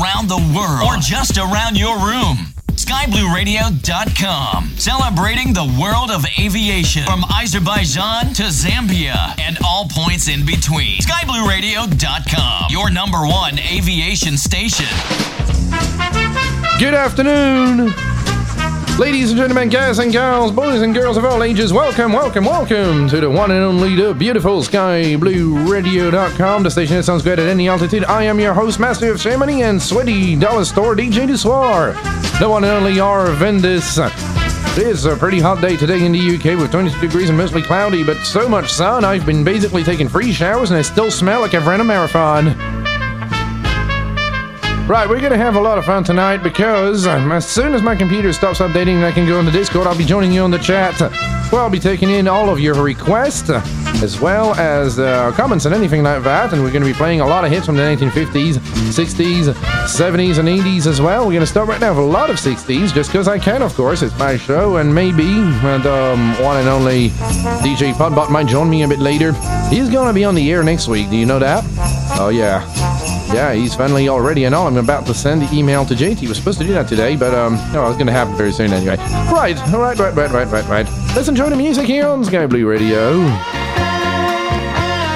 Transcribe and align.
around 0.00 0.28
the 0.28 0.38
world 0.56 0.82
or 0.86 0.96
just 0.96 1.36
around 1.38 1.76
your 1.76 1.96
room. 1.98 2.38
SkyBlueRadio.com, 2.72 4.72
celebrating 4.76 5.52
the 5.52 5.64
world 5.80 6.10
of 6.10 6.24
aviation 6.38 7.04
from 7.04 7.24
Azerbaijan 7.30 8.32
to 8.34 8.44
Zambia 8.44 9.38
and 9.40 9.58
all 9.64 9.86
points 9.90 10.28
in 10.28 10.44
between. 10.46 10.98
SkyBlueRadio.com, 11.00 12.66
your 12.70 12.90
number 12.90 13.26
one 13.26 13.58
aviation 13.58 14.36
station. 14.36 14.86
Good 16.78 16.94
afternoon, 16.94 17.92
ladies 18.98 19.30
and 19.30 19.38
gentlemen, 19.38 19.68
guys 19.68 19.98
and 19.98 20.12
girls, 20.12 20.52
boys 20.52 20.82
and 20.82 20.94
girls 20.94 21.16
of 21.16 21.24
all 21.24 21.42
ages. 21.42 21.72
Welcome, 21.72 22.12
welcome, 22.12 22.44
welcome 22.44 23.08
to 23.08 23.20
the 23.20 23.30
one 23.30 23.50
and 23.50 23.64
only, 23.64 23.94
the 23.94 24.14
beautiful 24.14 24.62
SkyBlueRadio.com, 24.62 26.62
the 26.62 26.70
station 26.70 26.96
that 26.96 27.04
sounds 27.04 27.22
great 27.22 27.38
at 27.38 27.48
any 27.48 27.68
altitude. 27.68 28.04
I 28.04 28.24
am 28.24 28.38
your 28.38 28.54
host, 28.54 28.78
Master 28.78 29.10
of 29.10 29.20
Ceremony, 29.20 29.62
and 29.62 29.82
Sweaty 29.82 30.36
Dollar 30.36 30.64
Store 30.64 30.94
DJ 30.94 31.26
Dussoir, 31.26 31.94
the 32.38 32.48
one 32.48 32.64
and 32.64 32.72
only 32.72 32.94
Arvandus. 32.94 33.98
It's 34.74 35.04
a 35.04 35.16
pretty 35.16 35.40
hot 35.40 35.60
day 35.60 35.76
today 35.76 36.04
in 36.04 36.12
the 36.12 36.36
UK 36.36 36.58
with 36.58 36.70
22 36.70 37.00
degrees 37.00 37.28
and 37.28 37.36
mostly 37.36 37.62
cloudy, 37.62 38.04
but 38.04 38.18
so 38.24 38.48
much 38.48 38.72
sun. 38.72 39.04
I've 39.04 39.26
been 39.26 39.44
basically 39.44 39.84
taking 39.84 40.08
free 40.08 40.32
showers 40.32 40.70
and 40.70 40.78
I 40.78 40.82
still 40.82 41.10
smell 41.10 41.40
like 41.40 41.54
I've 41.54 41.66
ran 41.66 41.80
a 41.80 41.84
marathon. 41.84 42.81
Right, 44.88 45.08
we're 45.08 45.20
gonna 45.20 45.38
have 45.38 45.54
a 45.54 45.60
lot 45.60 45.78
of 45.78 45.86
fun 45.86 46.04
tonight 46.04 46.38
because 46.42 47.06
um, 47.06 47.32
as 47.32 47.48
soon 47.48 47.72
as 47.72 47.82
my 47.82 47.96
computer 47.96 48.32
stops 48.32 48.58
updating 48.58 48.96
and 48.96 49.04
I 49.06 49.12
can 49.12 49.26
go 49.26 49.38
on 49.38 49.46
the 49.46 49.50
Discord, 49.50 49.86
I'll 49.86 49.96
be 49.96 50.04
joining 50.04 50.32
you 50.32 50.42
on 50.42 50.50
the 50.50 50.58
chat. 50.58 51.00
Well, 51.50 51.62
I'll 51.62 51.70
be 51.70 51.78
taking 51.78 52.10
in 52.10 52.28
all 52.28 52.50
of 52.50 52.60
your 52.60 52.74
requests 52.74 53.48
as 53.48 54.20
well 54.20 54.54
as 54.56 54.98
uh, 54.98 55.32
comments 55.32 55.64
and 55.64 55.74
anything 55.74 56.02
like 56.02 56.22
that, 56.24 56.52
and 56.52 56.62
we're 56.62 56.72
gonna 56.72 56.84
be 56.84 56.92
playing 56.92 57.20
a 57.20 57.26
lot 57.26 57.44
of 57.44 57.50
hits 57.50 57.64
from 57.64 57.76
the 57.76 57.82
1950s, 57.82 58.54
60s, 58.92 59.54
70s, 59.84 60.38
and 60.38 60.48
80s 60.48 60.86
as 60.86 61.00
well. 61.00 61.26
We're 61.26 61.34
gonna 61.34 61.46
start 61.46 61.68
right 61.68 61.80
now 61.80 61.90
with 61.94 62.04
a 62.04 62.08
lot 62.08 62.28
of 62.28 62.36
60s, 62.36 62.92
just 62.92 63.12
because 63.12 63.28
I 63.28 63.38
can, 63.38 63.62
of 63.62 63.74
course. 63.74 64.02
It's 64.02 64.18
my 64.18 64.36
show, 64.36 64.76
and 64.76 64.94
maybe 64.94 65.22
and 65.22 65.86
um, 65.86 66.32
one 66.42 66.58
and 66.58 66.68
only 66.68 67.10
DJ 67.62 67.94
Podbot 67.94 68.30
might 68.30 68.46
join 68.46 68.68
me 68.68 68.82
a 68.82 68.88
bit 68.88 68.98
later. 68.98 69.32
He's 69.70 69.88
gonna 69.88 70.12
be 70.12 70.24
on 70.24 70.34
the 70.34 70.50
air 70.52 70.62
next 70.62 70.88
week. 70.88 71.08
Do 71.08 71.16
you 71.16 71.24
know 71.26 71.38
that? 71.38 71.64
Oh 72.18 72.28
yeah. 72.28 72.91
Yeah, 73.32 73.54
he's 73.54 73.74
finally 73.74 74.08
all 74.08 74.20
ready 74.20 74.44
and 74.44 74.54
all. 74.54 74.66
I'm 74.66 74.76
about 74.76 75.06
to 75.06 75.14
send 75.14 75.40
the 75.40 75.56
email 75.56 75.86
to 75.86 75.94
JT. 75.94 76.28
We're 76.28 76.34
supposed 76.34 76.58
to 76.58 76.66
do 76.66 76.74
that 76.74 76.86
today, 76.86 77.16
but 77.16 77.32
um, 77.32 77.54
no, 77.72 77.88
it's 77.88 77.96
gonna 77.96 78.12
happen 78.12 78.36
very 78.36 78.52
soon 78.52 78.72
anyway. 78.74 78.96
Right, 79.32 79.56
right, 79.72 79.98
right, 79.98 80.14
right, 80.14 80.30
right, 80.30 80.48
right, 80.48 80.68
right. 80.68 80.86
Let's 81.16 81.28
enjoy 81.28 81.48
the 81.48 81.56
music 81.56 81.86
here 81.86 82.06
on 82.06 82.22
Sky 82.26 82.46
Blue 82.46 82.68
Radio. 82.68 83.20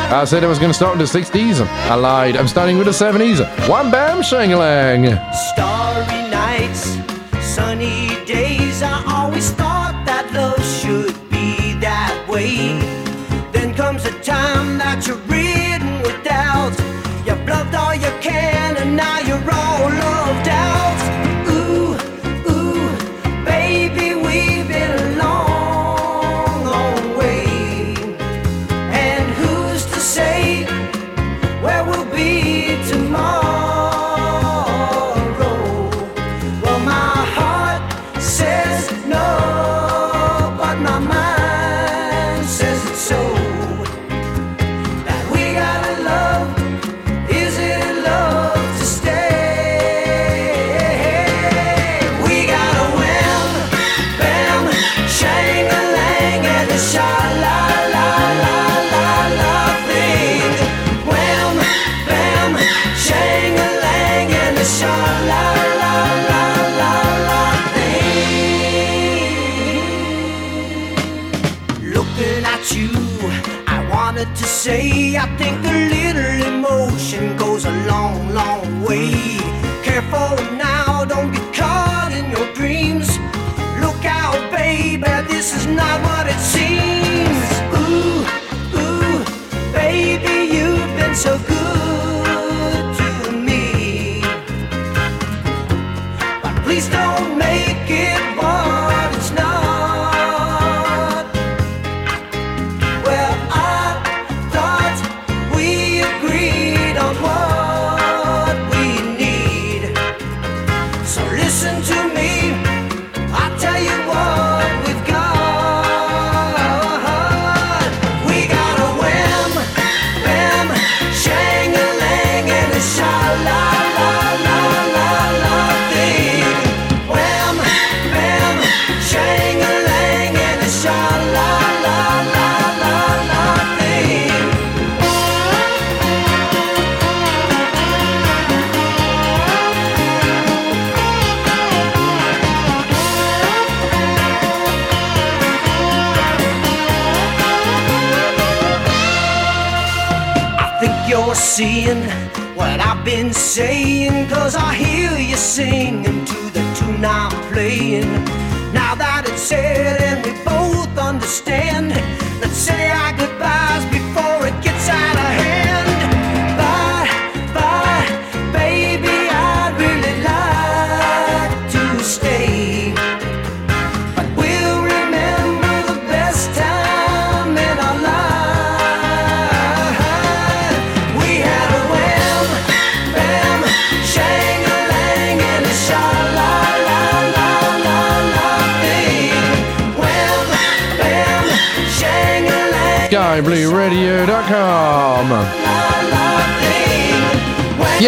I 0.08 0.24
said 0.26 0.44
I 0.44 0.46
was 0.46 0.58
gonna 0.58 0.72
start 0.72 0.96
with 0.96 1.12
the 1.12 1.18
60s. 1.18 1.60
I 1.60 1.94
lied. 1.94 2.36
I'm 2.38 2.48
starting 2.48 2.78
with 2.78 2.86
the 2.86 2.92
70s. 2.92 3.40
One 3.68 3.90
bam 3.90 4.22
shangalang. 4.22 5.12
Starry 5.52 6.30
nights, 6.30 6.96
sunny 7.54 8.24
days. 8.24 8.82
I 8.82 9.04
always 9.06 9.50
thought 9.50 10.04
that 10.06 10.32
love 10.32 10.64
should 10.64 11.14
be 11.28 11.74
that 11.80 12.26
way. 12.26 12.78
Then 13.52 13.74
comes 13.74 14.06
a 14.06 14.12
time 14.22 14.78
that 14.78 15.06
you're 15.06 15.16
ridden 15.16 15.45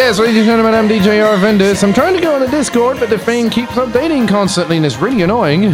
Yes, 0.09 0.19
ladies 0.19 0.39
and 0.39 0.47
gentlemen, 0.47 0.73
I'm 0.73 0.89
DJ 0.89 1.21
Arvandus. 1.21 1.85
I'm 1.85 1.93
trying 1.93 2.15
to 2.17 2.21
go 2.23 2.35
on 2.35 2.41
the 2.41 2.49
Discord, 2.49 2.99
but 2.99 3.11
the 3.11 3.19
thing 3.19 3.51
keeps 3.51 3.73
updating 3.73 4.27
constantly, 4.27 4.79
and 4.79 4.87
it's 4.87 4.97
really 4.97 5.21
annoying. 5.21 5.67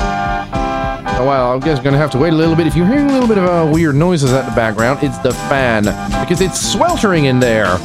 Oh, 0.00 1.24
well, 1.24 1.52
I 1.52 1.58
guess 1.60 1.78
I'm 1.78 1.84
gonna 1.84 1.96
have 1.96 2.10
to 2.10 2.18
wait 2.18 2.32
a 2.32 2.36
little 2.36 2.56
bit. 2.56 2.66
If 2.66 2.74
you're 2.74 2.88
hearing 2.88 3.08
a 3.08 3.12
little 3.12 3.28
bit 3.28 3.38
of 3.38 3.44
uh, 3.44 3.70
weird 3.72 3.94
noises 3.94 4.32
at 4.32 4.46
the 4.46 4.56
background, 4.56 4.98
it's 5.04 5.16
the 5.18 5.32
fan 5.32 5.84
because 6.24 6.40
it's 6.40 6.60
sweltering 6.72 7.26
in 7.26 7.38
there. 7.38 7.78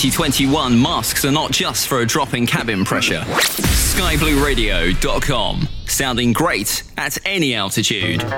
2021, 0.00 0.80
masks 0.80 1.26
are 1.26 1.30
not 1.30 1.50
just 1.50 1.86
for 1.86 2.00
a 2.00 2.06
drop 2.06 2.32
in 2.32 2.46
cabin 2.46 2.86
pressure. 2.86 3.20
SkyBlueRadio.com, 3.20 5.68
sounding 5.84 6.32
great 6.32 6.82
at 6.96 7.18
any 7.26 7.54
altitude. 7.54 8.20
26 8.20 8.32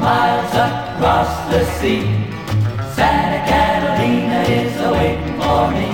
miles 0.00 0.52
across 0.52 1.48
the 1.52 1.64
sea, 1.78 2.02
Santa 2.92 3.38
Catalina 3.46 4.42
is 4.50 4.76
awaiting 4.80 5.40
for 5.40 5.70
me. 5.70 5.92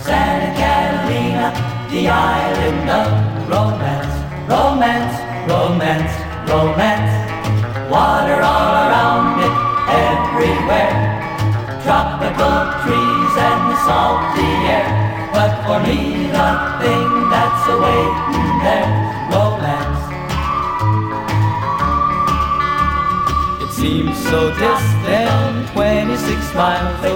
Santa 0.00 0.56
Catalina, 0.56 1.52
the 1.90 2.08
island 2.08 2.88
of 2.88 3.12
romance, 3.46 4.08
romance, 4.48 5.20
romance, 5.46 6.16
romance. 6.48 6.95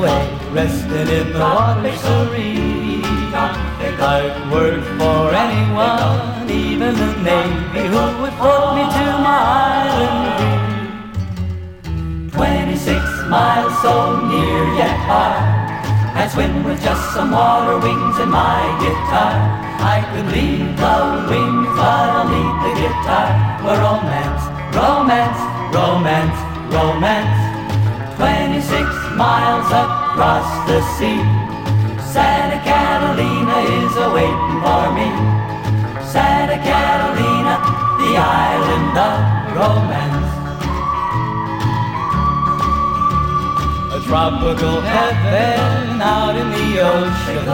Away, 0.01 0.25
resting 0.53 1.09
in 1.09 1.33
the 1.33 1.39
water 1.39 1.97
serene. 1.97 3.05
I'd 4.03 4.51
work 4.51 4.83
for 4.99 5.29
anyone, 5.35 6.49
even 6.49 6.95
the 6.97 7.11
Navy, 7.21 7.85
who 7.93 8.03
would 8.21 8.35
float 8.41 8.75
me 8.77 8.85
to 8.97 9.05
my 9.21 9.41
island 9.85 10.41
26 12.33 13.29
miles 13.29 13.75
so 13.83 13.95
near 14.27 14.65
yet 14.81 14.97
far. 15.07 15.37
I 16.17 16.29
swim 16.33 16.65
with 16.65 16.83
just 16.83 17.13
some 17.13 17.31
water 17.31 17.79
wings 17.79 18.17
and 18.19 18.31
my 18.31 18.63
guitar. 18.81 19.37
I 19.95 20.01
could 20.11 20.29
leave 20.33 20.77
the 20.81 20.97
wings, 21.29 21.71
but 21.77 22.09
I'll 22.17 22.27
leave 22.33 22.59
the 22.65 22.73
guitar. 22.81 23.29
For 23.63 23.77
romance, 23.85 24.43
romance, 24.75 25.41
romance, 25.77 26.39
romance. 26.73 27.51
26 28.17 29.17
miles 29.17 29.67
across 29.67 29.90
the 30.71 30.83
sea. 30.97 31.23
Santa 32.15 32.59
Catalina 32.63 33.59
is 33.79 33.95
awaiting 34.07 34.57
for 34.63 34.85
me. 34.99 35.09
Santa 36.13 36.59
Catalina, 36.69 37.55
the 37.99 38.13
island 38.15 38.97
of 39.09 39.19
romance. 39.59 40.31
A 43.97 44.01
tropical 44.07 44.81
heaven 44.81 46.01
out 46.01 46.37
in 46.41 46.49
the 46.57 46.69
ocean, 46.95 47.45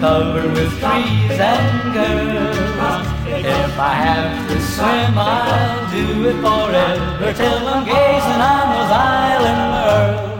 covered 0.00 0.52
with 0.56 0.72
trees 0.80 1.38
and 1.52 1.92
girls. 1.92 3.06
If 3.26 3.78
I 3.90 3.94
have 4.06 4.48
to 4.48 4.56
swim, 4.72 5.12
I'll 5.18 5.90
do 5.92 6.06
it 6.30 6.38
forever 6.44 7.32
till 7.34 7.68
I'm 7.72 7.84
gazing 7.84 8.42
on 8.52 8.64
those 8.72 8.92
island 8.92 9.62
worlds. 9.74 10.31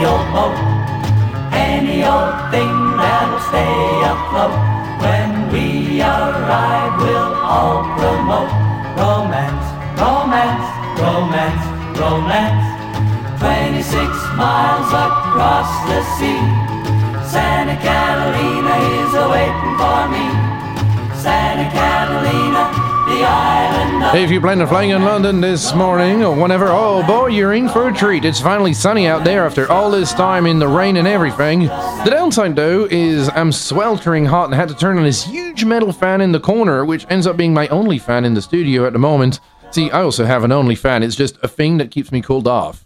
A 0.00 0.06
leaky 0.06 0.06
old 0.06 0.26
boat, 0.32 0.56
any 1.52 2.04
old 2.04 2.50
thing 2.50 2.96
that'll 2.96 3.40
stay 3.48 4.02
afloat. 4.04 4.56
When 5.00 5.52
we 5.52 6.00
arrive, 6.02 6.92
we'll 6.98 7.34
all 7.44 7.84
promote 7.96 8.50
romance, 8.96 9.66
romance 10.00 10.80
romance, 11.00 11.64
romance. 11.98 12.66
26 13.40 13.96
miles 14.36 14.92
across 14.92 15.70
the 15.88 16.00
sea. 16.16 16.40
Santa 17.24 17.76
Catalina 17.80 18.76
is 19.00 19.14
awaiting 19.16 19.74
for 19.80 20.02
me. 20.12 20.26
Santa 21.16 21.66
Catalina, 21.72 22.79
if 23.12 24.30
you 24.30 24.40
plan 24.40 24.60
on 24.60 24.68
flying 24.68 24.90
in 24.90 25.04
London 25.04 25.40
this 25.40 25.74
morning 25.74 26.22
or 26.22 26.34
whenever, 26.34 26.68
oh 26.68 27.04
boy, 27.06 27.26
you're 27.26 27.54
in 27.54 27.68
for 27.68 27.88
a 27.88 27.92
treat. 27.92 28.24
It's 28.24 28.40
finally 28.40 28.72
sunny 28.72 29.06
out 29.06 29.24
there 29.24 29.44
after 29.44 29.70
all 29.70 29.90
this 29.90 30.12
time 30.12 30.46
in 30.46 30.58
the 30.58 30.68
rain 30.68 30.96
and 30.96 31.08
everything. 31.08 31.60
The 31.60 32.10
downside, 32.10 32.56
though, 32.56 32.86
is 32.90 33.28
I'm 33.30 33.52
sweltering 33.52 34.26
hot 34.26 34.46
and 34.46 34.54
had 34.54 34.68
to 34.68 34.74
turn 34.74 34.98
on 34.98 35.04
this 35.04 35.24
huge 35.24 35.64
metal 35.64 35.92
fan 35.92 36.20
in 36.20 36.32
the 36.32 36.40
corner, 36.40 36.84
which 36.84 37.06
ends 37.10 37.26
up 37.26 37.36
being 37.36 37.54
my 37.54 37.68
only 37.68 37.98
fan 37.98 38.24
in 38.24 38.34
the 38.34 38.42
studio 38.42 38.86
at 38.86 38.92
the 38.92 38.98
moment. 38.98 39.40
See, 39.70 39.90
I 39.90 40.02
also 40.02 40.24
have 40.24 40.42
an 40.42 40.50
only 40.50 40.74
fan, 40.74 41.02
It's 41.04 41.14
just 41.14 41.36
a 41.42 41.48
thing 41.48 41.78
that 41.78 41.90
keeps 41.90 42.10
me 42.10 42.22
cooled 42.22 42.48
off. 42.48 42.84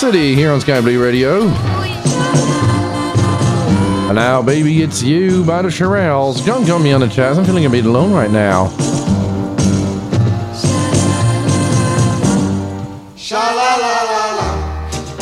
City 0.00 0.34
here 0.34 0.50
on 0.50 0.58
Sky 0.62 0.80
Blue 0.80 0.98
Radio. 1.04 1.42
And 4.06 4.14
now, 4.14 4.40
baby, 4.40 4.80
it's 4.80 5.02
you 5.02 5.44
by 5.44 5.60
the 5.60 5.68
Shirelles. 5.68 6.42
Don't 6.46 6.64
join 6.64 6.82
me 6.82 6.92
on 6.92 7.02
the 7.02 7.08
chat. 7.08 7.36
I'm 7.36 7.44
feeling 7.44 7.66
a 7.66 7.68
bit 7.68 7.84
alone 7.84 8.10
right 8.10 8.30
now. 8.30 8.72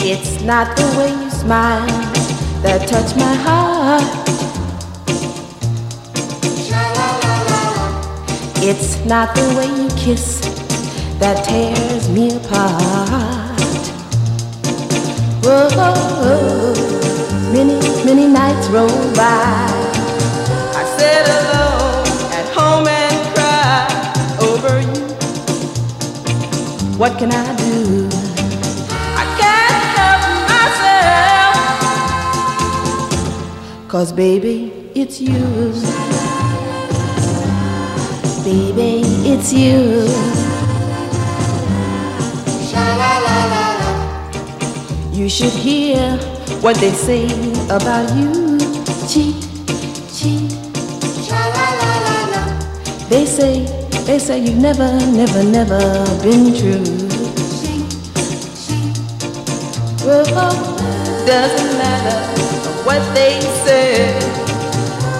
It's 0.00 0.42
not 0.42 0.76
the 0.76 0.94
way 0.97 1.11
you 1.25 1.30
smile 1.32 1.85
that 2.62 2.87
touch 2.87 3.16
my 3.16 3.35
heart. 3.35 4.04
It's 8.62 9.04
not 9.04 9.35
the 9.35 9.42
way 9.56 9.66
you 9.82 9.88
kiss 9.97 10.38
that 11.18 11.44
tears 11.44 12.08
me 12.11 12.37
apart. 12.37 13.48
Many, 17.55 17.81
many 18.05 18.26
nights 18.26 18.69
roll 18.69 18.87
by. 19.14 19.64
I 20.76 20.85
sit 20.99 21.26
alone 21.38 22.05
at 22.38 22.47
home 22.52 22.87
and 22.87 23.17
cry 23.35 23.88
over 24.43 24.81
you. 24.83 25.07
What 26.99 27.17
can 27.19 27.33
I 27.33 27.57
do? 27.57 28.09
I 29.17 29.25
can't 29.40 29.85
help 29.97 30.23
myself. 30.52 31.57
Cause 33.88 34.12
baby, 34.12 34.71
it's 34.95 35.19
you. 35.19 35.73
Baby, 38.45 39.02
it's 39.26 39.50
you. 39.50 40.38
You 45.19 45.29
should 45.29 45.51
hear 45.51 46.17
what 46.61 46.77
they 46.77 46.93
say 46.93 47.25
about 47.71 48.09
you. 48.17 48.57
Cheat, 49.11 49.35
cheat. 50.15 50.49
cha 51.27 51.43
la 51.57 51.67
la 51.81 52.19
la. 52.31 53.09
They 53.09 53.27
say, 53.27 53.67
they 54.07 54.21
say 54.21 54.39
you've 54.39 54.59
never, 54.63 54.89
never, 55.11 55.43
never 55.43 55.81
been 56.23 56.55
true. 56.55 56.87
Well, 60.07 60.25
doesn't 61.27 61.79
matter 61.79 62.19
what 62.87 63.03
they 63.13 63.41
say. 63.67 64.17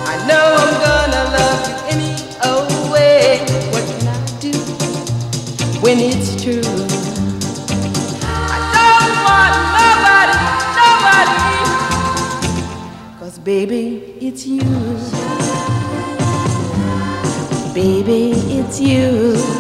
I 0.07 0.15
know 0.29 0.45
I'm 0.63 0.75
gonna 0.87 1.25
love 1.37 1.61
you 1.69 1.77
any 1.91 2.13
old 2.47 2.93
way. 2.93 3.41
What 3.73 3.85
can 3.91 4.07
I 4.07 4.19
do 4.39 4.53
when 5.83 5.99
it's 5.99 6.38
baby, 13.49 14.03
it's 14.21 14.47
you. 14.47 14.61
Baby, 17.73 18.33
it's 18.59 18.79
you. 18.79 19.58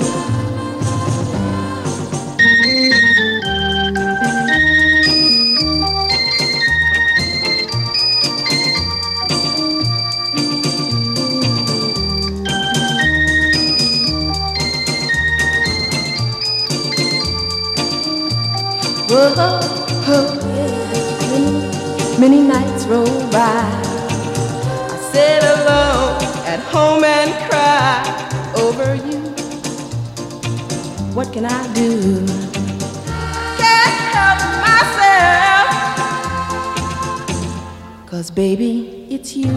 Baby, 38.39 39.05
it's 39.11 39.35
you. 39.35 39.51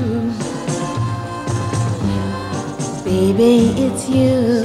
Baby, 3.05 3.69
it's 3.77 4.09
you. 4.09 4.63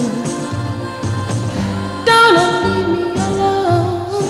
Don't 2.07 2.35
leave 2.39 2.89
me 2.97 3.11
alone. 3.13 4.25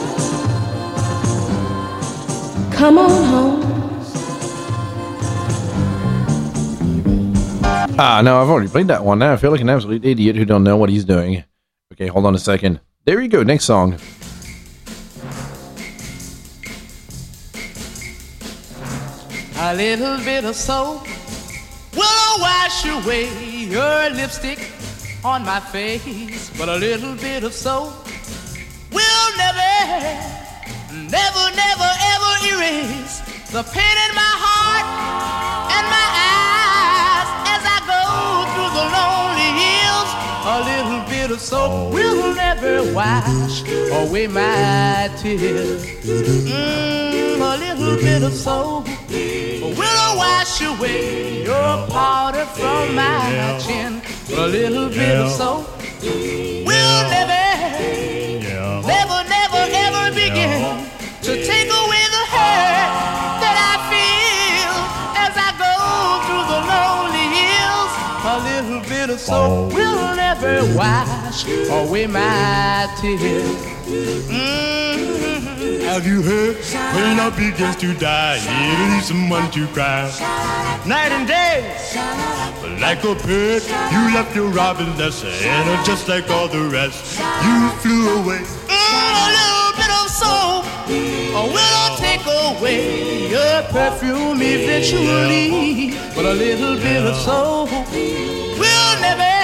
Come 2.72 2.98
on 2.98 3.24
home. 3.30 3.62
Ah, 7.96 8.20
no, 8.24 8.42
I've 8.42 8.48
already 8.48 8.66
played 8.66 8.88
that 8.88 9.04
one. 9.04 9.20
Now 9.20 9.34
I 9.34 9.36
feel 9.36 9.52
like 9.52 9.60
an 9.60 9.70
absolute 9.70 10.04
idiot 10.04 10.34
who 10.34 10.44
don't 10.44 10.64
know 10.64 10.76
what 10.76 10.90
he's 10.90 11.04
doing. 11.04 11.44
Okay, 11.92 12.08
hold 12.08 12.26
on 12.26 12.34
a 12.34 12.40
second. 12.40 12.80
There 13.04 13.20
you 13.20 13.28
go. 13.28 13.44
Next 13.44 13.66
song. 13.66 14.00
A 19.68 19.74
little 19.74 20.18
bit 20.18 20.44
of 20.44 20.54
soap 20.54 21.08
will 21.92 22.32
wash 22.38 22.86
away 22.86 23.26
your 23.66 24.10
lipstick 24.10 24.70
on 25.24 25.44
my 25.44 25.58
face. 25.58 26.50
But 26.56 26.68
a 26.68 26.76
little 26.76 27.16
bit 27.16 27.42
of 27.42 27.52
soap 27.52 27.92
will 28.92 29.28
never, 29.36 29.74
never, 31.10 31.44
never, 31.62 31.90
ever 32.14 32.32
erase 32.46 33.18
the 33.50 33.64
pain 33.74 33.96
in 34.06 34.12
my 34.14 34.34
heart 34.44 34.86
and 35.74 35.86
my 35.98 36.08
eyes 36.30 37.28
as 37.54 37.62
I 37.66 37.78
go 37.90 38.02
through 38.52 38.72
the 38.78 38.86
lonely 38.94 39.50
hills. 39.62 40.10
A 40.46 40.58
little 40.70 41.02
bit 41.10 41.30
of 41.32 41.40
soap 41.40 41.92
will 41.92 42.36
never 42.36 42.94
wash 42.94 43.64
away 43.90 44.28
my 44.28 45.10
tears. 45.18 45.82
Mm, 46.04 47.40
a 47.40 47.56
little 47.58 47.96
bit 47.96 48.22
of 48.22 48.32
soap 48.32 48.85
wash 50.56 50.78
away 50.78 51.44
your 51.44 51.86
powder 51.88 52.44
from 52.46 52.94
my 52.94 53.58
chin. 53.60 54.00
A 54.36 54.46
little 54.46 54.88
bit 54.88 55.16
of 55.16 55.30
soap 55.30 55.66
will 56.02 57.02
never, 57.10 57.44
never, 58.86 59.28
never, 59.28 59.62
ever 59.70 60.14
begin 60.14 60.86
to 61.22 61.44
take 61.44 61.68
away 61.68 62.04
the 62.16 62.24
hurt 62.32 62.90
that 63.42 63.56
I 63.56 63.74
feel 63.90 64.74
as 65.24 65.34
I 65.36 65.50
go 65.60 65.74
through 66.26 66.46
the 66.52 66.60
lonely 66.72 67.26
hills. 67.36 67.92
A 68.24 68.36
little 68.50 68.82
bit 68.88 69.10
of 69.10 69.20
soap 69.20 69.72
will 69.74 70.16
never 70.16 70.64
wash 70.76 71.46
away 71.70 72.06
my 72.06 72.88
tears. 73.00 73.44
Mm-hmm. 73.86 74.75
Have 75.86 76.04
you 76.04 76.20
heard? 76.20 76.56
When 76.94 77.16
love 77.16 77.36
begins 77.36 77.76
to 77.76 77.94
die, 77.94 78.38
it 78.42 78.94
needs 78.94 79.06
someone 79.06 79.50
to 79.52 79.66
cry. 79.68 80.10
Night 80.84 81.12
and 81.12 81.28
day, 81.28 81.62
like 82.80 83.04
a 83.04 83.14
bird, 83.14 83.62
you 83.94 84.02
left 84.12 84.34
your 84.34 84.50
robin 84.50 84.90
nest, 84.98 85.24
and 85.24 85.86
just 85.86 86.08
like 86.08 86.28
all 86.28 86.48
the 86.48 86.64
rest, 86.64 87.18
you 87.46 87.70
flew 87.78 88.18
away. 88.18 88.42
Mm, 88.66 89.14
a 89.22 89.26
little 89.38 89.72
bit 89.78 89.90
of 90.00 90.06
soap 90.10 90.66
will 91.54 91.96
take 91.96 92.26
away 92.26 93.30
your 93.30 93.62
perfume 93.70 94.42
eventually. 94.42 95.94
But 96.16 96.24
a 96.24 96.34
little 96.34 96.76
bit 96.76 97.06
of 97.06 97.14
soap 97.14 97.70
will 97.70 99.00
never 99.00 99.36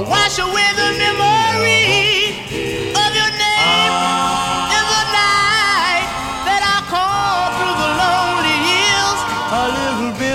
wash 0.00 0.38
away 0.38 0.68
the 0.74 0.98
memory 0.98 1.51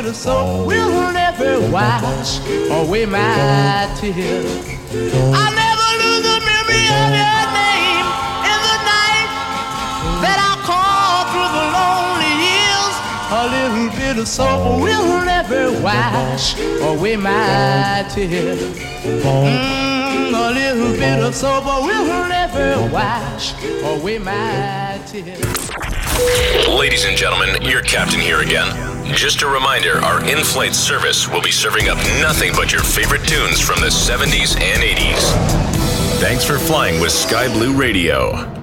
little 0.08 0.16
bit 0.16 0.16
of 0.16 0.16
soap 0.16 0.68
will 0.68 1.12
never 1.12 1.60
wash 1.72 2.40
away 2.72 3.06
my 3.06 3.92
tears. 4.00 4.46
I'll 5.36 5.54
never 5.54 5.90
lose 6.02 6.24
the 6.24 6.40
memory 6.48 6.88
of 6.96 7.10
your 7.12 7.44
name 7.52 8.08
in 8.48 8.60
the 8.68 8.78
night 8.88 9.30
that 10.24 10.40
I 10.40 10.54
call 10.64 11.28
through 11.32 11.52
the 11.58 11.66
lonely 11.76 12.34
hills. 12.48 12.96
A 13.32 13.52
little 13.52 13.90
bit 14.00 14.16
of 14.22 14.28
soap 14.28 14.82
will 14.82 15.26
never 15.26 15.72
wash 15.82 16.58
away 16.82 17.18
my 17.18 18.06
tears. 18.10 18.62
Mm, 19.04 20.32
a 20.34 20.52
little 20.54 20.94
bit 20.94 21.20
of 21.24 21.36
soap 21.36 21.66
will 21.66 22.28
never 22.30 22.90
wash 22.94 23.54
away 23.84 24.20
my 24.20 25.02
tears. 25.06 25.70
Ladies 26.68 27.04
and 27.06 27.18
gentlemen, 27.18 27.62
your 27.62 27.82
captain 27.82 28.22
here 28.22 28.40
again. 28.40 28.97
Just 29.14 29.42
a 29.42 29.48
reminder 29.48 30.00
our 30.00 30.24
in 30.26 30.44
flight 30.44 30.76
service 30.76 31.28
will 31.28 31.42
be 31.42 31.52
serving 31.52 31.90
up 31.90 31.98
nothing 32.22 32.52
but 32.54 32.72
your 32.72 32.84
favorite 32.84 33.28
tunes 33.28 33.60
from 33.60 33.80
the 33.80 33.88
70s 33.88 34.60
and 34.60 34.84
80s. 34.84 36.20
Thanks 36.20 36.44
for 36.44 36.58
flying 36.60 37.00
with 37.00 37.12
Sky 37.12 37.52
Blue 37.52 37.74
Radio. 37.74 38.57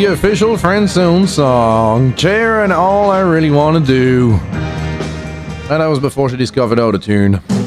The 0.00 0.06
official 0.06 0.56
Friendzone 0.56 1.28
song, 1.28 2.16
Cher 2.16 2.64
and 2.64 2.72
All 2.72 3.10
I 3.10 3.20
Really 3.20 3.50
Want 3.50 3.84
to 3.84 3.92
Do. 3.92 4.32
And 4.32 5.82
that 5.82 5.88
was 5.88 5.98
before 5.98 6.30
she 6.30 6.38
discovered 6.38 6.78
Autotune. 6.78 7.38
how 7.38 7.59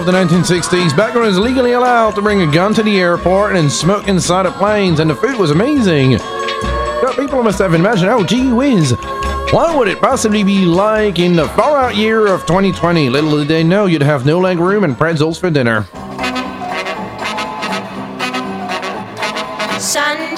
you 0.00 0.04
the 0.04 0.12
1960s. 0.12 0.96
Back 0.96 1.14
when 1.14 1.22
it 1.22 1.28
was 1.28 1.38
legally 1.38 1.72
allowed 1.72 2.16
to 2.16 2.22
bring 2.22 2.42
a 2.42 2.52
gun 2.52 2.74
to 2.74 2.82
the 2.82 2.98
airport 2.98 3.54
and 3.54 3.70
smoke 3.70 4.08
inside 4.08 4.44
of 4.44 4.54
planes, 4.54 4.98
and 4.98 5.08
the 5.08 5.14
food 5.14 5.38
was 5.38 5.50
amazing. 5.50 6.18
But 7.00 7.16
people 7.16 7.42
must 7.42 7.60
have 7.60 7.74
imagined, 7.74 8.10
oh, 8.10 8.24
gee 8.24 8.52
whiz, 8.52 8.92
what 9.52 9.78
would 9.78 9.86
it 9.86 10.00
possibly 10.00 10.42
be 10.42 10.64
like 10.64 11.18
in 11.18 11.36
the 11.36 11.48
far 11.50 11.78
out 11.78 11.96
year 11.96 12.26
of 12.26 12.40
2020? 12.40 13.08
Little 13.08 13.38
did 13.38 13.48
they 13.48 13.62
know 13.62 13.86
you'd 13.86 14.02
have 14.02 14.26
no 14.26 14.40
leg 14.40 14.58
room 14.58 14.82
and 14.82 14.98
pretzels 14.98 15.38
for 15.38 15.48
dinner. 15.48 15.86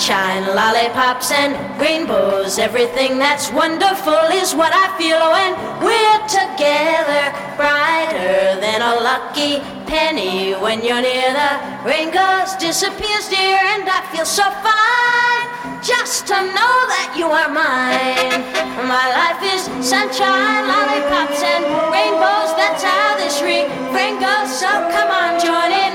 Sunshine, 0.07 0.55
lollipops, 0.55 1.33
and 1.33 1.81
rainbows. 1.81 2.61
Everything 2.61 3.19
that's 3.19 3.51
wonderful 3.51 4.31
is 4.39 4.55
what 4.55 4.71
I 4.73 4.87
feel 4.95 5.19
oh, 5.19 5.35
when 5.35 5.51
we're 5.83 6.23
together. 6.31 7.35
Brighter 7.59 8.55
than 8.63 8.87
a 8.87 9.03
lucky 9.03 9.59
penny 9.91 10.55
when 10.63 10.85
you're 10.87 11.03
near. 11.03 11.35
The 11.35 11.59
rain 11.83 12.15
goes, 12.15 12.55
disappears, 12.55 13.27
dear, 13.27 13.59
and 13.75 13.83
I 13.83 14.07
feel 14.15 14.25
so 14.25 14.47
fine 14.63 15.83
just 15.83 16.31
to 16.31 16.39
know 16.55 16.77
that 16.95 17.19
you 17.19 17.27
are 17.27 17.51
mine. 17.51 18.47
My 18.87 19.11
life 19.11 19.43
is 19.43 19.67
sunshine, 19.83 20.71
lollipops, 20.71 21.43
and 21.43 21.67
rainbows. 21.91 22.55
That's 22.55 22.87
how 22.87 23.19
this 23.19 23.43
refrain 23.43 24.23
goes. 24.23 24.55
So 24.55 24.71
come 24.71 25.11
on, 25.11 25.43
join 25.43 25.75
in. 25.75 25.86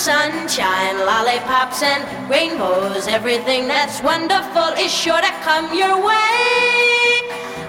Sunshine, 0.00 0.96
lollipops, 1.04 1.82
and 1.82 2.00
rainbows. 2.30 3.06
Everything 3.06 3.68
that's 3.68 4.02
wonderful 4.02 4.72
is 4.80 4.90
sure 4.90 5.20
to 5.20 5.32
come 5.44 5.76
your 5.76 5.92
way 6.00 7.20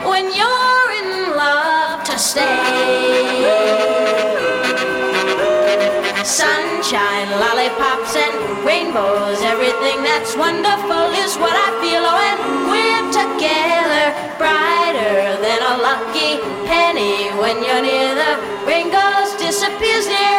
when 0.07 0.31
you're 0.31 0.91
in 1.03 1.35
love 1.35 2.01
to 2.05 2.17
stay. 2.17 2.55
Sunshine, 6.23 7.27
lollipops, 7.35 8.15
and 8.15 8.63
rainbows. 8.63 9.41
Everything 9.43 10.01
that's 10.01 10.33
wonderful 10.37 11.11
is 11.19 11.35
what 11.35 11.51
I 11.51 11.69
feel 11.83 11.99
oh, 11.99 12.15
when 12.15 12.37
we're 12.71 13.07
together. 13.11 14.15
Brighter 14.39 15.35
than 15.43 15.59
a 15.67 15.75
lucky 15.83 16.39
penny 16.63 17.27
when 17.43 17.59
you're 17.59 17.83
near. 17.83 18.15
The 18.15 18.39
rain 18.65 18.87
goes, 18.89 19.35
disappears 19.35 20.07
near, 20.07 20.15
and 20.15 20.30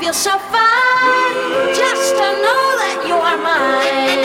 feel 0.00 0.14
so 0.14 0.38
fine 0.48 1.36
just 1.76 2.16
to 2.16 2.28
know 2.40 2.64
that 2.80 3.04
you 3.04 3.12
are 3.12 3.36
mine. 3.36 4.24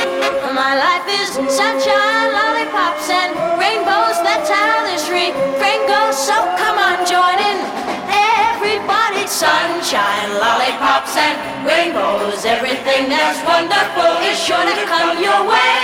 My 0.56 0.72
life 0.72 1.04
is 1.12 1.36
sunshine, 1.52 2.32
lollipops, 2.32 3.12
and 3.12 3.36
rainbows. 3.60 4.16
That's 4.24 4.48
how 4.48 4.88
this 4.88 5.04
refrain 5.12 5.84
goes. 5.84 6.16
So 6.16 6.32
come 6.56 6.80
on, 6.80 7.04
join 7.04 7.38
in. 7.44 7.60
Everybody, 8.08 9.28
sunshine, 9.28 10.40
lollipops, 10.40 11.20
and 11.20 11.36
rainbows. 11.68 12.48
Everything 12.48 13.12
that's 13.12 13.44
wonderful 13.44 14.16
is 14.32 14.40
sure 14.40 14.64
to 14.64 14.76
come 14.88 15.20
your 15.20 15.44
way. 15.44 15.75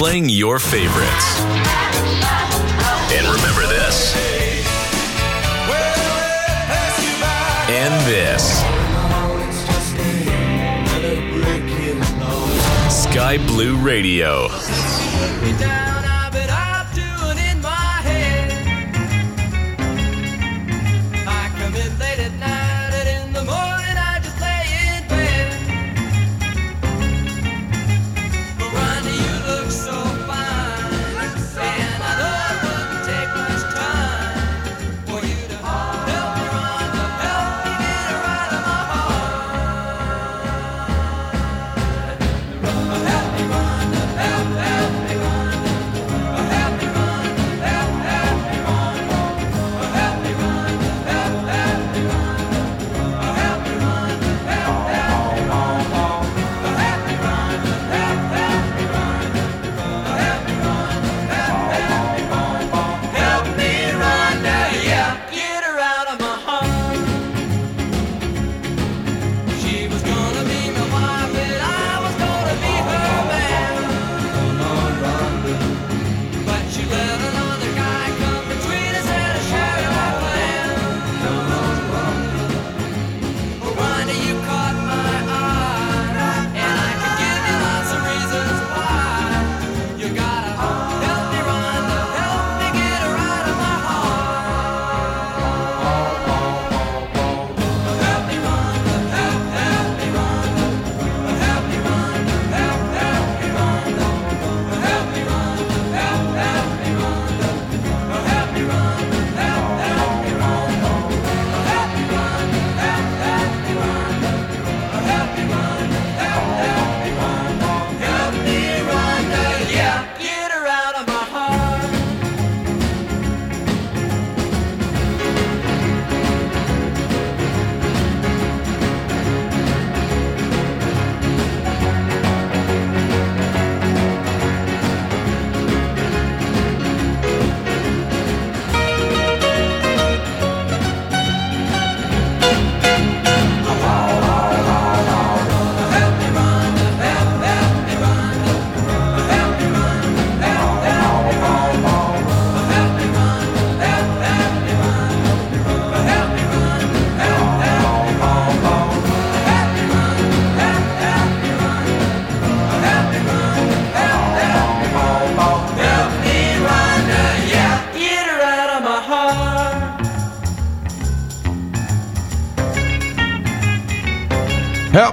Playing 0.00 0.30
your 0.30 0.58
favorites. 0.58 1.38
And 3.12 3.26
remember 3.26 3.66
this. 3.66 4.16
And 7.68 8.06
this. 8.06 8.60
Sky 12.90 13.36
Blue 13.46 13.76
Radio. 13.76 14.48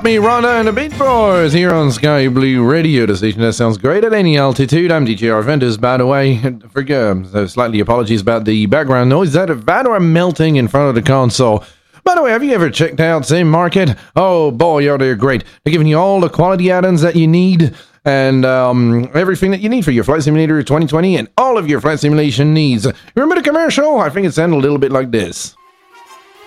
Me, 0.07 0.15
Rhonda 0.15 0.59
and 0.59 0.69
the 0.69 0.71
Beach 0.71 0.97
Boys 0.97 1.51
here 1.51 1.73
on 1.73 1.91
Sky 1.91 2.29
Blue 2.29 2.63
Radio, 2.63 3.13
station 3.13 3.41
that 3.41 3.51
sounds 3.51 3.77
great 3.77 4.05
at 4.05 4.13
any 4.13 4.37
altitude. 4.37 4.89
I'm 4.89 5.05
DJ 5.05 5.27
Arvandus, 5.27 5.77
by 5.81 5.97
the 5.97 6.05
way. 6.05 6.39
Forgive, 6.69 7.35
uh, 7.35 7.45
slightly 7.45 7.81
apologies 7.81 8.21
about 8.21 8.45
the 8.45 8.67
background 8.67 9.09
noise. 9.09 9.27
Is 9.27 9.33
that 9.33 9.49
a 9.49 9.55
Vador 9.55 10.01
melting 10.01 10.55
in 10.55 10.69
front 10.69 10.87
of 10.87 10.95
the 10.95 11.01
console? 11.01 11.65
By 12.05 12.15
the 12.15 12.21
way, 12.21 12.31
have 12.31 12.41
you 12.41 12.53
ever 12.53 12.69
checked 12.69 13.01
out 13.01 13.23
SimMarket? 13.23 13.99
Oh 14.15 14.49
boy, 14.51 14.89
are 14.89 14.97
they 14.97 15.13
great. 15.13 15.43
They're 15.65 15.73
giving 15.73 15.87
you 15.87 15.97
all 15.97 16.21
the 16.21 16.29
quality 16.29 16.71
add-ons 16.71 17.01
that 17.01 17.17
you 17.17 17.27
need 17.27 17.75
and 18.05 18.45
um, 18.45 19.11
everything 19.13 19.51
that 19.51 19.59
you 19.59 19.67
need 19.67 19.83
for 19.83 19.91
your 19.91 20.05
Flight 20.05 20.23
Simulator 20.23 20.63
2020 20.63 21.17
and 21.17 21.27
all 21.35 21.57
of 21.57 21.67
your 21.67 21.81
flight 21.81 21.99
simulation 21.99 22.53
needs. 22.53 22.87
Remember 23.13 23.35
the 23.35 23.41
commercial? 23.41 23.99
I 23.99 24.09
think 24.09 24.25
it 24.25 24.31
sounded 24.31 24.55
a 24.55 24.61
little 24.61 24.77
bit 24.77 24.93
like 24.93 25.11
this. 25.11 25.57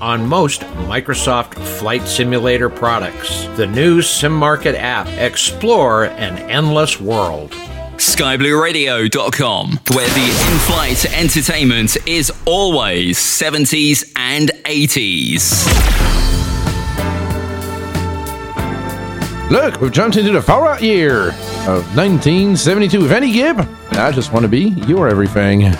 on 0.00 0.26
most 0.26 0.62
Microsoft 0.88 1.54
Flight 1.78 2.02
Simulator 2.02 2.68
products. 2.68 3.44
The 3.56 3.68
new 3.68 4.00
SimMarket 4.00 4.74
app. 4.74 5.06
Explore 5.06 6.06
an 6.06 6.38
endless 6.50 7.00
world. 7.00 7.52
SkyBlueRadio.com, 7.52 9.78
where 9.94 10.08
the 10.08 10.24
in 10.24 10.58
flight 10.58 11.04
entertainment 11.14 11.96
is 12.08 12.32
always 12.46 13.16
70s 13.18 14.12
and 14.16 14.50
80s. 14.64 15.68
Look, 19.50 19.80
we've 19.80 19.92
jumped 19.92 20.16
into 20.16 20.32
the 20.32 20.42
far 20.42 20.66
out 20.66 20.82
year 20.82 21.28
of 21.68 21.96
1972 21.96 23.02
with 23.02 23.12
Andy 23.12 23.30
Gibb. 23.32 23.60
I 23.92 24.10
just 24.10 24.32
want 24.32 24.42
to 24.42 24.48
be 24.48 24.70
your 24.88 25.08
everything. 25.08 25.72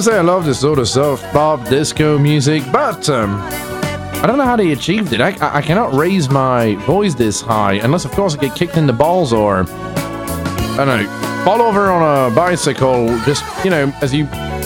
must 0.00 0.08
say 0.08 0.16
I 0.16 0.22
love 0.22 0.46
this 0.46 0.60
sort 0.60 0.78
of 0.78 0.88
soft 0.88 1.22
pop 1.30 1.68
disco 1.68 2.18
music, 2.18 2.62
but 2.72 3.06
um, 3.10 3.36
I 3.42 4.24
don't 4.26 4.38
know 4.38 4.46
how 4.46 4.56
they 4.56 4.72
achieved 4.72 5.12
it. 5.12 5.20
I, 5.20 5.36
I 5.42 5.60
cannot 5.60 5.92
raise 5.92 6.30
my 6.30 6.76
voice 6.86 7.14
this 7.14 7.42
high 7.42 7.74
unless, 7.74 8.06
of 8.06 8.12
course, 8.12 8.34
I 8.34 8.38
get 8.38 8.56
kicked 8.56 8.78
in 8.78 8.86
the 8.86 8.94
balls 8.94 9.30
or 9.30 9.66
I 9.68 10.84
don't 10.86 11.02
know, 11.02 11.44
fall 11.44 11.60
over 11.60 11.90
on 11.90 12.32
a 12.32 12.34
bicycle. 12.34 13.08
Just 13.26 13.44
you 13.62 13.68
know, 13.68 13.92
as 14.00 14.14
you 14.14 14.20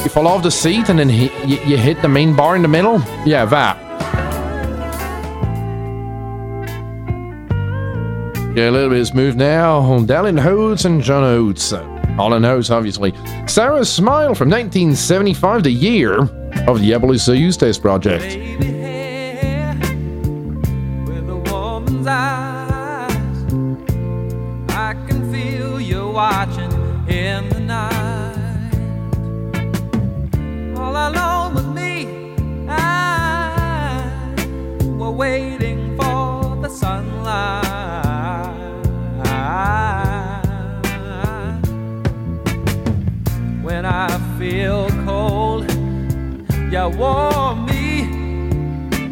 you 0.05 0.09
fall 0.09 0.29
off 0.29 0.45
the 0.45 0.53
seat 0.53 0.89
and 0.89 1.01
then 1.01 1.09
hit, 1.09 1.33
you, 1.49 1.57
you 1.67 1.79
hit 1.79 2.01
the 2.01 2.09
main 2.09 2.37
bar 2.37 2.55
in 2.55 2.63
the 2.63 2.69
middle. 2.69 3.01
Yeah, 3.27 3.45
that. 3.47 3.77
Yeah, 8.57 8.69
a 8.69 8.71
little 8.71 8.91
bit 8.91 9.05
smooth 9.05 9.35
now. 9.35 9.81
Dallin 10.07 10.41
Hoots 10.41 10.85
and 10.85 11.03
John 11.03 11.25
Oates. 11.25 11.73
Hall 11.73 12.35
and 12.35 12.47
Oates, 12.47 12.71
obviously. 12.71 13.13
Sarah's 13.55 13.89
Smile 13.89 14.35
from 14.35 14.51
1975, 14.51 15.63
the 15.63 15.71
year 15.71 16.23
of 16.67 16.81
the 16.81 16.91
Apollo 16.91 17.15
Soyuz 17.15 17.57
test 17.57 17.81
project. 17.81 18.74
when 43.75 43.87
I 43.87 44.39
feel 44.39 44.89
cold. 45.05 45.69
You 46.71 46.89
warm 46.97 47.67
me, 47.67 48.03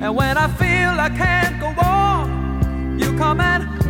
and 0.01 0.15
when 0.15 0.39
I 0.39 0.47
feel 0.61 0.93
I 1.09 1.11
can't 1.23 1.59
go 1.59 1.71
on, 1.83 2.97
you 2.97 3.09
come 3.19 3.41
and 3.41 3.82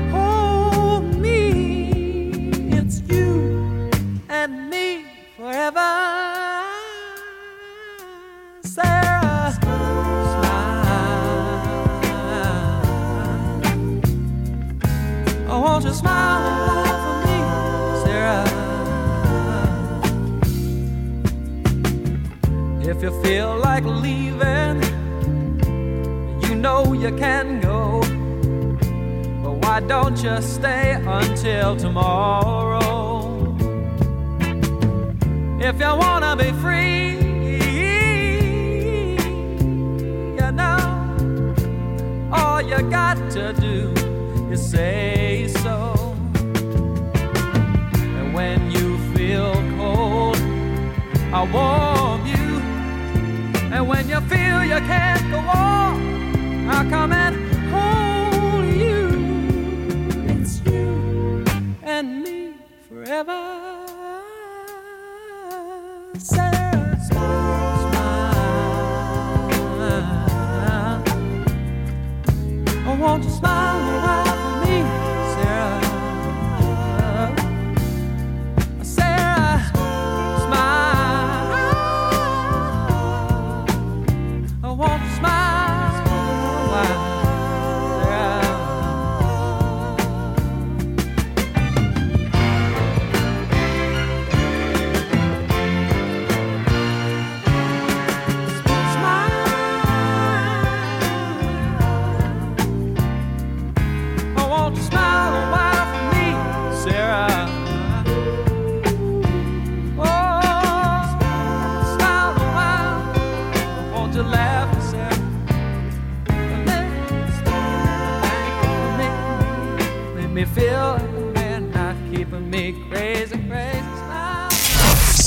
feel 23.33 23.57
like 23.61 23.85
leaving, 23.85 24.77
you 26.43 26.55
know 26.55 26.93
you 26.93 27.11
can 27.17 27.63
go. 27.63 28.03
But 29.43 29.55
why 29.63 29.81
don't 29.81 30.23
you 30.23 30.37
stay 30.43 31.03
until 31.19 31.75
tomorrow? 31.75 33.57
If 35.69 35.81
you 35.81 35.93
wanna 36.05 36.37
be 36.37 36.51
free, 36.65 37.09
you 40.39 40.49
know, 40.61 40.83
all 42.31 42.61
you 42.61 42.81
got 43.01 43.17
to 43.37 43.55
do 43.55 43.95
is 44.53 44.61
say 44.75 45.49
so. 45.65 45.79
And 48.19 48.35
when 48.35 48.71
you 48.71 48.99
feel 49.15 49.55
cold, 49.79 50.37
I 51.33 51.43
won't. 51.55 52.02
And 53.83 53.89
when 53.89 54.09
you 54.09 54.21
feel 54.31 54.63
you 54.63 54.79
can't 54.87 55.29
go 55.33 55.39
on, 55.39 56.69
I'll 56.69 56.89
come 56.89 57.11
and 57.11 57.42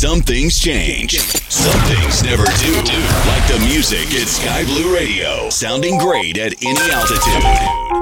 Some 0.06 0.22
things 0.22 0.60
change. 0.60 1.20
Some 1.50 1.82
things 1.88 2.22
never 2.22 2.46
do. 2.46 2.74
Like 3.28 3.48
the 3.48 3.60
music 3.66 4.14
at 4.14 4.28
Sky 4.28 4.64
Blue 4.64 4.94
Radio, 4.94 5.50
sounding 5.50 5.98
great 5.98 6.38
at 6.38 6.54
any 6.64 6.92
altitude. 6.92 7.95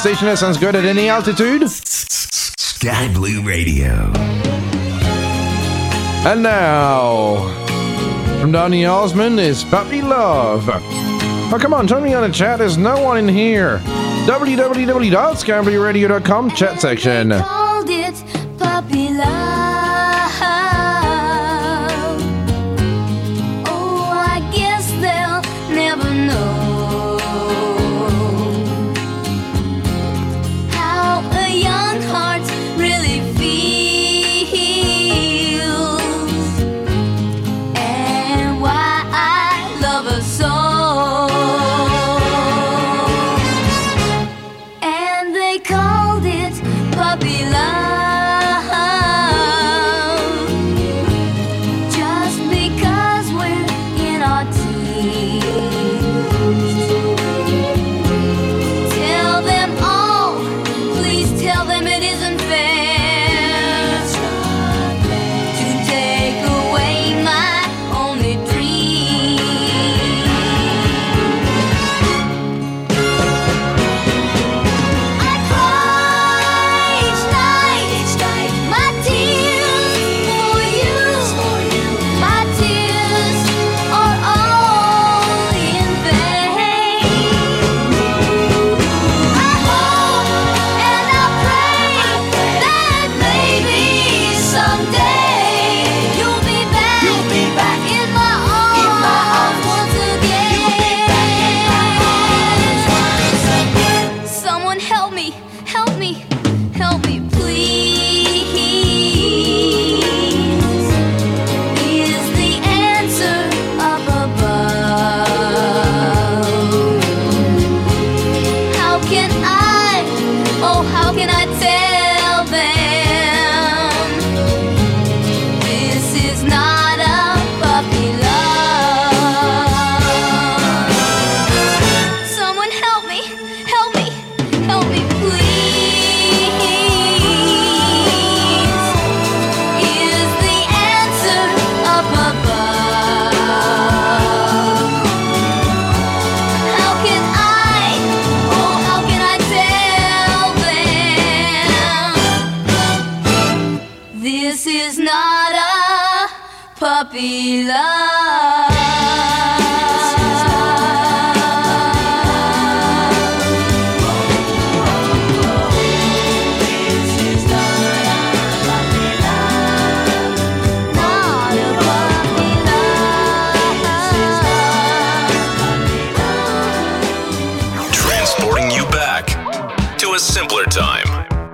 station 0.00 0.26
that 0.28 0.38
sounds 0.38 0.56
good 0.56 0.74
at 0.74 0.86
any 0.86 1.10
altitude. 1.10 1.68
Sky 1.68 3.12
Blue 3.12 3.42
Radio. 3.42 4.10
And 6.24 6.42
now, 6.42 7.50
from 8.40 8.50
Donny 8.50 8.86
Osmond 8.86 9.38
is 9.38 9.62
Puppy 9.64 10.00
Love. 10.00 10.70
Oh, 10.72 11.58
come 11.60 11.74
on, 11.74 11.86
turn 11.86 12.02
me 12.02 12.14
on 12.14 12.26
the 12.26 12.34
chat. 12.34 12.60
There's 12.60 12.78
no 12.78 12.98
one 13.02 13.18
in 13.18 13.28
here. 13.28 13.76
www.skyblueradio.com 14.26 16.50
chat 16.52 16.80
section. 16.80 17.32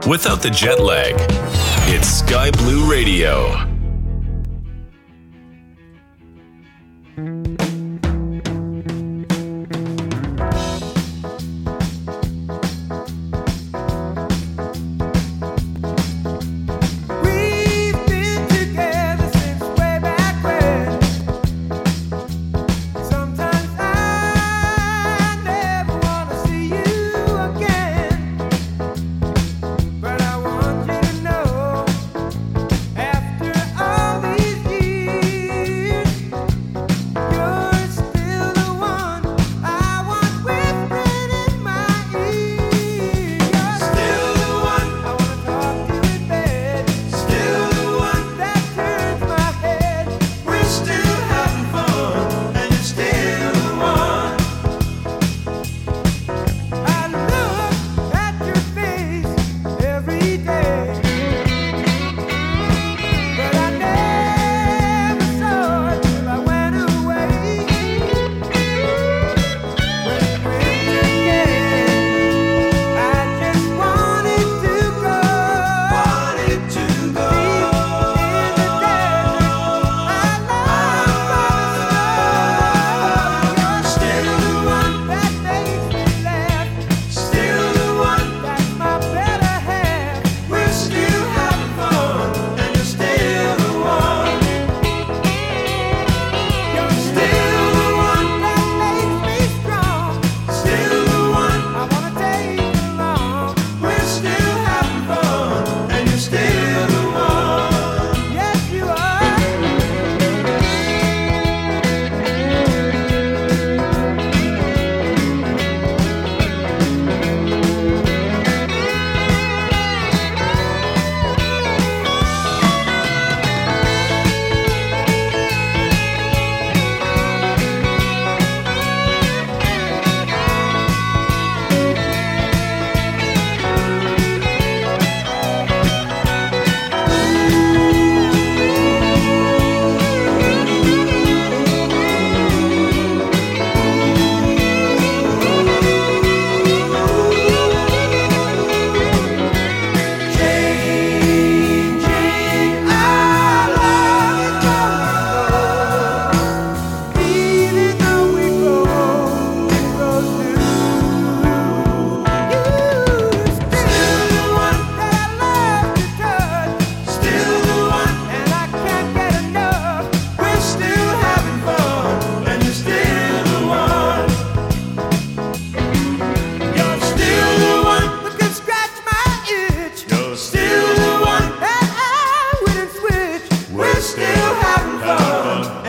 without 0.07 0.41
the 0.41 0.51
jet 0.51 0.81
lag. 0.81 1.15
It's 1.89 2.09
Sky 2.09 2.51
Blue 2.53 2.91
Radio. 2.91 3.66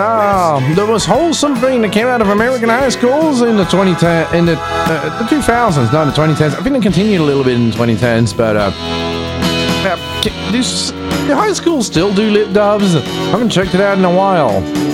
Um, 0.00 0.74
the 0.74 0.84
most 0.84 1.06
wholesome 1.06 1.54
thing 1.54 1.80
that 1.82 1.92
came 1.92 2.08
out 2.08 2.20
of 2.20 2.28
American 2.28 2.68
high 2.68 2.88
schools 2.88 3.42
in 3.42 3.56
the 3.56 3.62
2010 3.64 4.34
in 4.34 4.44
the, 4.44 4.56
uh, 4.58 5.18
the 5.20 5.24
2000s, 5.24 5.92
not 5.92 6.06
the 6.06 6.20
2010s. 6.20 6.52
I 6.52 6.62
think 6.64 6.76
it 6.76 6.82
continued 6.82 7.20
a 7.20 7.22
little 7.22 7.44
bit 7.44 7.54
in 7.54 7.70
the 7.70 7.76
2010s, 7.76 8.36
but 8.36 8.56
uh, 8.56 8.72
uh 8.74 10.20
do, 10.20 10.62
do 11.28 11.34
high 11.34 11.52
schools 11.52 11.86
still 11.86 12.12
do 12.12 12.28
lip 12.28 12.52
dubs? 12.52 12.96
I 12.96 13.00
haven't 13.30 13.50
checked 13.50 13.74
it 13.74 13.80
out 13.80 13.96
in 13.96 14.04
a 14.04 14.12
while. 14.12 14.93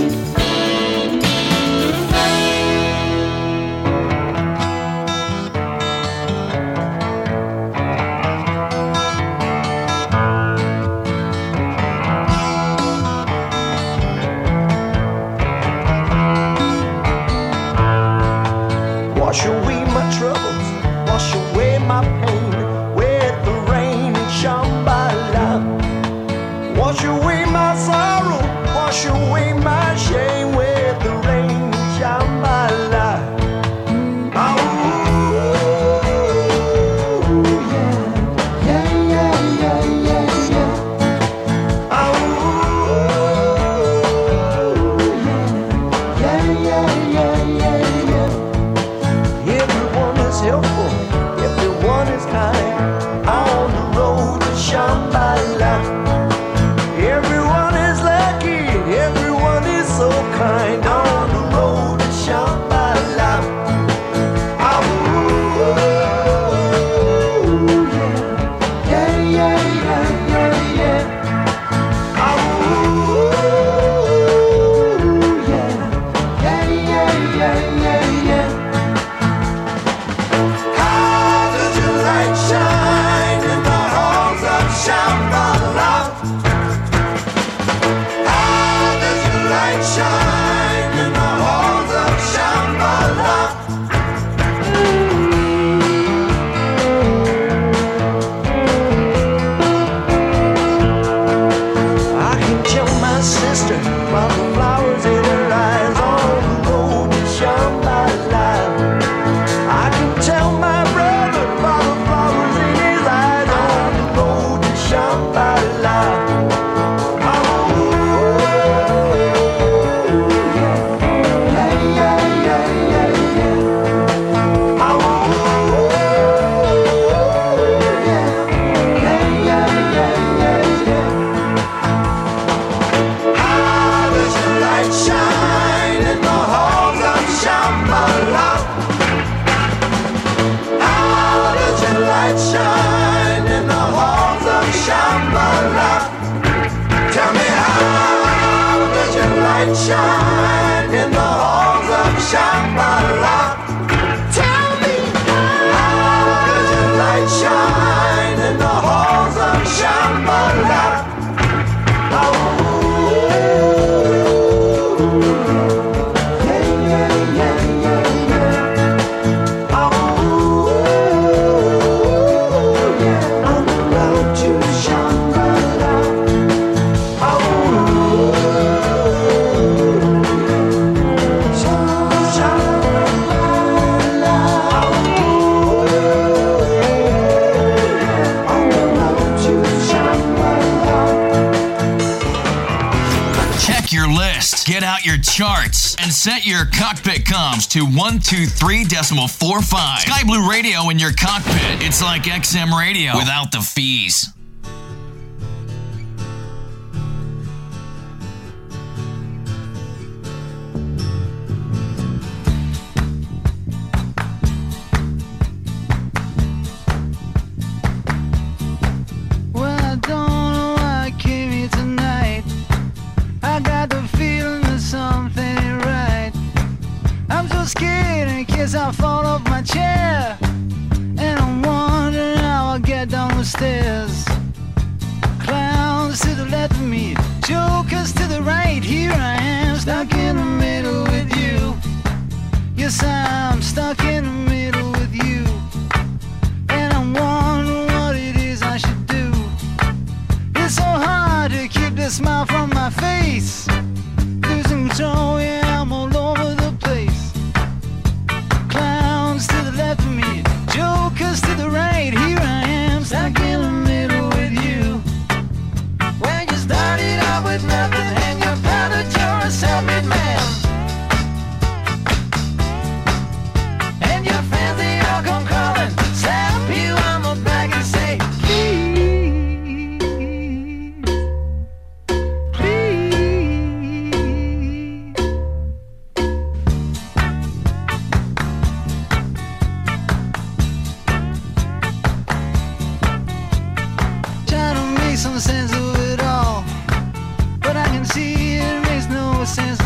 glasses 299.56 299.79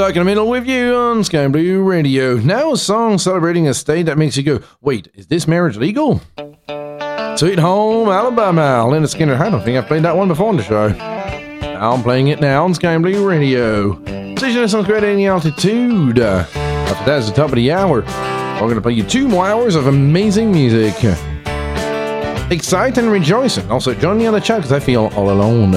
Stuck 0.00 0.16
in 0.16 0.20
the 0.20 0.24
middle 0.24 0.48
with 0.48 0.66
you 0.66 0.94
on 0.94 1.22
Sky 1.22 1.46
Blue 1.48 1.82
Radio. 1.82 2.36
Now 2.36 2.72
a 2.72 2.76
song 2.78 3.18
celebrating 3.18 3.68
a 3.68 3.74
state 3.74 4.04
that 4.04 4.16
makes 4.16 4.34
you 4.34 4.42
go, 4.42 4.60
wait, 4.80 5.08
is 5.12 5.26
this 5.26 5.46
marriage 5.46 5.76
legal? 5.76 6.22
Sweet 7.36 7.58
Home 7.58 8.08
Alabama, 8.08 8.86
Lynyrd 8.88 9.14
Skynyrd. 9.14 9.38
I 9.38 9.50
don't 9.50 9.62
think 9.62 9.76
I've 9.76 9.86
played 9.86 10.04
that 10.04 10.16
one 10.16 10.28
before 10.28 10.48
on 10.48 10.56
the 10.56 10.62
show. 10.62 10.86
I'm 10.88 12.02
playing 12.02 12.28
it 12.28 12.40
now 12.40 12.64
on 12.64 12.72
Sky 12.72 12.96
Blue 12.96 13.28
Radio. 13.28 14.02
Station 14.36 14.66
sounds 14.70 14.86
great 14.86 15.04
any 15.04 15.26
altitude. 15.26 16.18
After 16.18 17.04
that 17.04 17.18
is 17.18 17.28
the 17.28 17.34
top 17.34 17.50
of 17.50 17.56
the 17.56 17.70
hour. 17.70 18.00
We're 18.00 18.60
going 18.60 18.76
to 18.76 18.80
play 18.80 18.94
you 18.94 19.02
two 19.02 19.28
more 19.28 19.46
hours 19.46 19.74
of 19.74 19.86
amazing 19.86 20.50
music. 20.50 20.94
Excite 22.50 22.96
and 22.96 23.12
rejoicing. 23.12 23.70
Also, 23.70 23.92
join 23.92 24.16
me 24.16 24.24
on 24.24 24.32
the 24.32 24.40
chat 24.40 24.60
because 24.60 24.72
I 24.72 24.80
feel 24.80 25.08
all 25.14 25.30
alone. 25.30 25.72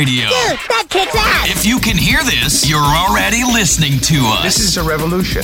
radio. 0.00 0.28
Dude, 0.28 0.58
that 0.70 0.86
kicks 0.88 1.14
ass. 1.14 1.50
If 1.50 1.66
you 1.66 1.78
can 1.78 1.98
hear 1.98 2.22
this, 2.24 2.66
you're 2.68 2.78
already 2.78 3.44
listening 3.44 3.98
to 4.00 4.16
us. 4.24 4.44
This 4.44 4.58
is 4.60 4.76
a 4.78 4.82
revolution. 4.82 5.42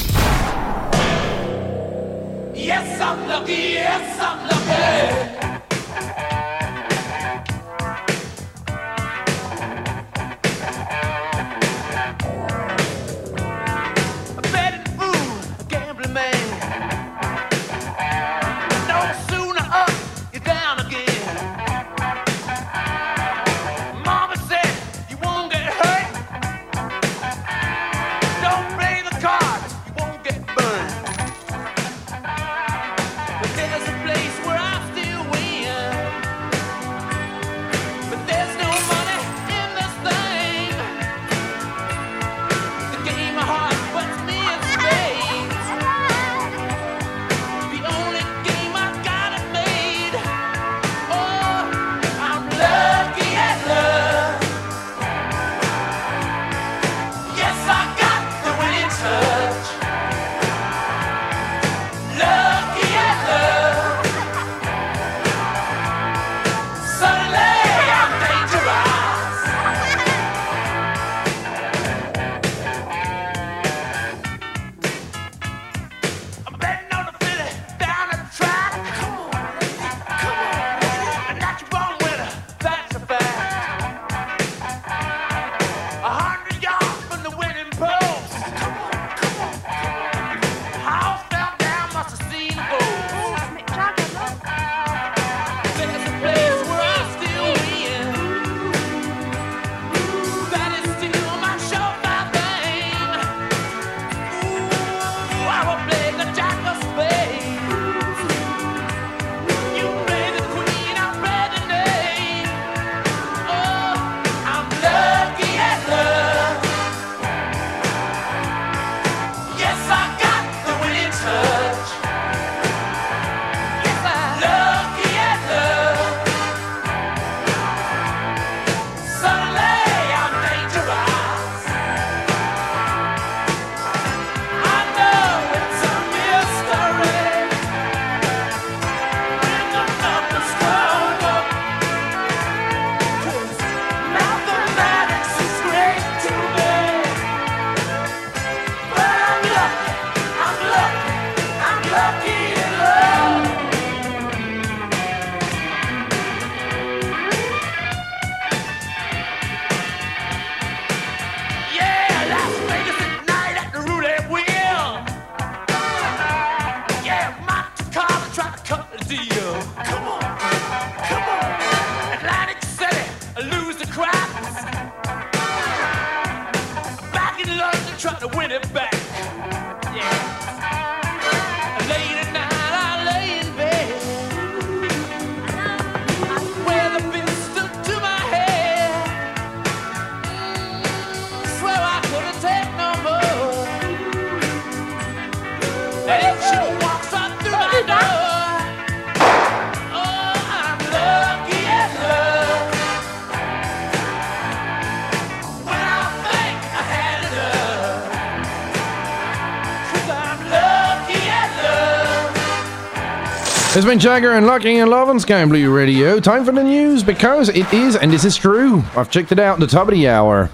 It's 213.77 213.85
been 213.85 213.99
Jagger 213.99 214.33
and 214.33 214.47
Lucky 214.47 214.79
and 214.79 214.89
Love 214.89 215.11
on 215.11 215.20
Sky 215.20 215.45
Blue 215.45 215.70
Radio. 215.70 216.18
Time 216.18 216.47
for 216.47 216.53
the 216.53 216.64
news 216.64 217.03
because 217.03 217.51
it 217.51 217.70
is, 217.74 217.95
and 217.95 218.11
this 218.11 218.24
is 218.24 218.35
true. 218.35 218.83
I've 218.97 219.11
checked 219.11 219.33
it 219.33 219.39
out 219.39 219.61
the 219.61 219.66
top 219.66 219.87
of 219.87 219.93
the 219.93 220.09
hour. 220.09 220.49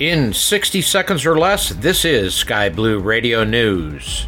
In 0.00 0.32
60 0.32 0.82
seconds 0.82 1.24
or 1.24 1.38
less, 1.38 1.68
this 1.68 2.04
is 2.04 2.34
Sky 2.34 2.68
Blue 2.70 2.98
Radio 2.98 3.44
News. 3.44 4.26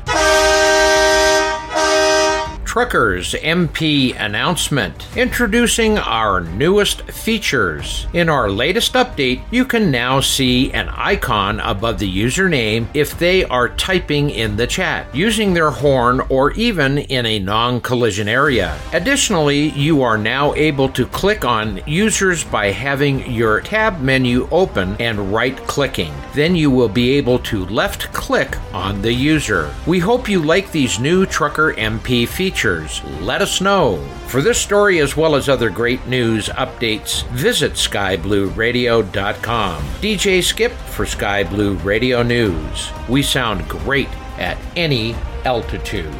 TruckersMP 2.77 4.15
announcement 4.21 5.09
introducing 5.17 5.99
our 5.99 6.43
newest 6.43 7.03
features. 7.11 8.07
In 8.13 8.29
our 8.29 8.49
latest 8.49 8.93
update, 8.93 9.43
you 9.51 9.65
can 9.65 9.91
now 9.91 10.21
see 10.21 10.71
an 10.73 10.86
icon 11.07 11.61
above 11.61 12.01
the 12.01 12.23
username 12.25 12.89
if 12.93 13.17
they 13.17 13.45
are 13.45 13.69
typing 13.69 14.29
in 14.31 14.57
the 14.57 14.67
chat, 14.67 15.07
using 15.15 15.55
their 15.55 15.71
horn, 15.71 16.21
or 16.29 16.51
even 16.53 16.99
in 16.99 17.25
a 17.25 17.39
non 17.39 17.81
collision 17.81 18.27
area. 18.27 18.77
Additionally, 18.93 19.69
you 19.71 20.03
are 20.03 20.19
now 20.19 20.53
able 20.55 20.89
to 20.89 21.07
click 21.07 21.45
on 21.45 21.81
users 21.87 22.43
by 22.43 22.73
having 22.73 23.31
your 23.31 23.61
tab 23.61 24.01
menu 24.01 24.49
open 24.51 24.97
and 24.99 25.33
right 25.33 25.57
clicking. 25.69 26.13
Then 26.35 26.57
you 26.57 26.73
will 26.73 26.89
be 26.89 27.13
able 27.13 27.39
to 27.51 27.65
left 27.67 28.13
click 28.13 28.56
on 28.77 29.01
the 29.01 29.13
user. 29.13 29.75
We 29.87 30.01
hope 30.01 30.29
you 30.29 30.43
like 30.43 30.71
these 30.71 31.01
new 31.01 31.25
Trucker 31.25 31.73
MP 31.73 32.29
features. 32.29 33.03
Let 33.23 33.41
us 33.41 33.63
know. 33.63 33.97
For 34.27 34.43
this 34.43 34.61
story, 34.61 34.99
as 34.99 35.17
well 35.17 35.35
as 35.35 35.49
other 35.49 35.71
great 35.71 36.07
news 36.07 36.51
updates, 36.51 37.27
visit 37.29 37.73
skyblueradio.com. 37.73 39.83
DJ 40.03 40.45
Skip 40.45 40.73
for 40.73 41.07
Sky 41.07 41.43
Blue 41.43 41.77
Radio 41.77 42.23
News. 42.23 42.91
We 43.09 43.23
sound 43.23 43.67
great 43.67 44.11
at 44.37 44.59
any 44.77 45.15
altitude. 45.47 46.15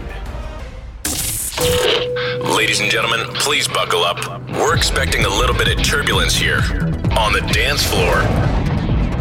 Ladies 2.57 2.81
and 2.81 2.91
gentlemen, 2.91 3.21
please 3.35 3.69
buckle 3.69 4.03
up. 4.03 4.41
We're 4.49 4.75
expecting 4.75 5.27
a 5.27 5.29
little 5.29 5.55
bit 5.55 5.77
of 5.77 5.85
turbulence 5.85 6.35
here 6.35 6.63
on 7.19 7.35
the 7.35 7.47
dance 7.53 7.87
floor. 7.87 8.23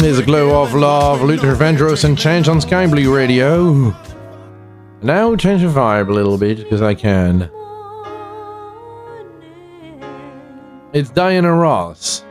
Here's 0.00 0.18
a 0.18 0.22
glow 0.22 0.62
of 0.62 0.74
love, 0.74 1.22
Luther 1.22 1.54
Vandross 1.56 2.04
and 2.04 2.18
Change 2.18 2.46
on 2.46 2.60
Sky 2.60 2.86
Blue 2.86 3.14
Radio. 3.14 3.96
Now 5.00 5.34
change 5.34 5.62
the 5.62 5.68
vibe 5.68 6.10
a 6.10 6.12
little 6.12 6.36
bit 6.36 6.58
because 6.58 6.82
I 6.82 6.94
can. 6.94 7.50
It's 10.92 11.08
Diana 11.08 11.54
Ross. 11.54 12.22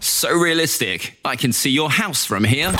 So 0.00 0.30
realistic, 0.30 1.18
I 1.24 1.36
can 1.36 1.50
see 1.50 1.70
your 1.70 1.88
house 1.88 2.26
from 2.26 2.44
here. 2.44 2.70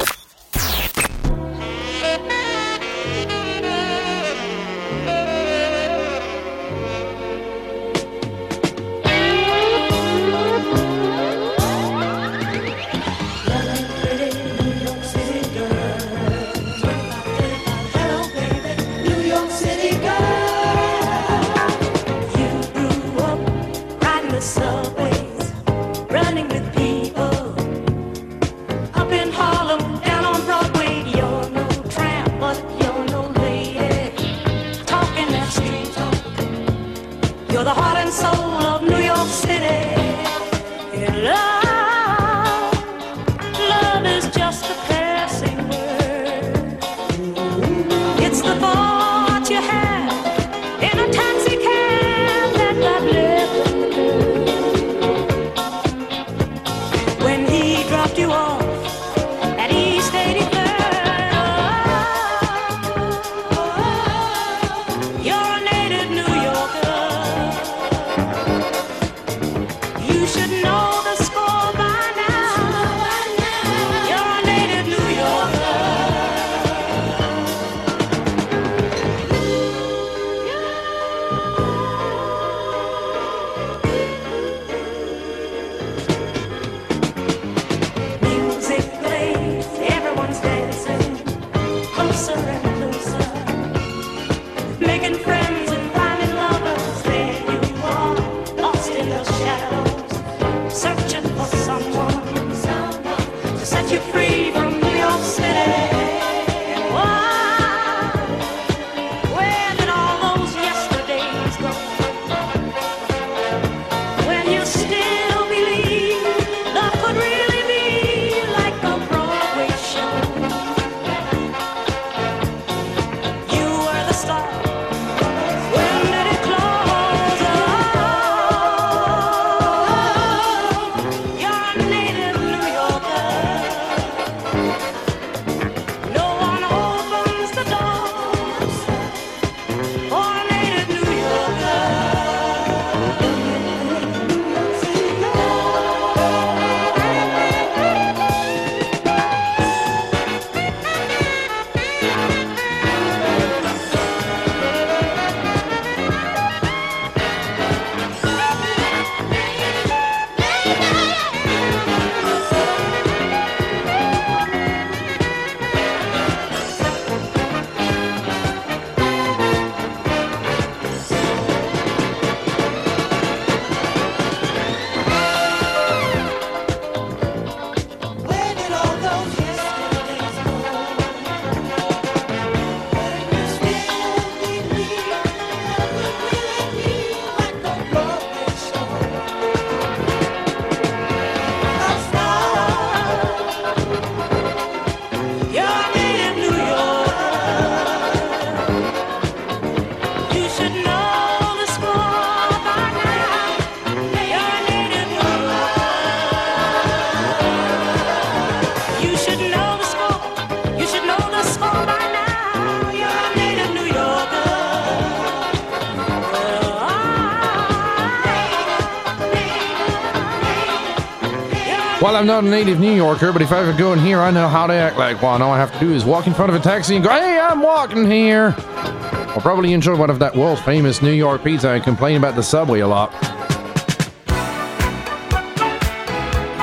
I'm 222.17 222.27
not 222.27 222.45
a 222.45 222.49
native 222.49 222.81
New 222.81 222.95
Yorker, 222.95 223.31
but 223.31 223.43
if 223.43 223.53
I 223.53 223.61
ever 223.61 223.77
go 223.77 223.93
in 223.93 223.99
here, 223.99 224.21
I 224.21 224.31
know 224.31 224.49
how 224.49 224.67
to 224.67 224.73
act 224.73 224.97
like 224.97 225.21
one. 225.21 225.43
All 225.43 225.53
I 225.53 225.59
have 225.59 225.71
to 225.75 225.79
do 225.79 225.93
is 225.93 226.03
walk 226.03 226.27
in 226.27 226.33
front 226.33 226.51
of 226.51 226.59
a 226.59 226.65
taxi 226.65 226.97
and 226.97 227.05
go, 227.05 227.11
hey, 227.11 227.39
I'm 227.39 227.61
walking 227.61 228.11
here. 228.11 228.55
I'll 228.57 229.43
probably 229.43 229.75
enjoy 229.75 229.97
one 229.97 230.09
of 230.09 230.19
that 230.21 230.35
world 230.35 230.59
famous 230.61 231.03
New 231.03 231.13
York 231.13 231.45
pizza 231.45 231.69
and 231.69 231.85
complain 231.85 232.17
about 232.17 232.35
the 232.35 232.43
subway 232.43 232.81
a 232.81 232.87
lot. 232.87 233.13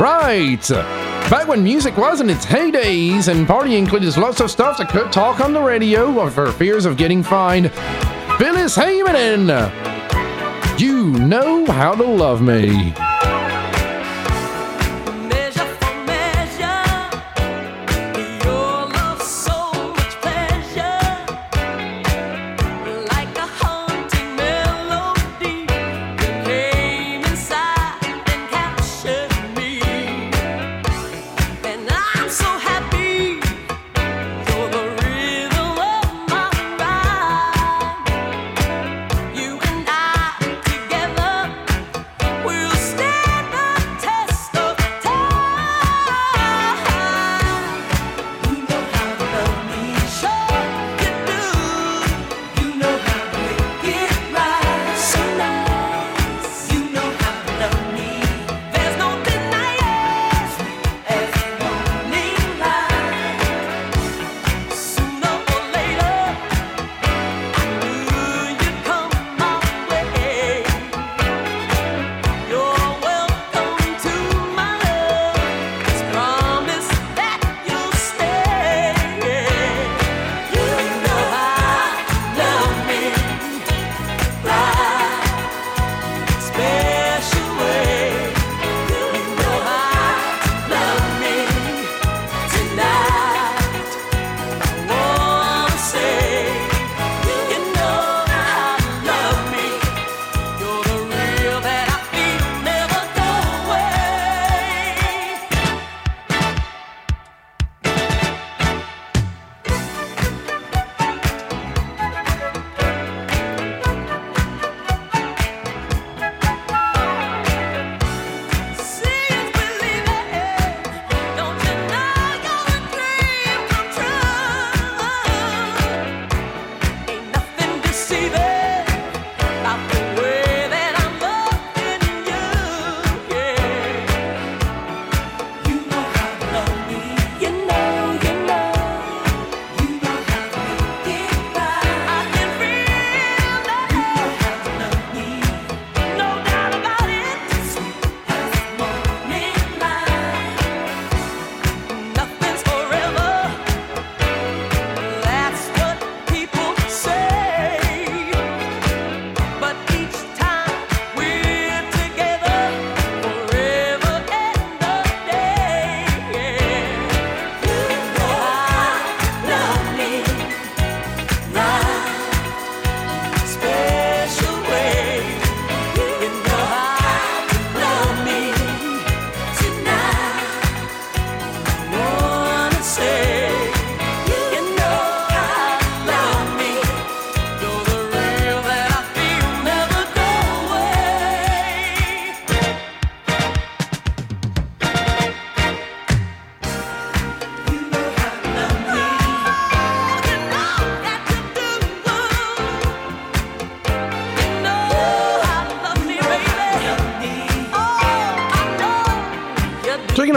Right. 0.02 0.68
Back 1.30 1.48
when 1.48 1.64
music 1.64 1.98
was 1.98 2.20
in 2.20 2.32
its 2.32 2.48
heydays 2.48 3.28
and 3.28 3.46
party 3.46 3.76
included 3.76 4.18
lots 4.18 4.42
of 4.42 4.50
stuff 4.50 4.80
that 4.80 4.90
could 4.90 5.12
talk 5.12 5.40
on 5.40 5.54
the 5.54 5.62
radio 5.62 6.32
for 6.32 6.52
fears 6.52 6.86
of 6.86 6.98
getting 6.98 7.22
fined, 7.22 7.72
Phyllis 8.40 8.76
Hyman 8.76 9.16
in 9.16 10.80
You 10.80 11.12
Know 11.12 11.68
How 11.68 11.94
to 11.94 12.04
Love 12.04 12.42
Me. 12.42 12.96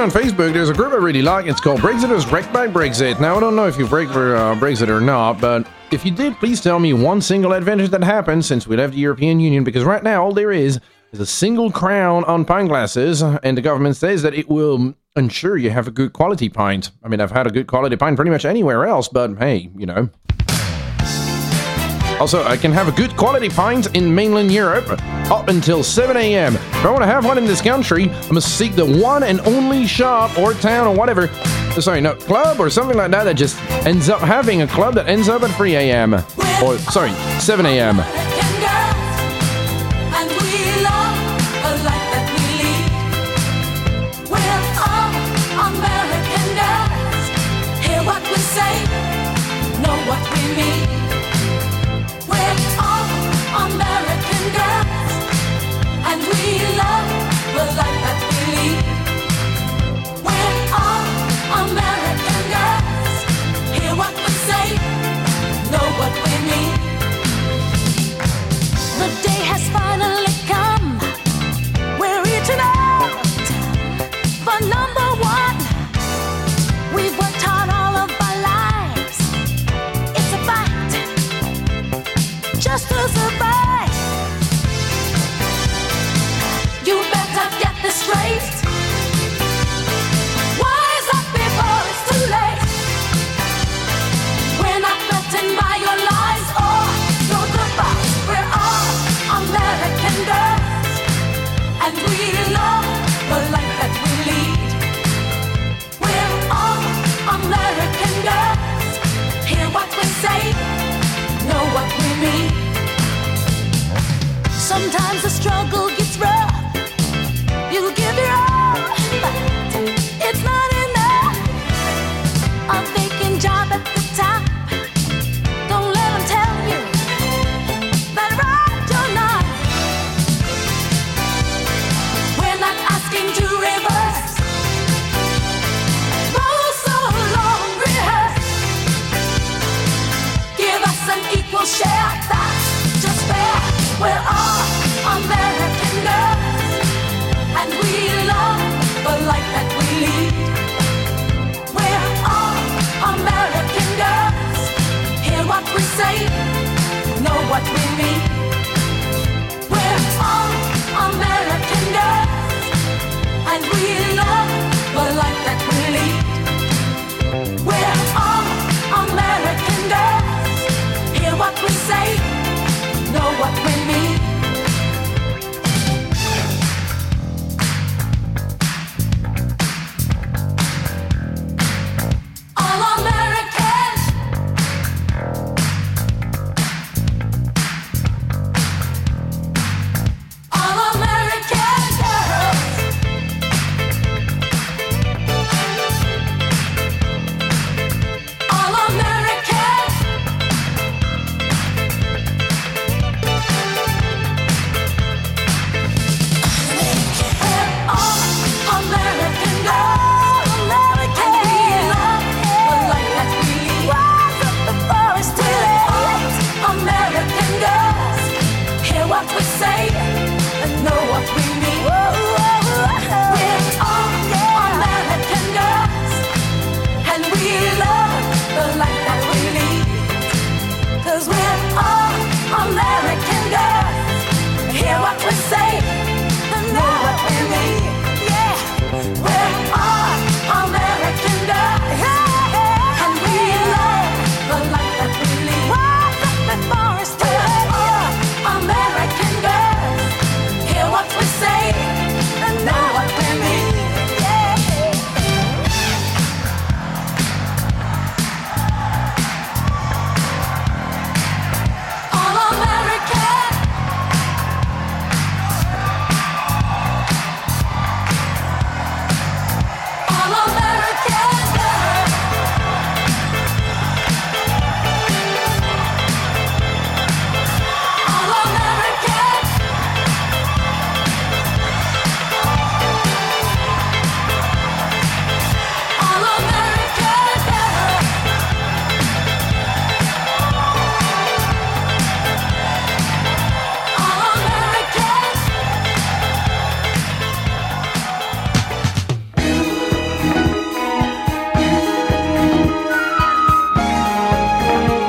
On 0.06 0.12
Facebook, 0.12 0.52
there's 0.52 0.70
a 0.70 0.74
group 0.74 0.92
I 0.92 0.96
really 0.96 1.22
like. 1.22 1.46
It's 1.46 1.60
called 1.60 1.80
Brexiters 1.80 2.30
Wrecked 2.30 2.52
by 2.52 2.68
Brexit. 2.68 3.18
Now, 3.18 3.36
I 3.36 3.40
don't 3.40 3.56
know 3.56 3.66
if 3.66 3.76
you've 3.76 3.90
wrecked 3.90 4.12
for 4.12 4.36
uh, 4.36 4.54
Brexit 4.54 4.88
or 4.88 5.00
not, 5.00 5.40
but 5.40 5.66
if 5.90 6.04
you 6.04 6.12
did, 6.12 6.36
please 6.36 6.60
tell 6.60 6.78
me 6.78 6.92
one 6.92 7.20
single 7.20 7.52
advantage 7.52 7.90
that 7.90 8.04
happened 8.04 8.44
since 8.44 8.68
we 8.68 8.76
left 8.76 8.92
the 8.92 9.00
European 9.00 9.40
Union, 9.40 9.64
because 9.64 9.82
right 9.82 10.04
now 10.04 10.22
all 10.22 10.32
there 10.32 10.52
is 10.52 10.78
is 11.10 11.18
a 11.18 11.26
single 11.26 11.72
crown 11.72 12.22
on 12.24 12.44
pint 12.44 12.68
glasses, 12.68 13.20
and 13.20 13.56
the 13.56 13.62
government 13.62 13.96
says 13.96 14.22
that 14.22 14.32
it 14.32 14.48
will 14.48 14.94
ensure 15.16 15.56
you 15.56 15.70
have 15.70 15.88
a 15.88 15.90
good 15.90 16.12
quality 16.12 16.48
pint. 16.48 16.92
I 17.02 17.08
mean, 17.08 17.20
I've 17.20 17.32
had 17.32 17.48
a 17.48 17.50
good 17.50 17.66
quality 17.66 17.96
pint 17.96 18.14
pretty 18.14 18.30
much 18.30 18.44
anywhere 18.44 18.86
else, 18.86 19.08
but 19.08 19.36
hey, 19.38 19.70
you 19.76 19.86
know. 19.86 20.08
Also, 22.18 22.44
I 22.44 22.56
can 22.56 22.72
have 22.72 22.88
a 22.88 22.92
good 22.92 23.14
quality 23.14 23.50
pint 23.50 23.94
in 23.94 24.14
mainland 24.14 24.50
Europe 24.50 24.88
up 25.30 25.48
until 25.48 25.82
7 25.82 26.16
a.m. 26.16 26.54
If 26.54 26.84
I 26.84 26.90
want 26.90 27.02
to 27.02 27.06
have 27.06 27.26
one 27.26 27.36
in 27.36 27.44
this 27.44 27.60
country, 27.60 28.10
I 28.10 28.30
must 28.32 28.56
seek 28.56 28.74
the 28.74 28.86
one 28.86 29.22
and 29.22 29.40
only 29.40 29.86
shop 29.86 30.38
or 30.38 30.54
town 30.54 30.86
or 30.86 30.94
whatever. 30.96 31.28
Sorry, 31.78 32.00
no, 32.00 32.14
club 32.14 32.58
or 32.58 32.70
something 32.70 32.96
like 32.96 33.10
that 33.10 33.24
that 33.24 33.34
just 33.34 33.60
ends 33.86 34.08
up 34.08 34.20
having 34.20 34.62
a 34.62 34.66
club 34.66 34.94
that 34.94 35.08
ends 35.08 35.28
up 35.28 35.42
at 35.42 35.54
3 35.56 35.74
a.m. 35.74 36.14
Or, 36.64 36.78
sorry, 36.78 37.12
7 37.38 37.66
a.m. 37.66 38.35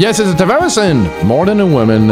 Yes, 0.08 0.22
it's 0.22 0.40
Tavares 0.40 0.78
and 0.78 1.28
More 1.28 1.46
Than 1.46 1.60
a 1.60 1.68
Woman. 1.68 2.10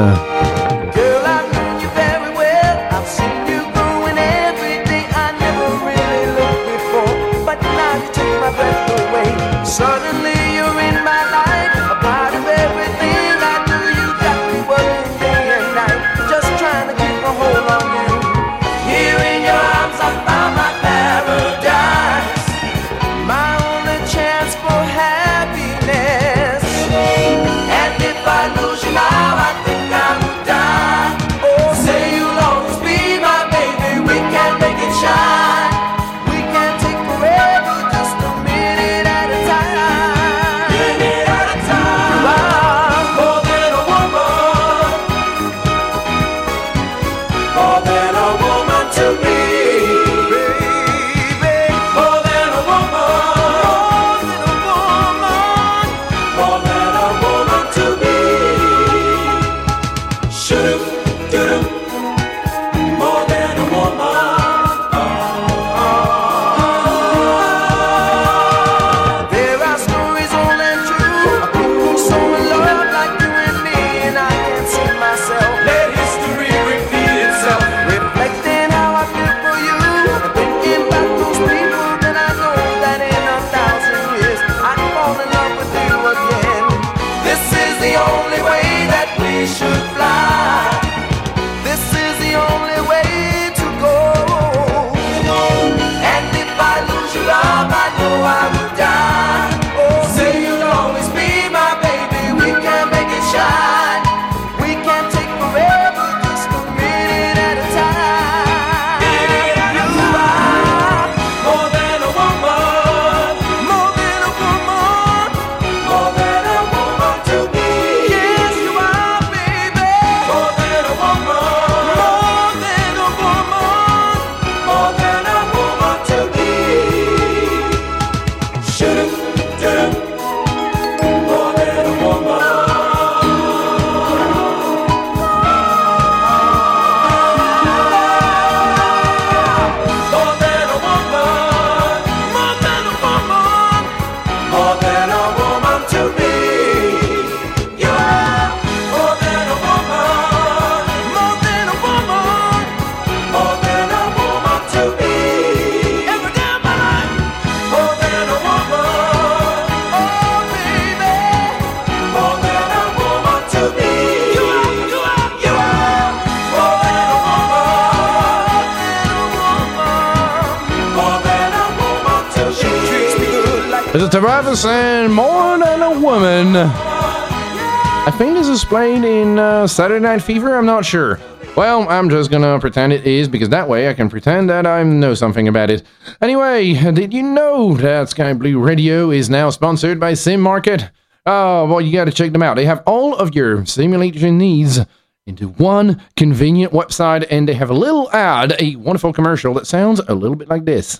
I 178.07 178.11
think 178.11 178.35
this 178.35 178.47
is 178.47 178.63
played 178.63 179.03
in 179.03 179.39
uh, 179.39 179.65
Saturday 179.65 179.99
Night 179.99 180.21
Fever, 180.21 180.55
I'm 180.55 180.65
not 180.67 180.85
sure. 180.85 181.19
Well, 181.57 181.89
I'm 181.89 182.09
just 182.09 182.29
gonna 182.29 182.59
pretend 182.59 182.93
it 182.93 183.07
is 183.07 183.27
because 183.27 183.49
that 183.49 183.67
way 183.67 183.89
I 183.89 183.95
can 183.95 184.09
pretend 184.09 184.47
that 184.51 184.67
I 184.67 184.83
know 184.83 185.15
something 185.15 185.47
about 185.47 185.71
it. 185.71 185.81
Anyway, 186.21 186.73
did 186.91 187.13
you 187.13 187.23
know 187.23 187.73
that 187.77 188.09
Sky 188.09 188.33
Blue 188.33 188.59
Radio 188.59 189.09
is 189.09 189.27
now 189.29 189.49
sponsored 189.49 189.99
by 189.99 190.11
SimMarket? 190.11 190.91
Oh, 191.25 191.65
well, 191.65 191.81
you 191.81 191.91
gotta 191.91 192.11
check 192.11 192.31
them 192.31 192.43
out. 192.43 192.57
They 192.57 192.65
have 192.65 192.83
all 192.85 193.15
of 193.15 193.33
your 193.33 193.65
simulation 193.65 194.37
needs 194.37 194.79
into 195.25 195.47
one 195.47 195.99
convenient 196.15 196.73
website 196.73 197.25
and 197.31 197.49
they 197.49 197.55
have 197.55 197.71
a 197.71 197.73
little 197.73 198.11
ad, 198.11 198.55
a 198.59 198.75
wonderful 198.75 199.13
commercial 199.13 199.55
that 199.55 199.65
sounds 199.65 199.99
a 200.07 200.13
little 200.13 200.35
bit 200.35 200.47
like 200.47 200.65
this. 200.65 200.99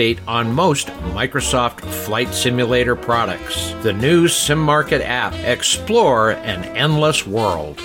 on 0.27 0.51
most 0.51 0.87
Microsoft 1.13 1.81
Flight 1.81 2.33
Simulator 2.33 2.95
products. 2.95 3.73
The 3.83 3.93
new 3.93 4.25
SimMarket 4.25 5.01
app. 5.01 5.35
Explore 5.35 6.31
an 6.31 6.63
endless 6.75 7.27
world. 7.27 7.79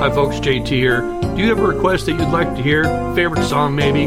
Hi, 0.00 0.10
folks. 0.10 0.36
JT 0.36 0.68
here. 0.68 1.02
Do 1.20 1.36
you 1.36 1.48
have 1.48 1.58
a 1.58 1.66
request 1.66 2.06
that 2.06 2.12
you'd 2.12 2.30
like 2.30 2.56
to 2.56 2.62
hear? 2.62 2.84
Favorite 3.14 3.44
song, 3.44 3.76
maybe? 3.76 4.06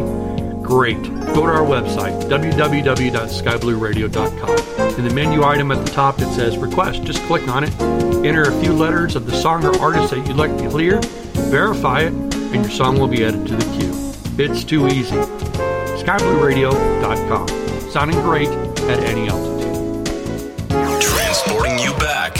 Great. 0.64 1.04
Go 1.04 1.46
to 1.46 1.52
our 1.52 1.62
website, 1.62 2.20
www.skyblueradio.com. 2.24 4.98
In 4.98 5.06
the 5.08 5.14
menu 5.14 5.44
item 5.44 5.72
at 5.72 5.86
the 5.86 5.92
top, 5.92 6.20
it 6.20 6.34
says 6.34 6.58
Request. 6.58 7.04
Just 7.04 7.22
click 7.24 7.48
on 7.48 7.64
it, 7.64 7.80
enter 8.26 8.42
a 8.44 8.62
few 8.62 8.74
letters 8.74 9.16
of 9.16 9.28
the 9.28 9.34
song 9.34 9.64
or 9.64 9.78
artist 9.80 10.10
that 10.10 10.26
you'd 10.28 10.38
like 10.38 10.58
to 10.58 10.76
hear, 10.76 11.00
verify 11.52 12.02
it, 12.02 12.14
and 12.14 12.56
your 12.56 12.72
song 12.72 12.98
will 12.98 13.08
be 13.08 13.24
added 13.24 13.46
to 13.46 13.56
the 13.56 13.78
queue. 13.78 14.07
It's 14.40 14.64
too 14.64 14.88
easy. 14.88 15.16
SkyBlueRadio.com. 15.98 17.48
Sounding 17.90 18.22
great 18.22 18.50
at 18.50 19.00
any 19.00 19.28
altitude. 19.28 20.06
Transporting 21.02 21.80
you 21.80 21.92
back 21.94 22.36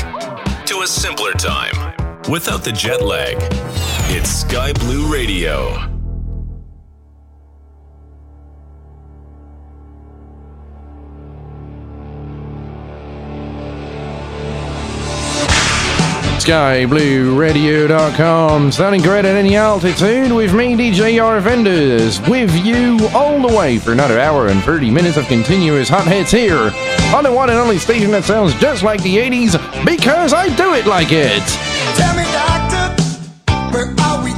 to 0.68 0.82
a 0.82 0.88
simpler 0.88 1.32
time 1.34 1.96
without 2.30 2.64
the 2.64 2.72
jet 2.72 3.02
lag. 3.02 3.38
It's 4.12 4.30
Sky 4.30 4.74
Blue 4.74 5.12
Radio. 5.12 5.97
SkyBlueRadio.com, 16.48 18.72
sounding 18.72 19.02
great 19.02 19.26
at 19.26 19.36
any 19.36 19.58
altitude 19.58 20.32
with 20.32 20.54
me, 20.54 20.78
DJ 20.78 21.20
Arvandus, 21.20 22.26
with 22.30 22.56
you 22.66 23.06
all 23.14 23.46
the 23.46 23.54
way 23.54 23.78
for 23.78 23.92
another 23.92 24.18
hour 24.18 24.48
and 24.48 24.64
30 24.64 24.90
minutes 24.90 25.18
of 25.18 25.26
continuous 25.26 25.90
hot 25.90 26.08
hits 26.08 26.32
here 26.32 26.72
on 27.14 27.26
the 27.26 27.34
one 27.34 27.50
and 27.50 27.60
only 27.60 27.78
station 27.78 28.12
that 28.12 28.24
sounds 28.24 28.54
just 28.62 28.82
like 28.82 29.04
the 29.04 29.18
80s 29.18 29.58
because 29.86 30.32
I 30.32 30.48
do 30.56 30.74
it 30.74 30.88
like 30.88 31.12
it. 31.12 31.44
Tell 31.98 32.16
me, 32.16 32.24
doctor, 32.32 32.96
where 33.74 33.94
are 34.08 34.24
we 34.24 34.32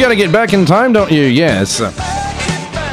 You 0.00 0.06
gotta 0.06 0.16
get 0.16 0.32
back 0.32 0.54
in 0.54 0.64
time, 0.64 0.94
don't 0.94 1.12
you? 1.12 1.24
Yes. 1.24 1.76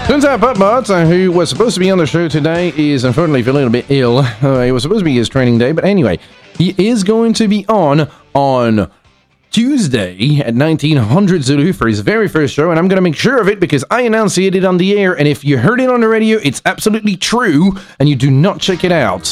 Turns 0.07 0.25
out 0.25 0.41
Puttbot, 0.41 0.89
uh, 0.89 1.05
who 1.05 1.31
was 1.31 1.49
supposed 1.49 1.75
to 1.75 1.79
be 1.79 1.89
on 1.89 1.97
the 1.97 2.05
show 2.05 2.27
today, 2.27 2.73
is 2.75 3.05
unfortunately 3.05 3.43
feeling 3.43 3.65
a 3.65 3.69
bit 3.69 3.85
ill. 3.89 4.17
Uh, 4.43 4.59
it 4.59 4.73
was 4.73 4.83
supposed 4.83 4.99
to 4.99 5.05
be 5.05 5.15
his 5.15 5.29
training 5.29 5.57
day, 5.57 5.71
but 5.71 5.85
anyway, 5.85 6.19
he 6.57 6.75
is 6.77 7.05
going 7.05 7.31
to 7.31 7.47
be 7.47 7.65
on 7.69 8.11
on 8.33 8.91
Tuesday 9.51 10.39
at 10.39 10.53
1900 10.53 11.43
Zulu 11.43 11.71
for 11.71 11.87
his 11.87 12.01
very 12.01 12.27
first 12.27 12.53
show, 12.53 12.71
and 12.71 12.77
I'm 12.77 12.89
going 12.89 12.97
to 12.97 13.01
make 13.01 13.15
sure 13.15 13.39
of 13.39 13.47
it 13.47 13.61
because 13.61 13.85
I 13.89 14.01
enunciated 14.01 14.65
it 14.65 14.67
on 14.67 14.75
the 14.75 14.99
air, 14.99 15.17
and 15.17 15.29
if 15.29 15.45
you 15.45 15.57
heard 15.59 15.79
it 15.79 15.89
on 15.89 16.01
the 16.01 16.09
radio, 16.09 16.39
it's 16.43 16.61
absolutely 16.65 17.15
true, 17.15 17.71
and 17.99 18.09
you 18.09 18.17
do 18.17 18.29
not 18.29 18.59
check 18.59 18.83
it 18.83 18.91
out. 18.91 19.31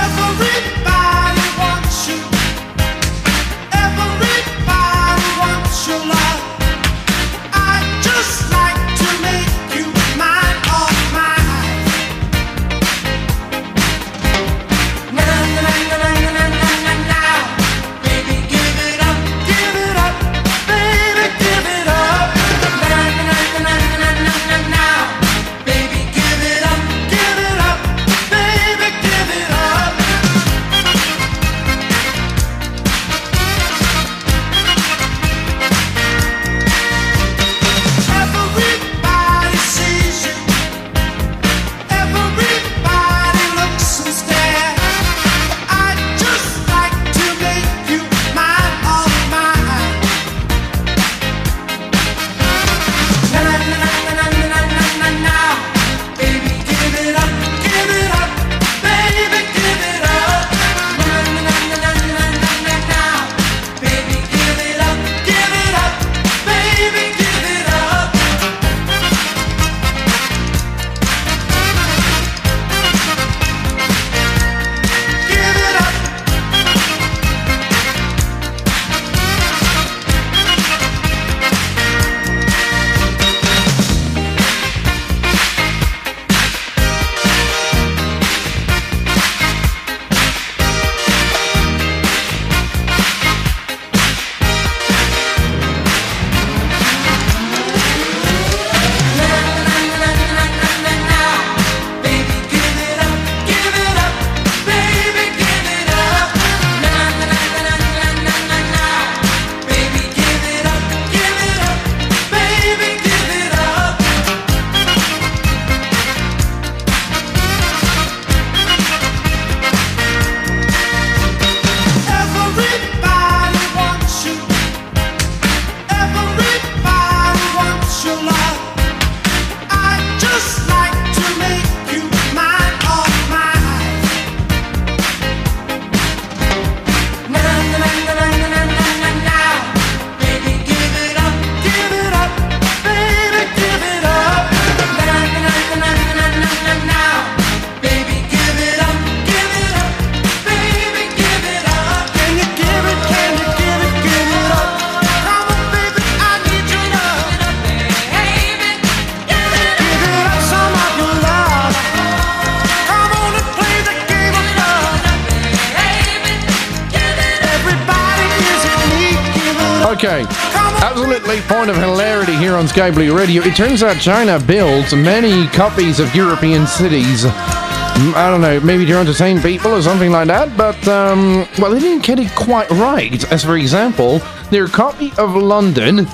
Radio. 172.95 173.41
It 173.43 173.55
turns 173.55 173.83
out 173.83 173.99
China 173.99 174.39
builds 174.39 174.95
many 174.95 175.47
copies 175.47 175.99
of 175.99 176.13
European 176.15 176.65
cities. 176.65 177.25
Mm, 177.25 178.13
I 178.13 178.31
don't 178.31 178.39
know, 178.39 178.59
maybe 178.61 178.85
to 178.85 178.93
entertain 178.93 179.41
people 179.41 179.73
or 179.73 179.81
something 179.81 180.11
like 180.11 180.27
that, 180.27 180.55
but, 180.55 180.87
um, 180.87 181.45
well, 181.59 181.71
they 181.71 181.79
didn't 181.79 182.05
get 182.05 182.17
it 182.17 182.33
quite 182.33 182.69
right. 182.71 183.29
As 183.31 183.43
for 183.43 183.57
example, 183.57 184.19
their 184.51 184.67
copy 184.67 185.11
of 185.17 185.35
London, 185.35 186.07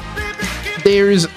there's 0.83 1.27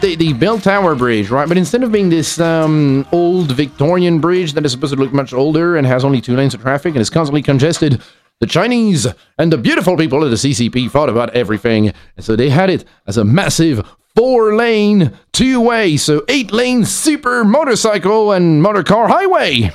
the, 0.00 0.16
the 0.16 0.32
Bell 0.32 0.58
Tower 0.58 0.96
Bridge, 0.96 1.30
right? 1.30 1.46
But 1.46 1.56
instead 1.56 1.84
of 1.84 1.92
being 1.92 2.08
this 2.08 2.40
um, 2.40 3.06
old 3.12 3.52
Victorian 3.52 4.18
bridge 4.18 4.54
that 4.54 4.64
is 4.66 4.72
supposed 4.72 4.94
to 4.94 4.98
look 4.98 5.12
much 5.12 5.32
older 5.32 5.76
and 5.76 5.86
has 5.86 6.04
only 6.04 6.20
two 6.20 6.34
lanes 6.34 6.54
of 6.54 6.62
traffic 6.62 6.94
and 6.94 7.00
is 7.00 7.10
constantly 7.10 7.42
congested, 7.42 8.02
the 8.40 8.46
Chinese 8.46 9.06
and 9.38 9.52
the 9.52 9.58
beautiful 9.58 9.96
people 9.96 10.24
of 10.24 10.30
the 10.30 10.36
CCP 10.36 10.90
thought 10.90 11.10
about 11.10 11.30
everything. 11.36 11.92
And 12.16 12.24
so 12.24 12.34
they 12.34 12.50
had 12.50 12.70
it 12.70 12.84
as 13.06 13.16
a 13.16 13.24
massive 13.24 13.86
four 14.20 14.54
lane, 14.54 15.18
two 15.32 15.58
way, 15.62 15.96
so 15.96 16.22
eight 16.28 16.52
lane 16.52 16.84
super 16.84 17.42
motorcycle 17.42 18.32
and 18.32 18.62
motor 18.62 18.82
car 18.82 19.08
highway. 19.08 19.72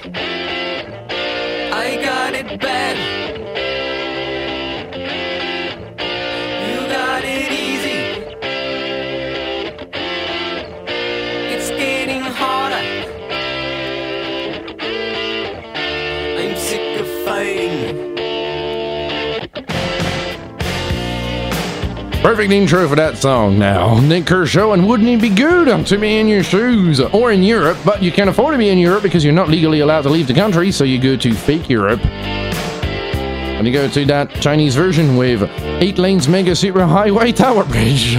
Perfect 22.26 22.52
intro 22.52 22.89
for 22.89 22.95
that 22.95 23.19
song 23.19 23.60
now. 23.60 23.99
Nik 23.99 24.26
Kershaw 24.26 24.72
and 24.72 24.88
Wouldn't 24.88 25.07
It 25.07 25.22
Be 25.22 25.30
Good 25.30 25.85
to 25.85 25.97
be 25.99 26.18
in 26.18 26.27
your 26.27 26.41
shoes 26.41 26.99
or 26.99 27.31
in 27.31 27.43
Europe, 27.43 27.77
but 27.85 28.02
you 28.02 28.11
can't 28.11 28.31
afford 28.31 28.56
to 28.56 28.57
be 28.57 28.69
in 28.69 28.80
Europe 28.80 29.03
because 29.03 29.23
you're 29.23 29.31
not 29.31 29.47
legally 29.47 29.81
allowed 29.81 30.02
to 30.02 30.10
leave 30.10 30.26
the 30.26 30.34
country, 30.34 30.72
so 30.72 30.84
you 30.84 30.99
go 30.99 31.15
to 31.15 31.35
fake 31.35 31.69
Europe. 31.69 32.03
And 32.03 33.68
you 33.68 33.72
go 33.72 33.88
to 33.88 34.06
that 34.06 34.31
Chinese 34.41 34.76
version 34.76 35.18
with 35.18 35.43
8 35.43 35.99
lanes 35.99 36.27
mega 36.27 36.56
super 36.56 36.84
highway 36.88 37.31
tower 37.31 37.64
bridge. 37.64 38.15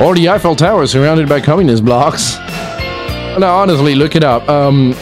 Or 0.00 0.14
the 0.14 0.30
Eiffel 0.30 0.56
Tower 0.56 0.86
surrounded 0.86 1.28
by 1.28 1.42
communist 1.42 1.84
blocks. 1.84 2.38
No, 3.38 3.54
honestly, 3.54 3.94
look 3.94 4.16
it 4.16 4.24
up. 4.24 4.48
Um, 4.48 4.94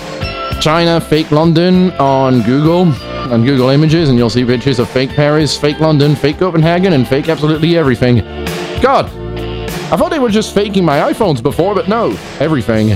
China, 0.61 1.01
fake 1.01 1.31
London 1.31 1.93
on 1.93 2.43
Google, 2.43 2.93
on 3.31 3.45
Google 3.45 3.69
Images, 3.69 4.09
and 4.09 4.19
you'll 4.19 4.31
see 4.31 4.45
pictures 4.45 4.79
of 4.79 4.89
fake 4.89 5.11
Paris, 5.11 5.57
fake 5.57 5.81
London, 5.81 6.15
fake 6.15 6.39
Copenhagen, 6.39 6.93
and 6.93 7.07
fake 7.07 7.29
absolutely 7.29 7.77
everything. 7.77 8.17
God, 8.81 9.07
I 9.91 9.97
thought 9.97 10.11
they 10.11 10.19
were 10.19 10.29
just 10.29 10.55
faking 10.55 10.85
my 10.85 11.13
iPhones 11.13 11.43
before, 11.43 11.75
but 11.75 11.89
no, 11.89 12.17
everything. 12.41 12.91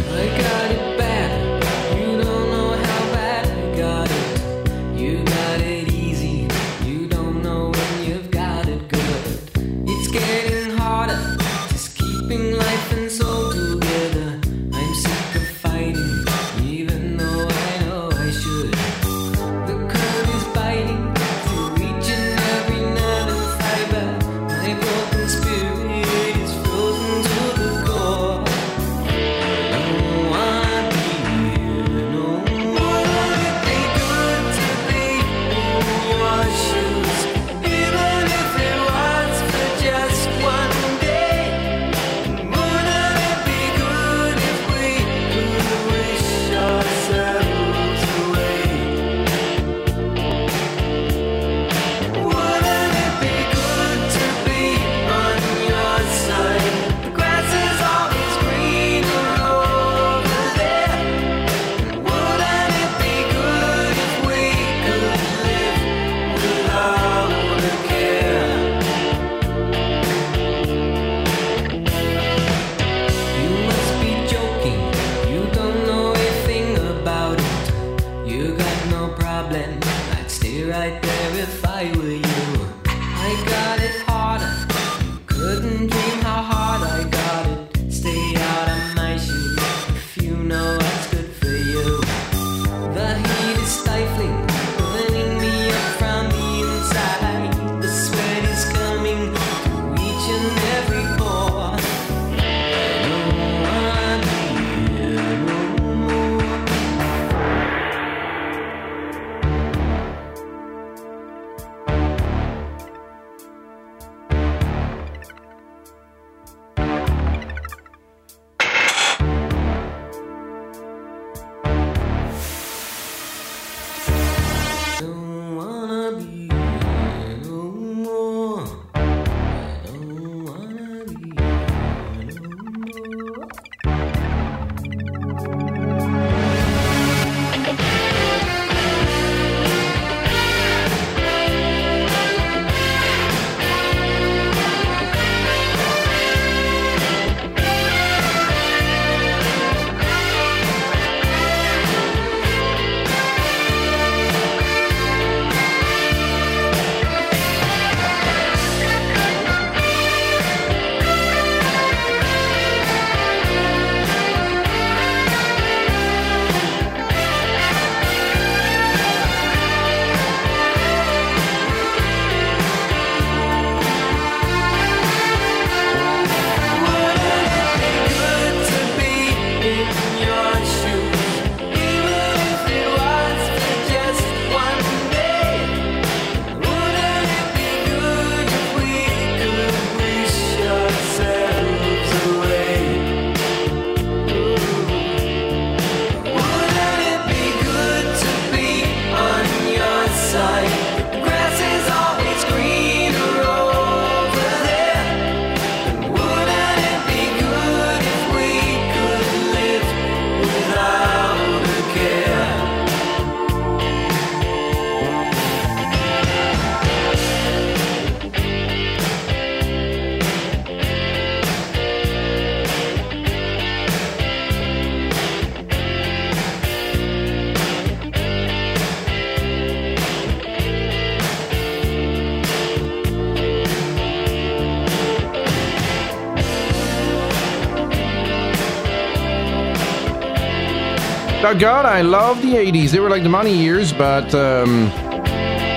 Oh 241.53 241.59
God, 241.59 241.85
I 241.85 242.01
love 242.01 242.41
the 242.41 242.55
80s. 242.55 242.93
They 242.93 242.99
were 242.99 243.11
like 243.11 243.25
the 243.25 243.29
money 243.29 243.55
years, 243.55 243.93
but 243.93 244.35
um, 244.35 244.87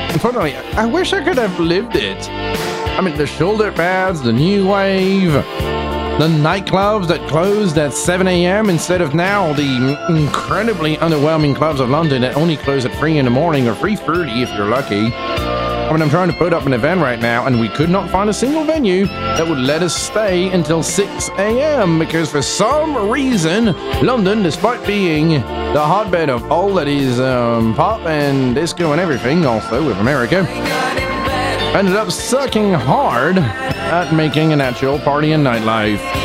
unfortunately, 0.10 0.56
I 0.56 0.86
wish 0.86 1.12
I 1.12 1.22
could 1.22 1.38
have 1.38 1.60
lived 1.60 1.98
it. 1.98 2.30
I 2.30 3.02
mean, 3.02 3.18
the 3.18 3.28
shoulder 3.28 3.74
pads, 3.74 4.22
the 4.22 4.32
new 4.32 4.70
wave, 4.70 5.34
the 5.34 6.30
nightclubs 6.30 7.10
that 7.10 7.28
closed 7.28 7.78
at 7.78 7.92
7 7.94 8.26
a.m. 8.26 8.70
instead 8.70 9.02
of 9.02 9.14
now 9.14 9.52
the 9.52 9.98
incredibly 10.08 10.96
underwhelming 10.96 11.54
clubs 11.54 11.82
of 11.82 11.90
London 11.90 12.22
that 12.22 12.38
only 12.38 12.56
close 12.56 12.86
at 12.86 12.98
3 12.98 13.18
in 13.18 13.26
the 13.26 13.32
morning 13.32 13.68
or 13.68 13.76
3.30 13.76 14.44
if 14.44 14.50
you're 14.56 14.70
lucky. 14.70 15.12
I 15.86 15.92
mean, 15.92 16.02
I'm 16.02 16.10
trying 16.10 16.32
to 16.32 16.38
put 16.38 16.54
up 16.54 16.66
an 16.66 16.74
event 16.74 17.02
right 17.02 17.20
now, 17.20 17.48
and 17.48 17.60
we 17.60 17.68
could 17.68 17.90
not 17.90 18.10
find 18.10 18.30
a 18.30 18.34
single 18.34 18.64
venue 18.64 19.08
that 19.08 19.46
would 19.46 19.60
let 19.60 19.84
us 19.84 19.94
stay 19.94 20.50
until 20.52 20.82
6 20.82 21.30
a.m. 21.38 22.00
because 22.00 22.32
for 22.32 22.42
some 22.42 23.12
reason, 23.12 23.66
London, 24.02 24.42
despite 24.42 24.88
being 24.88 25.44
the 25.76 25.86
hotbed 25.86 26.30
of 26.30 26.50
all 26.50 26.74
that 26.74 26.88
is 26.88 27.20
um, 27.20 27.76
pop 27.76 28.00
and 28.06 28.56
disco 28.56 28.94
and 28.94 29.02
everything, 29.02 29.46
also 29.46 29.86
with 29.86 29.98
America, 29.98 30.48
ended 31.76 31.98
up 31.98 32.10
sucking 32.10 32.72
hard 32.72 33.38
at 33.38 34.14
making 34.14 34.54
an 34.54 34.62
actual 34.62 34.98
party 34.98 35.34
and 35.34 35.46
nightlife. 35.46 36.25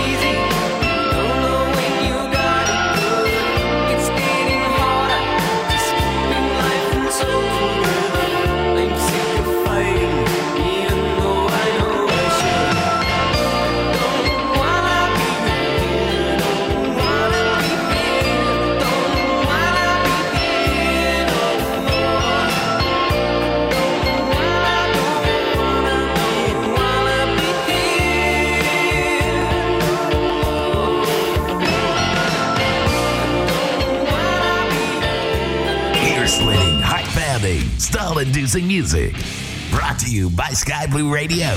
you 40.10 40.30
by 40.30 40.50
Sky 40.50 40.86
Blue 40.86 41.12
Radio, 41.12 41.48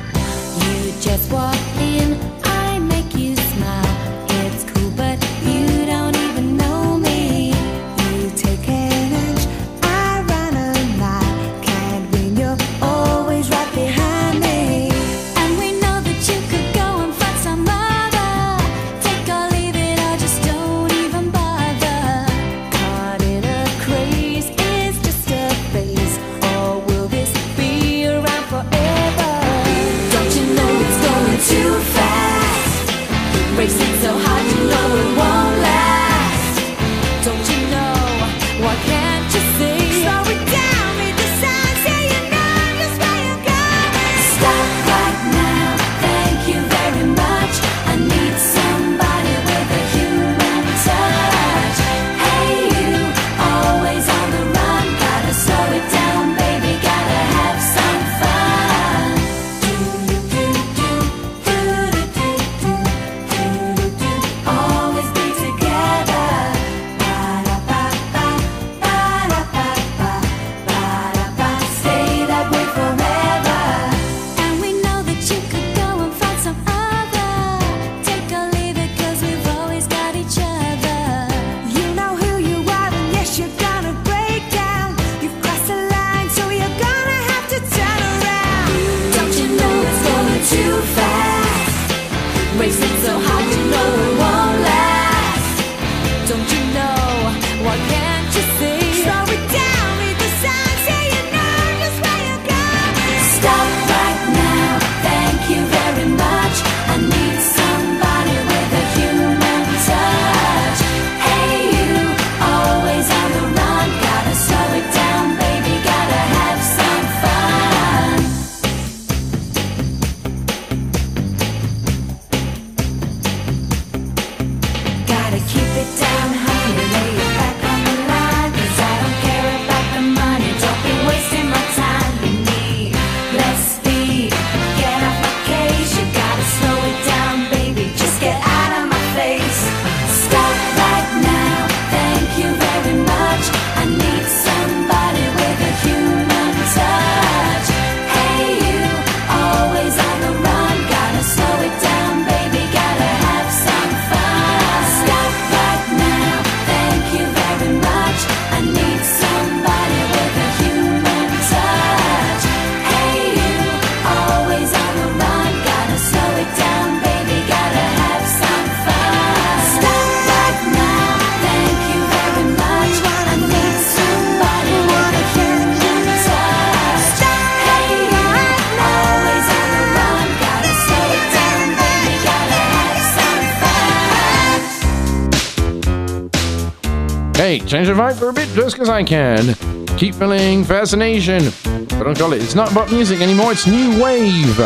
Change 187.61 187.89
the 187.89 187.95
vibe 187.95 188.19
for 188.19 188.31
a 188.31 188.33
bit 188.33 188.49
just 188.49 188.75
because 188.75 188.89
I 188.89 189.05
can. 189.05 189.55
Keep 189.97 190.17
feeling 190.17 190.65
fascination. 190.65 191.45
But 191.63 192.05
don't 192.05 192.19
call 192.19 192.33
it. 192.33 192.43
It's 192.43 192.55
not 192.55 192.69
pop 192.71 192.91
music 192.91 193.21
anymore. 193.21 193.53
It's 193.53 193.67
new 193.67 194.03
wave. 194.03 194.59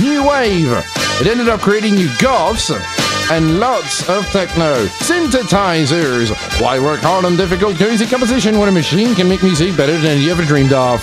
New 0.00 0.28
wave. 0.28 0.70
It 1.20 1.26
ended 1.26 1.48
up 1.48 1.60
creating 1.60 1.94
new 1.94 2.10
goths 2.20 2.70
and 3.30 3.58
lots 3.58 4.08
of 4.08 4.26
techno 4.26 4.84
synthesizers. 4.86 6.30
Why 6.60 6.78
work 6.78 7.00
hard 7.00 7.24
on 7.24 7.36
difficult, 7.36 7.76
crazy 7.76 8.06
composition 8.06 8.58
when 8.58 8.68
a 8.68 8.72
machine 8.72 9.14
can 9.14 9.28
make 9.28 9.42
music 9.42 9.76
better 9.76 9.96
than 9.96 10.20
you 10.20 10.30
ever 10.30 10.44
dreamed 10.44 10.72
of? 10.72 11.02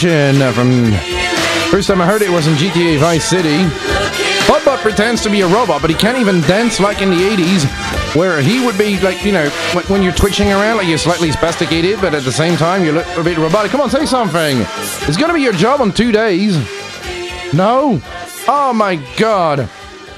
From. 0.00 0.92
First 1.70 1.88
time 1.88 2.00
I 2.00 2.06
heard 2.06 2.22
it 2.22 2.30
was 2.30 2.46
in 2.46 2.54
GTA 2.54 2.98
Vice 2.98 3.24
City. 3.24 3.64
Butt 4.48 4.80
pretends 4.80 5.22
to 5.22 5.30
be 5.30 5.42
a 5.42 5.46
robot, 5.46 5.82
but 5.82 5.90
he 5.90 5.96
can't 5.96 6.18
even 6.18 6.40
dance 6.42 6.80
like 6.80 7.02
in 7.02 7.10
the 7.10 7.16
80s, 7.16 8.16
where 8.16 8.40
he 8.40 8.64
would 8.64 8.78
be 8.78 8.98
like, 9.00 9.22
you 9.24 9.32
know, 9.32 9.50
when 9.88 10.02
you're 10.02 10.14
twitching 10.14 10.48
around, 10.48 10.78
like 10.78 10.86
you're 10.88 10.96
slightly 10.96 11.28
spasticated, 11.28 12.00
but 12.00 12.14
at 12.14 12.22
the 12.22 12.32
same 12.32 12.56
time 12.56 12.82
you 12.82 12.92
look 12.92 13.06
a 13.16 13.22
bit 13.22 13.36
robotic. 13.36 13.70
Come 13.70 13.82
on, 13.82 13.90
say 13.90 14.06
something. 14.06 14.58
It's 15.06 15.16
gonna 15.18 15.34
be 15.34 15.42
your 15.42 15.52
job 15.52 15.80
on 15.82 15.92
two 15.92 16.12
days. 16.12 16.56
No? 17.52 18.00
Oh 18.48 18.72
my 18.74 18.96
god. 19.16 19.68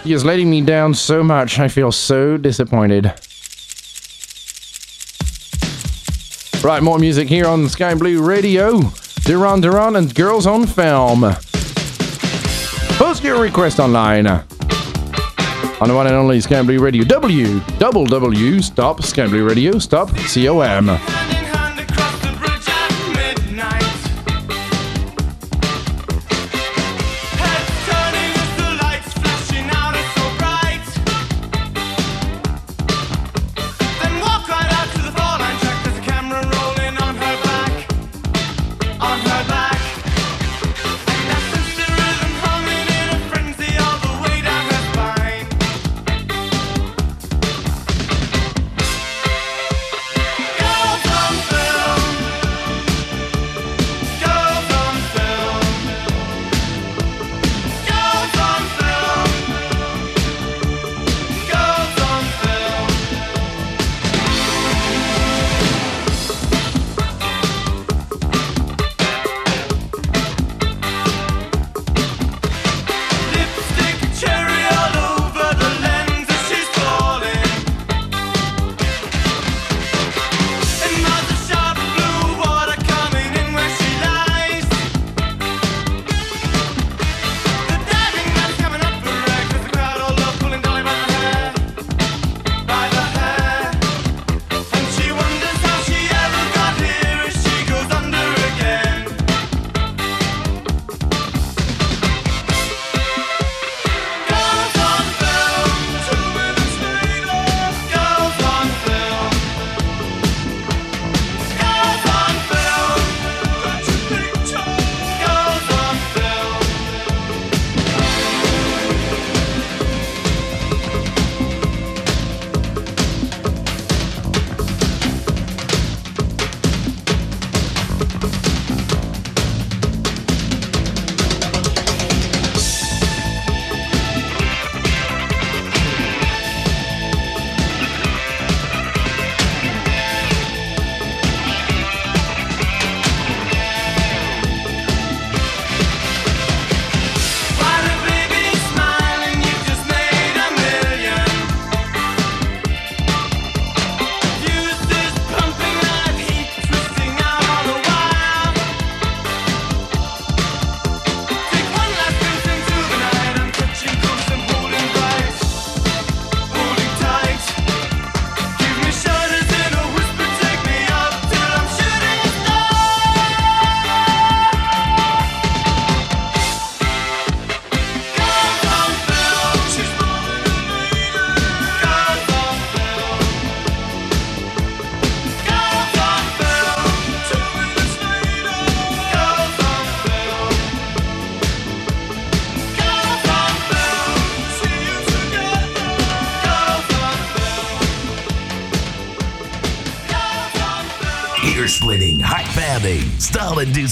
He 0.04 0.12
is 0.12 0.24
letting 0.24 0.48
me 0.48 0.60
down 0.60 0.94
so 0.94 1.24
much. 1.24 1.58
I 1.58 1.66
feel 1.66 1.90
so 1.90 2.36
disappointed. 2.36 3.12
Right, 6.62 6.82
more 6.82 6.98
music 6.98 7.28
here 7.28 7.46
on 7.46 7.68
Sky 7.68 7.94
Blue 7.94 8.24
Radio. 8.24 8.92
Duran 9.24 9.60
Duran 9.60 9.96
and 9.96 10.12
Girls 10.14 10.46
on 10.46 10.66
Film. 10.66 11.22
Post 12.98 13.22
your 13.22 13.40
request 13.40 13.78
online. 13.78 14.26
On 14.26 15.88
the 15.88 15.94
one 15.94 16.06
and 16.06 16.16
only 16.16 16.40
Blue 16.66 16.80
Radio. 16.80 17.04
W, 17.04 17.60
double 17.78 18.04
W, 18.06 18.60
stop, 18.60 19.02
Blue 19.30 19.46
Radio, 19.48 19.78
stop, 19.78 20.10
C-O-M. 20.10 20.86
Girls 20.86 21.11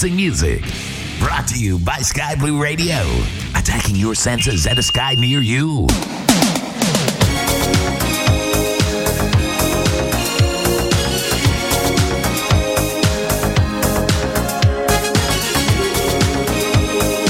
stall 0.01 0.11
music. 0.17 0.63
Brought 1.19 1.47
to 1.49 1.59
you 1.59 1.79
by 1.79 1.99
Sky 1.99 2.35
Blue 2.35 2.63
Radio. 2.63 2.97
Attacking 3.55 3.97
your 3.97 4.15
senses 4.15 4.67
at 4.67 4.79
a 4.79 4.83
sky 4.83 5.15
near 5.15 5.41
you. 5.41 5.87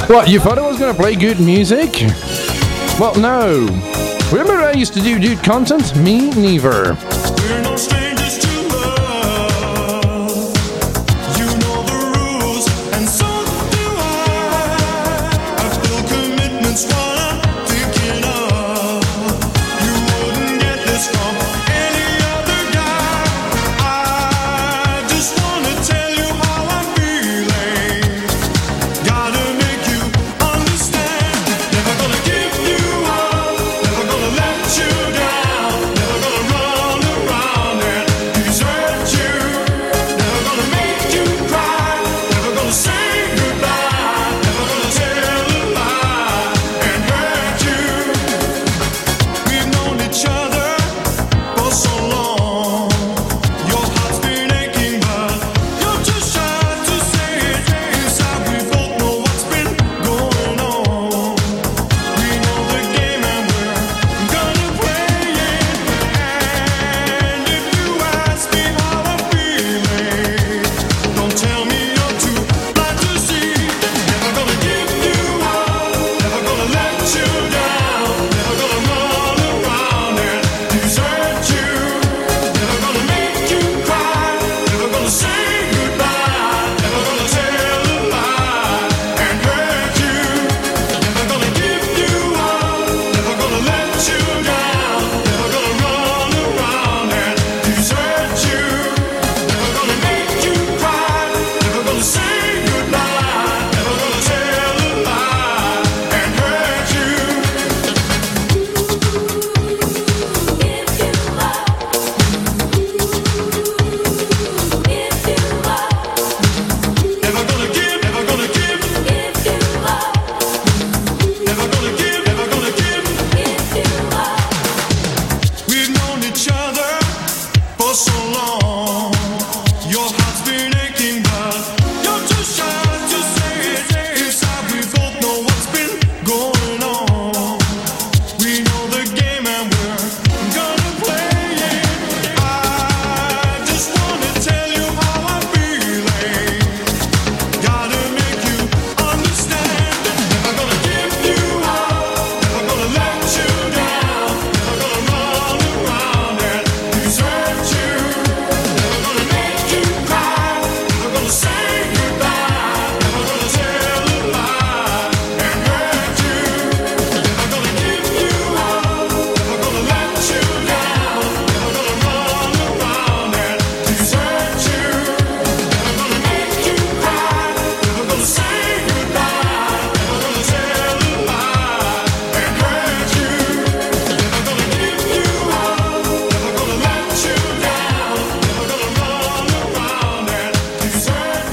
What, 0.06 0.28
you 0.28 0.38
thought 0.38 0.58
I 0.58 0.66
was 0.66 0.78
going 0.78 0.94
to 0.94 1.00
play 1.00 1.16
good 1.16 1.40
music? 1.40 1.90
Well, 3.00 3.16
no. 3.16 3.66
Remember 4.30 4.62
I 4.62 4.74
used 4.76 4.94
to 4.94 5.00
do 5.00 5.18
dude 5.18 5.42
content? 5.42 5.96
Me 5.96 6.30
neither. 6.30 6.96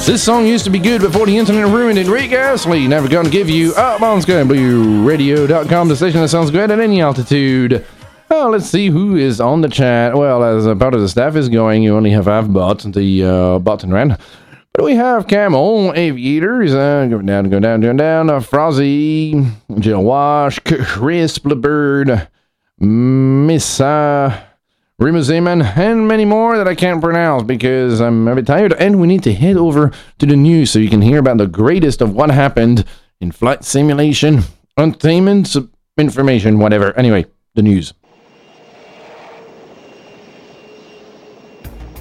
This 0.07 0.23
song 0.23 0.47
used 0.47 0.63
to 0.63 0.71
be 0.71 0.79
good 0.79 1.01
before 1.01 1.25
the 1.25 1.37
internet 1.37 1.65
ruined 1.65 1.99
it. 1.99 2.07
Rick 2.07 2.31
Astley, 2.31 2.87
never 2.87 3.09
gonna 3.09 3.29
give 3.29 3.49
you 3.49 3.73
up 3.75 4.01
on 4.01 4.21
SkyBlueRadio.com, 4.21 5.89
the 5.89 5.97
station 5.97 6.21
that 6.21 6.29
sounds 6.29 6.49
great 6.49 6.71
at 6.71 6.79
any 6.79 7.01
altitude. 7.01 7.85
Oh, 8.31 8.47
let's 8.49 8.67
see 8.67 8.87
who 8.87 9.17
is 9.17 9.41
on 9.41 9.59
the 9.59 9.67
chat. 9.67 10.15
Well, 10.15 10.45
as 10.45 10.65
a 10.65 10.77
part 10.77 10.93
of 10.93 11.01
the 11.01 11.09
staff 11.09 11.35
is 11.35 11.49
going, 11.49 11.83
you 11.83 11.93
only 11.93 12.11
have 12.11 12.23
five 12.23 12.53
bots. 12.53 12.85
The 12.85 13.25
uh, 13.25 13.87
ran. 13.87 14.17
But 14.71 14.85
we 14.85 14.95
have 14.95 15.27
Camel, 15.27 15.91
Aviators, 15.93 16.73
uh, 16.73 17.07
going 17.07 17.25
down, 17.25 17.49
going 17.49 17.63
down, 17.63 17.81
going 17.81 17.97
down, 17.97 18.29
uh, 18.29 18.39
Frozzy, 18.39 19.51
Jill 19.77 20.05
Wash, 20.05 20.59
Crisp, 20.59 21.43
Bird, 21.43 22.29
Miss 22.79 23.81
uh, 23.81 24.46
Rima 24.99 25.19
Zeman, 25.19 25.77
and 25.77 26.07
many 26.07 26.25
more 26.25 26.57
that 26.57 26.67
I 26.67 26.73
can't 26.73 26.99
pronounce 26.99 27.43
because 27.43 28.01
I'm 28.01 28.27
a 28.27 28.33
bit 28.33 28.47
tired. 28.47 28.73
And 28.73 28.99
we 28.99 29.05
need 29.05 29.21
to 29.23 29.33
head 29.33 29.55
over 29.55 29.91
to 30.17 30.25
the 30.25 30.35
news 30.35 30.71
so 30.71 30.79
you 30.79 30.89
can 30.89 31.03
hear 31.03 31.19
about 31.19 31.37
the 31.37 31.45
greatest 31.45 32.01
of 32.01 32.15
what 32.15 32.31
happened 32.31 32.83
in 33.21 33.31
flight 33.31 33.63
simulation, 33.63 34.41
entertainment, 34.75 35.55
information, 35.99 36.57
whatever. 36.57 36.97
Anyway, 36.97 37.27
the 37.53 37.61
news. 37.61 37.93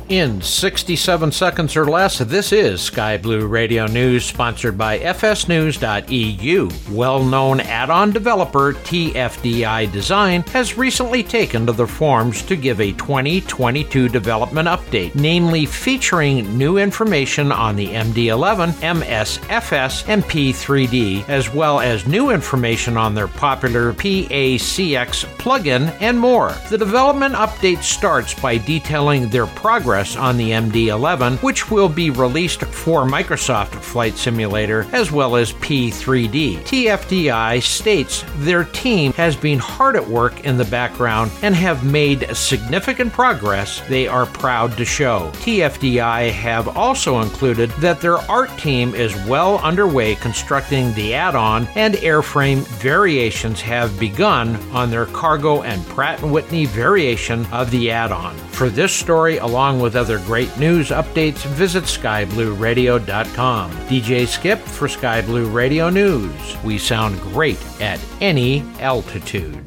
In 0.09 0.41
67 0.41 1.33
seconds 1.33 1.77
or 1.77 1.85
less, 1.85 2.19
this 2.19 2.53
is 2.53 2.81
Sky 2.81 3.17
Blue 3.17 3.49
Radio 3.49 3.87
News, 3.87 4.25
sponsored 4.25 4.79
by 4.79 5.01
FSNews.eu. 5.01 6.71
Well 6.93 7.25
known 7.25 7.59
add 7.59 7.91
on 7.91 8.13
developer 8.13 8.73
TFDI 8.73 9.91
Design 9.91 10.43
has 10.53 10.79
recently 10.79 11.25
taken 11.25 11.67
to 11.67 11.73
the 11.73 11.89
forums 11.89 12.43
to 12.43 12.55
give 12.55 12.81
a 12.81 12.93
2022 12.93 14.09
development 14.09 14.69
update, 14.69 15.17
namely 15.17 15.67
featuring 15.67 16.57
new 16.57 16.79
information 16.79 17.51
on 17.51 17.75
the 17.75 17.89
MD11, 17.89 18.75
MSFS, 18.75 20.09
and 20.09 20.23
P3D, 20.23 21.29
as 21.29 21.53
well 21.53 21.81
as 21.81 22.07
new 22.07 22.31
information 22.31 22.97
on 22.97 23.13
their 23.17 23.27
popular 23.27 23.93
PACX 23.93 25.25
plugin 25.39 25.93
and 26.01 26.21
more. 26.21 26.55
The 26.71 26.79
development 26.79 27.35
update 27.35 27.83
starts 27.83 28.35
by 28.35 28.59
detailing 28.59 29.29
their 29.31 29.47
progress 29.49 29.96
progress 29.97 30.17
on 30.17 30.37
the 30.37 30.51
MD 30.51 30.89
11, 30.89 31.39
which 31.39 31.71
will 31.71 31.89
be 31.89 32.11
released 32.11 32.63
for 32.65 33.07
Microsoft 33.07 33.81
Flight 33.81 34.15
Simulator 34.19 34.87
as 34.93 35.11
well 35.11 35.37
as 35.37 35.55
P3D. 35.55 36.59
TFDI 36.65 37.63
states 37.63 38.23
their 38.41 38.65
team 38.65 39.15
has 39.15 39.35
been 39.35 39.59
hard 39.59 39.97
at 39.97 40.07
work 40.07 40.45
in 40.45 40.59
the 40.59 40.67
background 40.67 41.31
and 41.41 41.55
have 41.55 41.91
made 41.91 42.29
significant 42.37 43.11
progress 43.11 43.81
they 43.89 44.07
are 44.07 44.27
proud 44.27 44.77
to 44.77 44.85
show. 44.85 45.31
TFDI 45.37 46.31
have 46.31 46.77
also 46.77 47.21
included 47.21 47.71
that 47.81 48.03
their 48.03 48.19
art 48.31 48.51
team 48.59 48.95
is 48.95 49.15
well 49.27 49.57
underway 49.61 50.15
constructing 50.17 50.93
the 50.93 51.15
add 51.15 51.35
on 51.35 51.67
and 51.69 51.95
airframe 51.95 52.59
variations 52.83 53.63
have 53.63 53.99
begun 53.99 54.57
on 54.73 54.91
their 54.91 55.07
cargo 55.07 55.63
and 55.63 55.87
Pratt 55.87 56.21
& 56.21 56.23
Whitney 56.23 56.67
variation 56.67 57.47
of 57.47 57.71
the 57.71 57.91
add-on. 57.91 58.37
For 58.57 58.69
this 58.69 58.93
story 58.93 59.39
along 59.39 59.81
with 59.81 59.86
other 59.95 60.19
great 60.21 60.57
news 60.59 60.89
updates, 60.89 61.45
visit 61.47 61.85
skyblueradio.com. 61.85 63.71
DJ 63.71 64.27
Skip 64.27 64.59
for 64.59 64.89
Sky 64.89 65.23
Blue 65.23 65.49
Radio 65.49 65.91
News. 65.91 66.57
We 66.65 66.79
sound 66.79 67.21
great 67.21 67.65
at 67.81 68.01
any 68.21 68.63
altitude. 68.81 69.63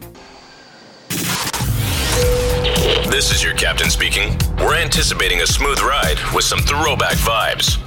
This 3.09 3.31
is 3.31 3.43
your 3.43 3.53
captain 3.53 3.89
speaking. 3.89 4.37
We're 4.57 4.75
anticipating 4.75 5.41
a 5.41 5.47
smooth 5.47 5.79
ride 5.79 6.17
with 6.33 6.43
some 6.43 6.59
throwback 6.59 7.17
vibes. 7.17 7.77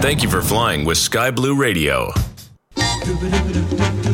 Thank 0.00 0.22
you 0.22 0.30
for 0.30 0.42
flying 0.42 0.84
with 0.84 0.98
Sky 0.98 1.30
Blue 1.30 1.54
Radio. 1.54 2.12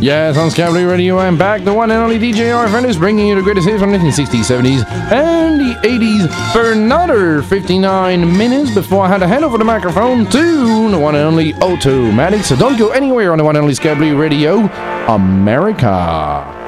Yes, 0.00 0.38
on 0.38 0.50
Sky 0.50 0.68
Radio, 0.68 1.18
I'm 1.18 1.36
back, 1.36 1.62
the 1.62 1.74
one 1.74 1.90
and 1.90 2.00
only 2.02 2.18
DJ 2.18 2.52
RFN 2.52 2.86
is 2.86 2.96
bringing 2.96 3.28
you 3.28 3.34
the 3.34 3.42
greatest 3.42 3.68
hits 3.68 3.80
from 3.80 3.92
the 3.92 3.98
1960s, 3.98 4.44
70s, 4.44 4.90
and 5.12 5.60
the 5.60 5.74
80s 5.86 6.52
for 6.52 6.72
another 6.72 7.42
59 7.42 8.36
minutes 8.36 8.74
before 8.74 9.04
I 9.04 9.08
had 9.08 9.18
to 9.18 9.28
hand 9.28 9.44
over 9.44 9.58
the 9.58 9.64
microphone 9.64 10.24
to 10.30 10.90
the 10.90 10.98
one 10.98 11.14
and 11.14 11.24
only 11.24 11.52
Automatic. 11.54 12.44
So 12.44 12.56
don't 12.56 12.78
go 12.78 12.90
anywhere 12.90 13.32
on 13.32 13.38
the 13.38 13.44
one 13.44 13.56
and 13.56 13.62
only 13.62 13.74
Sky 13.74 13.92
Radio, 13.92 14.60
America. 15.06 16.59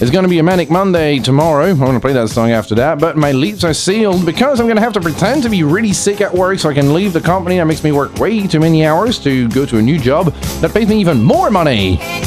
It's 0.00 0.10
going 0.10 0.24
to 0.24 0.28
be 0.28 0.40
a 0.40 0.42
manic 0.42 0.70
Monday 0.70 1.20
tomorrow. 1.20 1.70
I'm 1.70 1.78
going 1.78 1.94
to 1.94 2.00
play 2.00 2.12
that 2.14 2.28
song 2.28 2.50
after 2.50 2.74
that. 2.74 2.98
But 2.98 3.16
my 3.16 3.30
leaves 3.30 3.62
are 3.62 3.72
sealed 3.72 4.26
because 4.26 4.58
I'm 4.58 4.66
going 4.66 4.76
to 4.76 4.82
have 4.82 4.92
to 4.94 5.00
pretend 5.00 5.44
to 5.44 5.48
be 5.48 5.62
really 5.62 5.92
sick 5.92 6.20
at 6.20 6.34
work 6.34 6.58
so 6.58 6.68
I 6.68 6.74
can 6.74 6.92
leave 6.92 7.12
the 7.12 7.20
company 7.20 7.58
that 7.58 7.64
makes 7.66 7.84
me 7.84 7.92
work 7.92 8.12
way 8.16 8.44
too 8.46 8.58
many 8.58 8.84
hours 8.84 9.20
to 9.20 9.48
go 9.50 9.64
to 9.64 9.78
a 9.78 9.82
new 9.82 9.98
job 9.98 10.34
that 10.60 10.74
pays 10.74 10.88
me 10.88 11.00
even 11.00 11.22
more 11.22 11.48
money. 11.48 12.23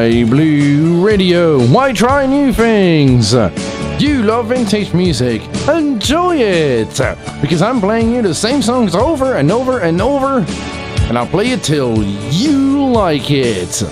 Sky 0.00 0.24
Blue 0.24 1.06
Radio. 1.06 1.60
Why 1.66 1.92
try 1.92 2.24
new 2.24 2.54
things? 2.54 3.34
You 4.02 4.22
love 4.22 4.46
vintage 4.48 4.94
music. 4.94 5.42
Enjoy 5.68 6.36
it! 6.38 6.98
Because 7.42 7.60
I'm 7.60 7.80
playing 7.80 8.10
you 8.10 8.22
the 8.22 8.34
same 8.34 8.62
songs 8.62 8.94
over 8.94 9.34
and 9.34 9.52
over 9.52 9.80
and 9.80 10.00
over, 10.00 10.38
and 11.08 11.18
I'll 11.18 11.26
play 11.26 11.50
it 11.50 11.62
till 11.62 12.02
you 12.32 12.86
like 12.86 13.30
it. 13.30 13.82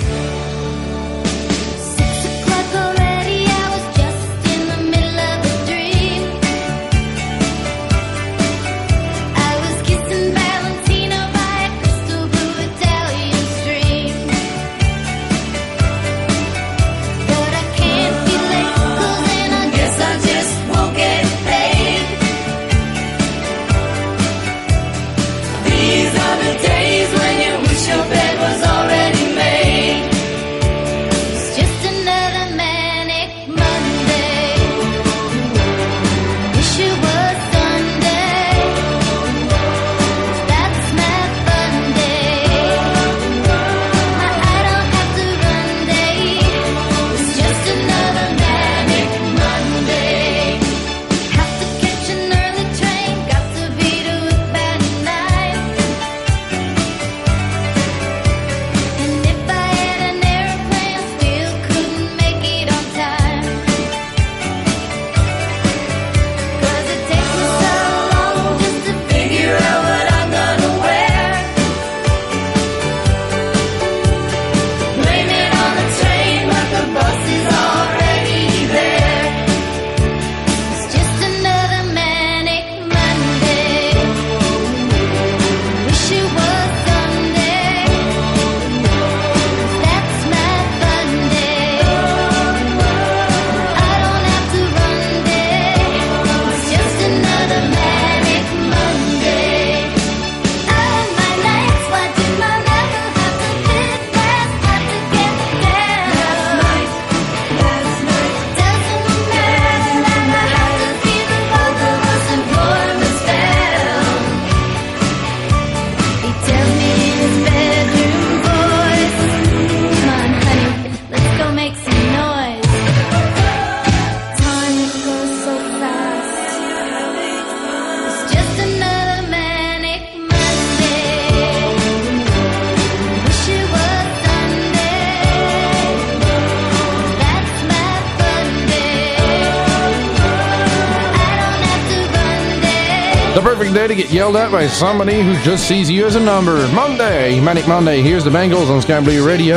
yelled 144.28 144.36
at 144.44 144.52
by 144.52 144.66
somebody 144.66 145.22
who 145.22 145.32
just 145.42 145.66
sees 145.66 145.88
you 145.90 146.04
as 146.04 146.14
a 146.14 146.20
number. 146.20 146.68
Monday, 146.74 147.40
Manic 147.40 147.66
Monday. 147.66 148.02
Here's 148.02 148.24
the 148.24 148.30
Bangles 148.30 148.68
on 148.68 148.82
Sky 148.82 149.00
Blue 149.00 149.26
Radio. 149.26 149.56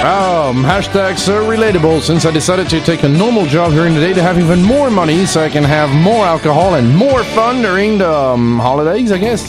Um, 0.00 0.64
hashtag 0.64 1.18
so 1.18 1.44
relatable 1.44 2.00
since 2.00 2.24
I 2.24 2.30
decided 2.30 2.70
to 2.70 2.80
take 2.80 3.02
a 3.02 3.08
normal 3.08 3.44
job 3.44 3.72
during 3.72 3.92
the 3.92 4.00
day 4.00 4.14
to 4.14 4.22
have 4.22 4.38
even 4.38 4.62
more 4.62 4.88
money 4.88 5.26
so 5.26 5.42
I 5.42 5.50
can 5.50 5.62
have 5.62 5.90
more 5.90 6.24
alcohol 6.24 6.76
and 6.76 6.96
more 6.96 7.22
fun 7.22 7.60
during 7.60 7.98
the 7.98 8.10
um, 8.10 8.58
holidays, 8.58 9.12
I 9.12 9.18
guess. 9.18 9.46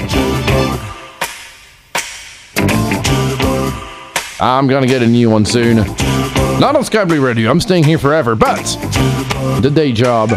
I'm 4.42 4.68
gonna 4.68 4.88
get 4.88 5.02
a 5.02 5.08
new 5.08 5.30
one 5.30 5.46
soon. 5.46 5.78
Not 6.60 6.76
on 6.76 6.84
Sky 6.84 7.06
Blue 7.06 7.26
Radio, 7.26 7.50
I'm 7.50 7.62
staying 7.62 7.86
here 7.86 7.98
forever, 7.98 8.36
but 8.36 8.66
the 9.62 9.72
day 9.74 9.94
job. 9.94 10.34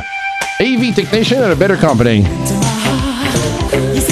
AV 0.60 0.94
technician 0.94 1.38
at 1.38 1.50
a 1.50 1.56
better 1.56 1.76
company. 1.76 2.22
You 3.72 4.09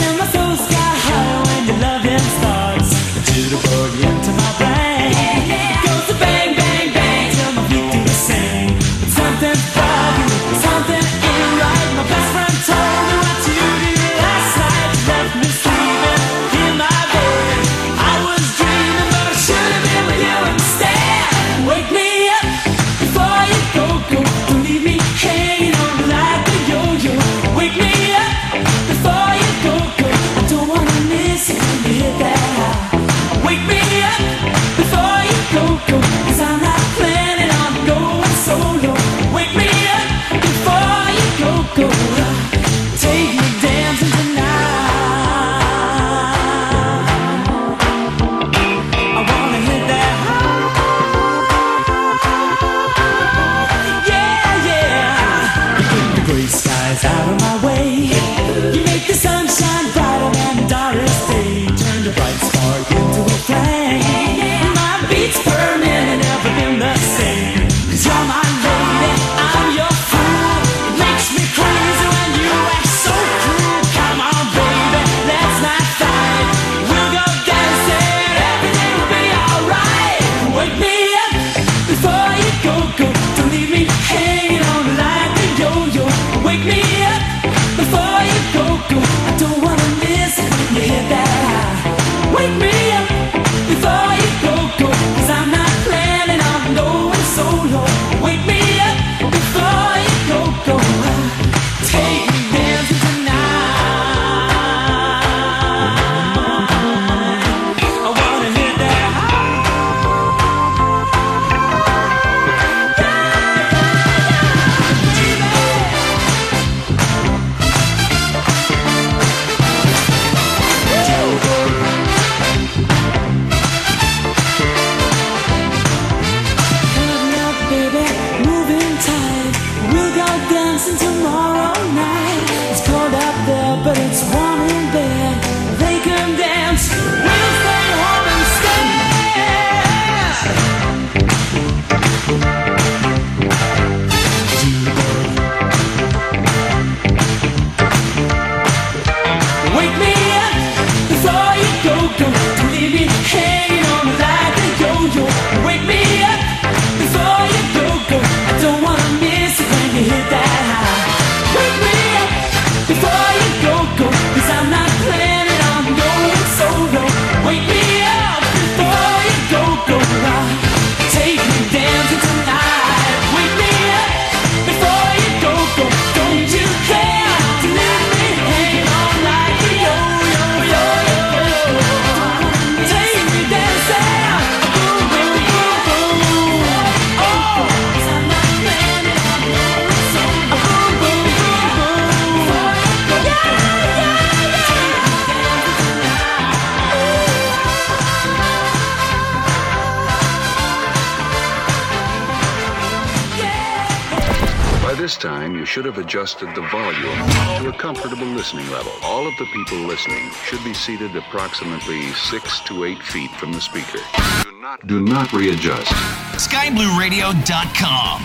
adjusted 205.99 206.49
the 206.55 206.63
volume 206.73 207.19
to 207.63 207.69
a 207.69 207.73
comfortable 207.73 208.27
listening 208.27 208.69
level. 208.71 208.93
All 209.03 209.27
of 209.27 209.35
the 209.39 209.47
people 209.47 209.79
listening 209.79 210.31
should 210.45 210.63
be 210.65 210.73
seated 210.73 211.15
approximately 211.17 212.13
six 212.13 212.61
to 212.61 212.85
eight 212.85 213.03
feet 213.03 213.31
from 213.33 213.53
the 213.53 213.61
speaker. 213.61 213.99
Do 214.43 214.61
not, 214.61 214.87
do 214.87 215.01
not 215.01 215.33
readjust. 215.33 215.91
SkyBlueRadio.com. 216.37 218.23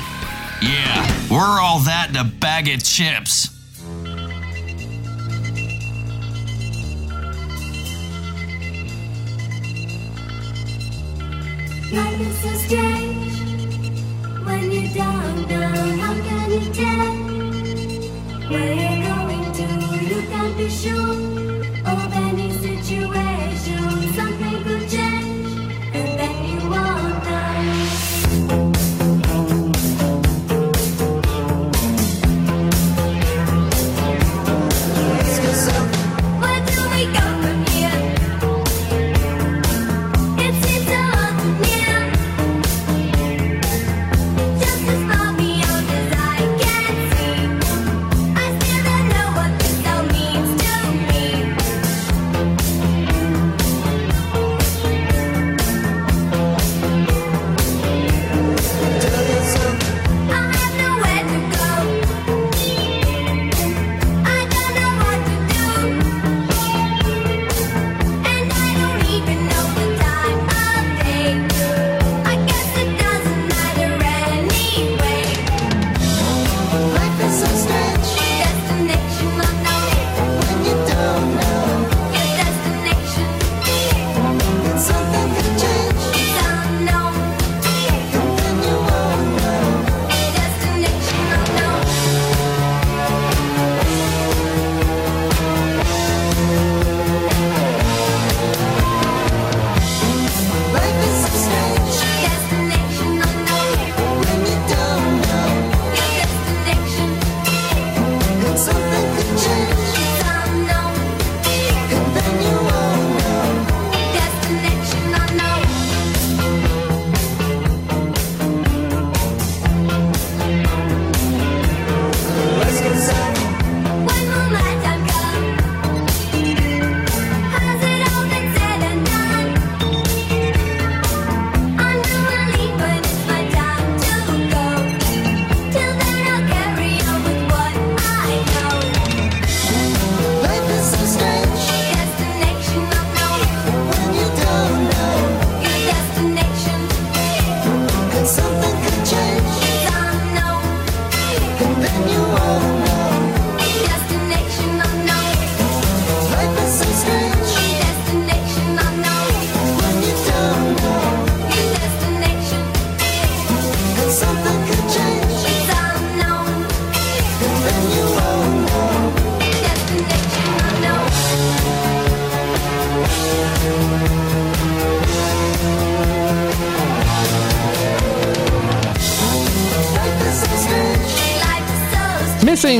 Yeah, 0.62 1.30
we're 1.30 1.60
all 1.60 1.80
that 1.80 2.08
in 2.10 2.16
a 2.16 2.24
bag 2.24 2.70
of 2.70 2.84
chips. 2.84 3.50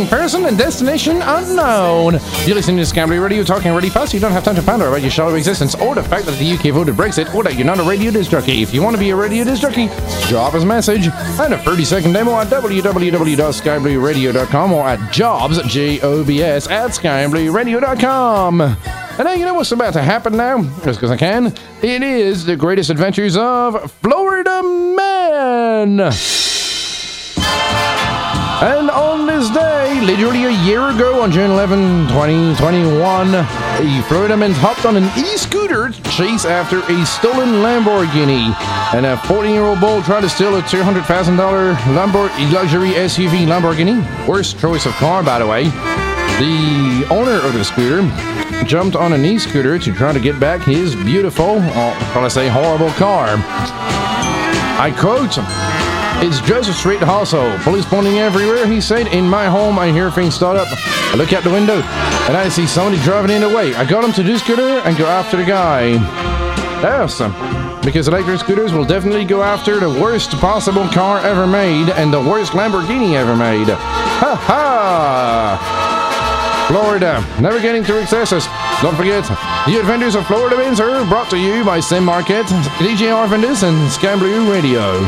Missing 0.04 0.18
person 0.18 0.46
and 0.46 0.58
destination 0.58 1.22
unknown. 1.22 2.20
You're 2.46 2.56
listening 2.56 2.78
to 2.78 2.84
Scambly 2.84 3.22
Radio, 3.24 3.44
talking 3.44 3.72
really 3.72 3.90
fast. 3.90 4.14
You 4.14 4.20
don't 4.20 4.34
have 4.34 4.44
time 4.44 4.56
to 4.56 4.62
ponder 4.62 4.86
about 4.88 5.02
your 5.02 5.10
shallow 5.10 5.36
existence 5.36 5.76
or 5.76 5.96
the 5.96 6.04
fact 6.04 6.26
that 6.26 6.38
the 6.38 6.52
UK 6.52 6.74
voted 6.74 6.96
Brexit 6.96 7.34
or 7.34 7.42
that 7.44 7.56
you're 7.56 7.66
not 7.66 7.80
a 7.80 7.84
radio 7.84 8.12
disc 8.12 8.32
jockey. 8.32 8.62
If 8.62 8.74
you 8.74 8.82
want 8.82 8.96
to 8.96 9.00
be 9.00 9.12
a 9.12 9.16
radio 9.16 9.46
disc 9.46 9.62
jockey, 9.62 9.88
drop 10.28 10.56
us 10.56 10.64
a 10.64 10.66
message 10.66 11.08
and 11.08 11.54
a 11.54 11.58
30 11.58 11.86
second 11.86 12.12
demo 12.12 12.34
at 12.34 12.48
www.skyblueradio.com 12.48 14.74
or 14.74 14.84
at 14.84 15.14
jobs, 15.14 15.62
J 15.72 16.02
O 16.02 16.26
B 16.26 16.42
S, 16.42 16.68
at 16.68 16.92
skyblueradio.com. 16.92 18.62
And 18.62 19.24
now 19.24 19.32
you 19.34 19.46
know 19.46 19.54
what's 19.54 19.72
about 19.72 19.94
to 19.94 20.02
happen 20.02 20.36
now? 20.36 20.64
Just 20.84 21.00
because 21.00 21.12
I 21.12 21.18
can. 21.18 21.54
It 21.82 22.04
is 22.04 22.44
the 22.46 22.58
greatest 22.58 22.90
adventures 22.90 23.38
of 23.38 23.90
Florida 24.02 24.62
Man. 24.64 26.12
And 28.66 28.88
day, 28.88 29.13
literally 30.06 30.46
a 30.46 30.52
year 30.66 30.90
ago, 30.90 31.22
on 31.22 31.32
June 31.32 31.52
11, 31.52 32.08
2021, 32.08 33.36
a 33.36 34.04
Florida 34.04 34.36
man 34.36 34.52
hopped 34.52 34.86
on 34.86 34.98
an 34.98 35.06
e-scooter 35.18 35.90
to 35.90 36.02
chase 36.10 36.46
after 36.46 36.80
a 36.80 37.06
stolen 37.06 37.62
Lamborghini. 37.64 38.54
And 38.94 39.06
a 39.06 39.16
14-year-old 39.18 39.80
bull 39.80 40.02
tried 40.02 40.22
to 40.22 40.30
steal 40.30 40.56
a 40.58 40.62
$200,000 40.62 41.76
Lambor- 41.96 42.54
luxury 42.54 42.90
SUV 42.92 43.46
Lamborghini. 43.48 44.28
Worst 44.28 44.60
choice 44.60 44.86
of 44.86 44.94
car, 44.94 45.24
by 45.24 45.40
the 45.40 45.48
way. 45.48 45.64
The 45.64 47.08
owner 47.10 47.36
of 47.46 47.54
the 47.54 47.64
scooter 47.64 48.02
jumped 48.66 48.96
on 48.96 49.14
an 49.14 49.24
e-scooter 49.24 49.80
to 49.80 49.94
try 49.94 50.12
to 50.12 50.20
get 50.20 50.40
back 50.40 50.62
his 50.62 50.96
beautiful, 50.96 51.56
or 51.56 51.94
shall 52.12 52.26
I 52.26 52.28
say 52.28 52.50
horrible 52.50 52.90
car. 52.92 53.28
I 54.76 54.92
quote, 54.98 55.38
it's 56.26 56.68
a 56.70 56.74
street 56.74 57.02
hustle. 57.02 57.58
Police 57.64 57.86
pointing 57.86 58.20
everywhere. 58.20 58.66
He 58.66 58.80
said, 58.80 59.08
In 59.08 59.28
my 59.28 59.48
home, 59.48 59.78
I 59.78 59.92
hear 59.92 60.10
things 60.10 60.34
start 60.34 60.56
up. 60.56 60.68
I 60.72 61.16
look 61.16 61.34
out 61.34 61.44
the 61.44 61.50
window 61.50 61.82
and 61.82 62.38
I 62.38 62.48
see 62.48 62.66
somebody 62.66 63.02
driving 63.04 63.32
in 63.32 63.42
the 63.42 63.50
way. 63.50 63.76
I 63.76 63.84
got 63.84 64.04
him 64.04 64.14
to 64.14 64.24
do 64.24 64.38
scooter 64.38 64.80
and 64.86 64.98
go 64.98 65.06
after 65.06 65.36
the 65.36 65.44
guy. 65.44 65.92
Yes, 66.82 67.20
because 67.84 68.08
electric 68.08 68.40
scooters 68.40 68.72
will 68.72 68.86
definitely 68.86 69.26
go 69.26 69.44
after 69.44 69.80
the 69.80 69.90
worst 69.90 70.32
possible 70.40 70.88
car 70.90 71.20
ever 71.20 71.46
made 71.46 71.90
and 71.90 72.14
the 72.14 72.22
worst 72.22 72.54
Lamborghini 72.54 73.16
ever 73.16 73.36
made. 73.36 73.68
Ha 73.68 74.36
ha! 74.36 75.84
Florida, 76.70 77.26
never 77.42 77.60
getting 77.60 77.84
too 77.84 77.98
excesses. 77.98 78.48
Don't 78.82 78.96
forget, 78.96 79.24
the 79.66 79.78
Adventures 79.80 80.16
of 80.16 80.26
Florida 80.28 80.56
are 80.56 81.06
brought 81.06 81.30
to 81.30 81.38
you 81.38 81.64
by 81.66 81.80
SimMarket, 81.80 82.46
DJ 82.80 83.12
Arvandus, 83.12 83.64
and 83.68 83.92
Sky 83.92 84.18
Blue 84.18 84.50
Radio. 84.52 85.00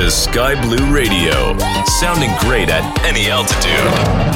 to 0.00 0.10
Sky 0.10 0.60
Blue 0.62 0.94
Radio, 0.94 1.58
sounding 2.00 2.30
great 2.40 2.70
at 2.70 3.04
any 3.04 3.28
altitude. 3.28 4.29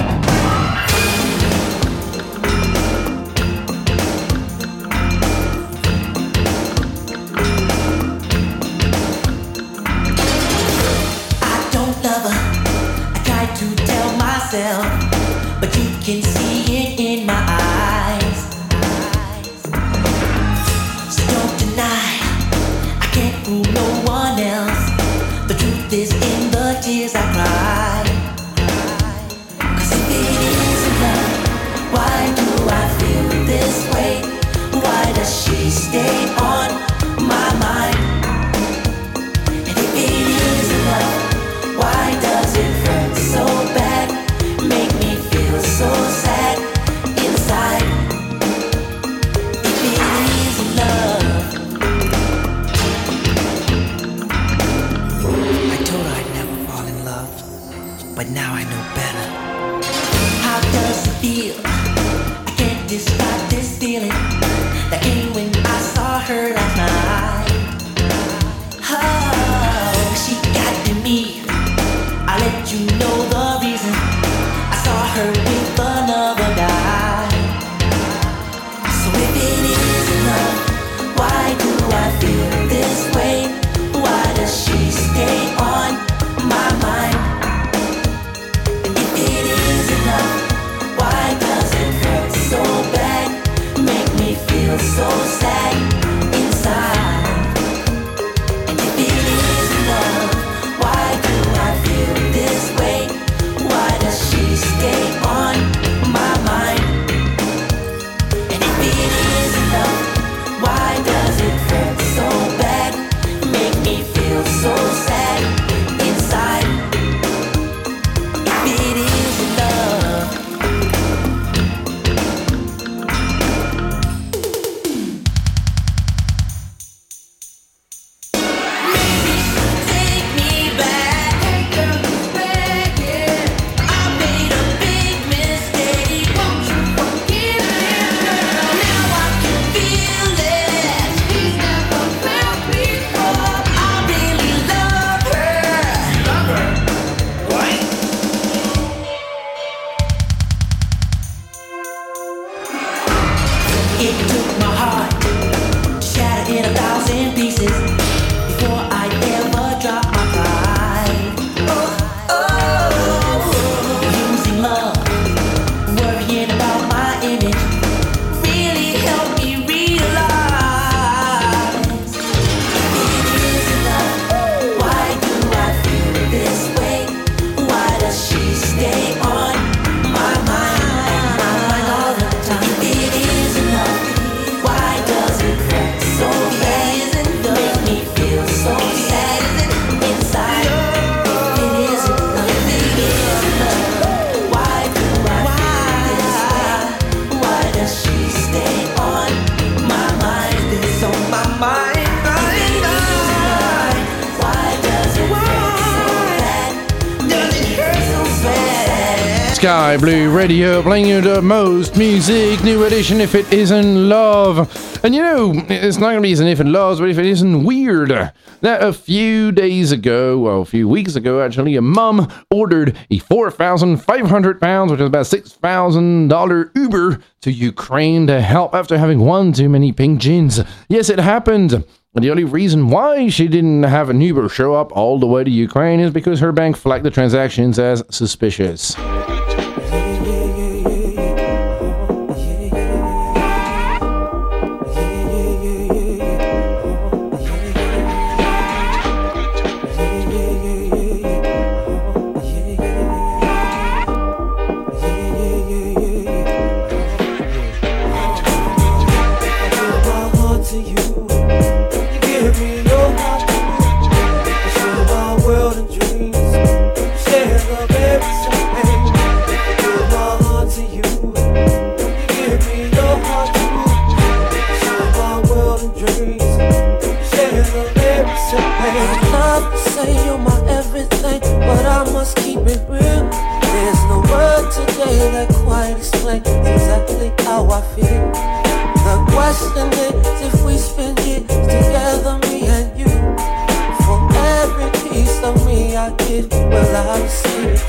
Sky 209.94 210.00
Blue 210.00 210.36
Radio, 210.36 210.82
playing 210.82 211.06
you 211.06 211.20
the 211.20 211.40
most 211.40 211.96
music, 211.96 212.64
new 212.64 212.82
edition 212.82 213.20
if 213.20 213.36
it 213.36 213.52
isn't 213.52 214.08
love. 214.08 214.58
And 215.04 215.14
you 215.14 215.22
know, 215.22 215.52
it's 215.68 215.98
not 215.98 216.08
gonna 216.08 216.20
be 216.20 216.32
isn't 216.32 216.48
if 216.48 216.58
it 216.58 216.66
loves, 216.66 216.98
but 216.98 217.10
if 217.10 217.18
it 217.18 217.26
isn't 217.26 217.62
weird. 217.62 218.08
That 218.08 218.82
a 218.82 218.92
few 218.92 219.52
days 219.52 219.92
ago, 219.92 220.36
well, 220.38 220.62
a 220.62 220.64
few 220.64 220.88
weeks 220.88 221.14
ago 221.14 221.40
actually, 221.40 221.76
a 221.76 221.80
mum 221.80 222.28
ordered 222.50 222.96
a 223.08 223.20
4,500 223.20 224.60
pounds, 224.60 224.90
which 224.90 225.00
is 225.00 225.06
about 225.06 225.26
$6,000 225.26 226.70
Uber 226.74 227.20
to 227.42 227.52
Ukraine 227.52 228.26
to 228.26 228.40
help 228.40 228.74
after 228.74 228.98
having 228.98 229.20
one 229.20 229.52
too 229.52 229.68
many 229.68 229.92
pink 229.92 230.20
gins. 230.20 230.60
Yes, 230.88 231.08
it 231.08 231.20
happened. 231.20 231.72
And 231.72 232.24
the 232.24 232.30
only 232.30 232.44
reason 232.44 232.88
why 232.88 233.28
she 233.28 233.46
didn't 233.46 233.84
have 233.84 234.10
an 234.10 234.20
Uber 234.20 234.48
show 234.48 234.74
up 234.74 234.90
all 234.90 235.20
the 235.20 235.26
way 235.28 235.44
to 235.44 235.50
Ukraine 235.50 236.00
is 236.00 236.10
because 236.10 236.40
her 236.40 236.50
bank 236.50 236.76
flagged 236.76 237.04
the 237.04 237.12
transactions 237.12 237.78
as 237.78 238.02
suspicious. 238.10 238.96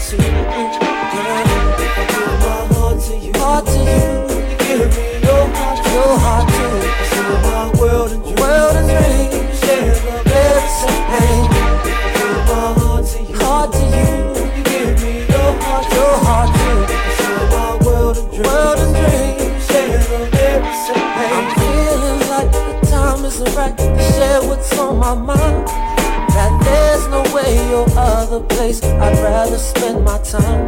see 0.05 0.17
you. 0.17 0.44
Place 28.55 28.81
I'd 28.83 29.17
rather 29.19 29.57
spend 29.57 30.03
my 30.03 30.17
time. 30.19 30.67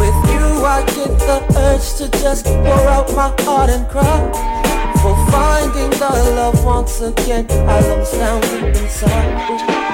With 0.00 0.18
you, 0.32 0.46
I 0.76 0.84
get 0.96 1.12
the 1.28 1.38
urge 1.68 1.88
to 1.98 2.06
just 2.20 2.44
pour 2.44 2.84
out 2.94 3.08
my 3.16 3.32
heart 3.44 3.70
and 3.70 3.88
cry. 3.88 4.20
For 5.00 5.14
finding 5.32 5.90
the 5.90 6.10
love 6.38 6.62
once 6.64 7.00
again, 7.00 7.46
I 7.50 7.80
lost 7.88 8.12
down 8.20 8.40
deep 8.42 8.76
inside. 8.82 9.32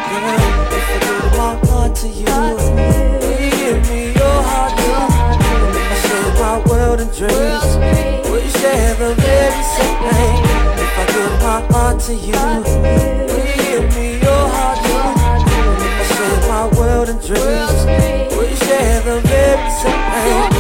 Girl, 0.09 0.43
if 0.79 0.87
I 0.95 0.99
give 1.07 1.33
my 1.43 1.55
heart 1.69 1.95
to 2.03 2.09
you, 2.09 2.39
will 3.23 3.39
you 3.45 3.51
give 3.63 3.81
me 3.89 4.03
your 4.21 4.39
heart? 4.51 4.73
And 5.53 5.77
if 5.79 5.93
I 5.93 5.97
share 6.03 6.33
my 6.43 6.57
world 6.69 7.01
and 7.01 7.13
dreams, 7.15 7.71
will 8.29 8.43
you 8.43 8.53
share 8.61 8.95
the 9.03 9.15
very 9.15 9.63
same 9.75 9.99
thing? 10.07 10.39
If 10.85 10.93
I 11.01 11.05
give 11.15 11.35
my 11.47 11.59
heart 11.73 12.01
to 12.07 12.15
you, 12.15 13.32
dreams, 17.27 17.85
you 18.51 18.57
share 18.57 19.01
the 19.03 19.21
same 19.81 20.52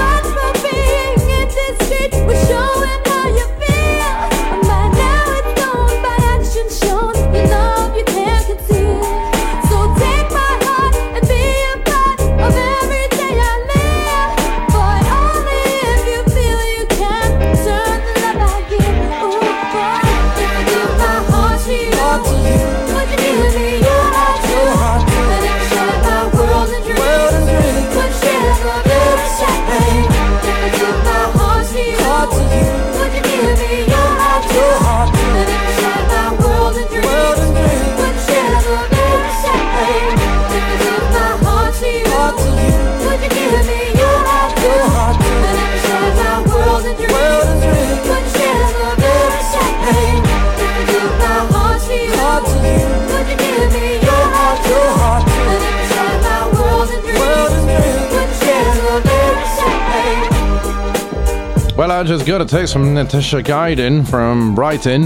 I 62.02 62.05
just 62.05 62.26
got 62.26 62.40
a 62.40 62.44
text 62.44 62.72
from 62.72 62.94
Natasha 62.94 63.44
Gaiden 63.44 64.05
from 64.05 64.56
Brighton, 64.56 65.05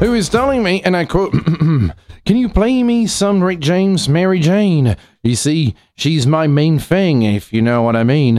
who 0.00 0.12
is 0.14 0.28
telling 0.28 0.60
me, 0.60 0.82
and 0.82 0.96
I 0.96 1.04
quote, 1.04 1.30
Can 2.26 2.36
you 2.36 2.48
play 2.48 2.82
me 2.82 3.06
some 3.06 3.40
Rick 3.40 3.60
James 3.60 4.08
Mary 4.08 4.40
Jane? 4.40 4.96
You 5.22 5.36
see, 5.36 5.76
she's 5.94 6.26
my 6.26 6.48
main 6.48 6.80
thing, 6.80 7.22
if 7.22 7.52
you 7.52 7.62
know 7.62 7.82
what 7.82 7.94
I 7.94 8.02
mean. 8.02 8.38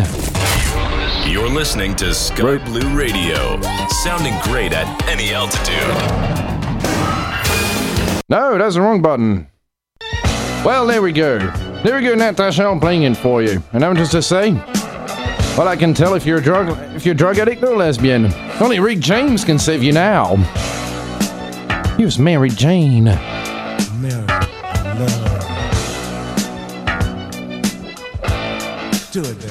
You're 1.31 1.47
listening 1.47 1.95
to 1.95 2.13
Sky 2.13 2.57
Blue 2.57 2.93
Radio, 2.93 3.61
sounding 4.03 4.37
great 4.43 4.73
at 4.73 5.07
any 5.07 5.33
altitude. 5.33 5.77
No, 8.27 8.57
that's 8.57 8.75
the 8.75 8.81
wrong 8.81 9.01
button. 9.01 9.47
Well, 10.65 10.85
there 10.85 11.01
we 11.01 11.13
go. 11.13 11.39
There 11.85 11.95
we 11.95 12.01
go, 12.01 12.15
Natasha. 12.15 12.65
I'm 12.65 12.81
playing 12.81 13.03
it 13.03 13.15
for 13.15 13.41
you. 13.41 13.63
And 13.71 13.85
I'm 13.85 13.95
just 13.95 14.11
to 14.11 14.21
say, 14.21 14.61
well, 15.59 15.67
I 15.67 15.75
can 15.75 15.93
tell 15.93 16.13
if 16.13 16.25
you're 16.25 16.37
a 16.37 16.41
drug 16.41 16.69
if 16.95 17.05
you're 17.05 17.11
a 17.13 17.17
drug 17.17 17.37
addict 17.37 17.61
or 17.63 17.75
lesbian. 17.75 18.33
Only 18.61 18.79
Rick 18.79 18.99
James 18.99 19.43
can 19.43 19.59
save 19.59 19.83
you 19.83 19.91
now. 19.91 20.37
Here's 21.97 22.17
Mary 22.17 22.49
Jane. 22.49 23.03
Mary, 23.03 23.19
love. 24.95 25.35
Do 29.11 29.21
it, 29.21 29.37
baby. 29.41 29.48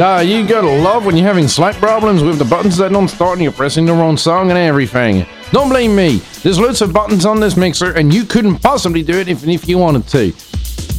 Uh, 0.00 0.20
you 0.20 0.46
gotta 0.46 0.68
love 0.68 1.04
when 1.04 1.16
you're 1.16 1.26
having 1.26 1.48
slight 1.48 1.74
problems 1.74 2.22
with 2.22 2.38
the 2.38 2.44
buttons 2.44 2.76
that 2.76 2.92
don't 2.92 3.08
start 3.08 3.32
and 3.32 3.42
you're 3.42 3.50
pressing 3.50 3.84
the 3.84 3.92
wrong 3.92 4.16
song 4.16 4.48
and 4.48 4.56
everything. 4.56 5.26
Don't 5.50 5.68
blame 5.68 5.96
me. 5.96 6.18
There's 6.44 6.60
loads 6.60 6.80
of 6.82 6.92
buttons 6.92 7.26
on 7.26 7.40
this 7.40 7.56
mixer 7.56 7.92
and 7.94 8.14
you 8.14 8.24
couldn't 8.24 8.60
possibly 8.60 9.02
do 9.02 9.18
it 9.18 9.28
even 9.28 9.50
if 9.50 9.68
you 9.68 9.76
wanted 9.76 10.06
to. 10.08 10.32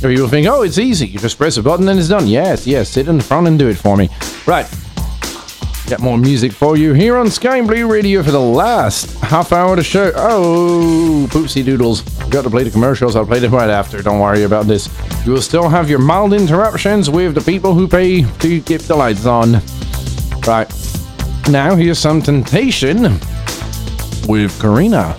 You'll 0.02 0.28
think, 0.28 0.48
oh, 0.48 0.64
it's 0.64 0.78
easy. 0.78 1.08
You 1.08 1.18
just 1.18 1.38
press 1.38 1.56
a 1.56 1.64
button 1.64 1.88
and 1.88 1.98
it's 1.98 2.10
done. 2.10 2.28
Yes, 2.28 2.68
yes, 2.68 2.90
sit 2.90 3.08
in 3.08 3.18
the 3.18 3.24
front 3.24 3.48
and 3.48 3.58
do 3.58 3.70
it 3.70 3.78
for 3.78 3.96
me. 3.96 4.10
Right. 4.46 4.70
Got 5.88 6.02
more 6.02 6.18
music 6.18 6.52
for 6.52 6.76
you 6.76 6.92
here 6.92 7.16
on 7.16 7.30
Sky 7.30 7.62
Blue 7.62 7.90
Radio 7.90 8.22
for 8.22 8.32
the 8.32 8.40
last 8.40 9.18
half 9.22 9.54
hour 9.54 9.72
of 9.72 9.78
the 9.78 9.84
show. 9.84 10.12
Oh, 10.14 11.26
poopsie 11.32 11.64
doodles. 11.64 12.02
Got 12.30 12.44
to 12.44 12.50
play 12.50 12.64
the 12.64 12.70
commercials. 12.70 13.16
I'll 13.16 13.26
play 13.26 13.40
them 13.40 13.54
right 13.54 13.70
after. 13.70 14.02
Don't 14.02 14.20
worry 14.20 14.44
about 14.44 14.68
this. 14.68 14.88
You 15.26 15.34
will 15.34 15.42
still 15.42 15.70
have 15.70 15.90
your 15.90 16.00
mild 16.00 16.34
interruptions 16.34 17.10
with 17.10 17.36
the 17.36 17.42
people 17.42 17.74
who 17.74 17.88
pay 17.88 18.24
to 18.24 18.62
keep 18.62 18.82
the 18.82 18.96
lights 18.96 19.26
on. 19.26 19.62
Right. 20.48 20.68
Now, 21.50 21.76
here's 21.76 22.00
some 22.00 22.22
temptation 22.22 23.20
with 24.28 24.60
Karina. 24.60 25.18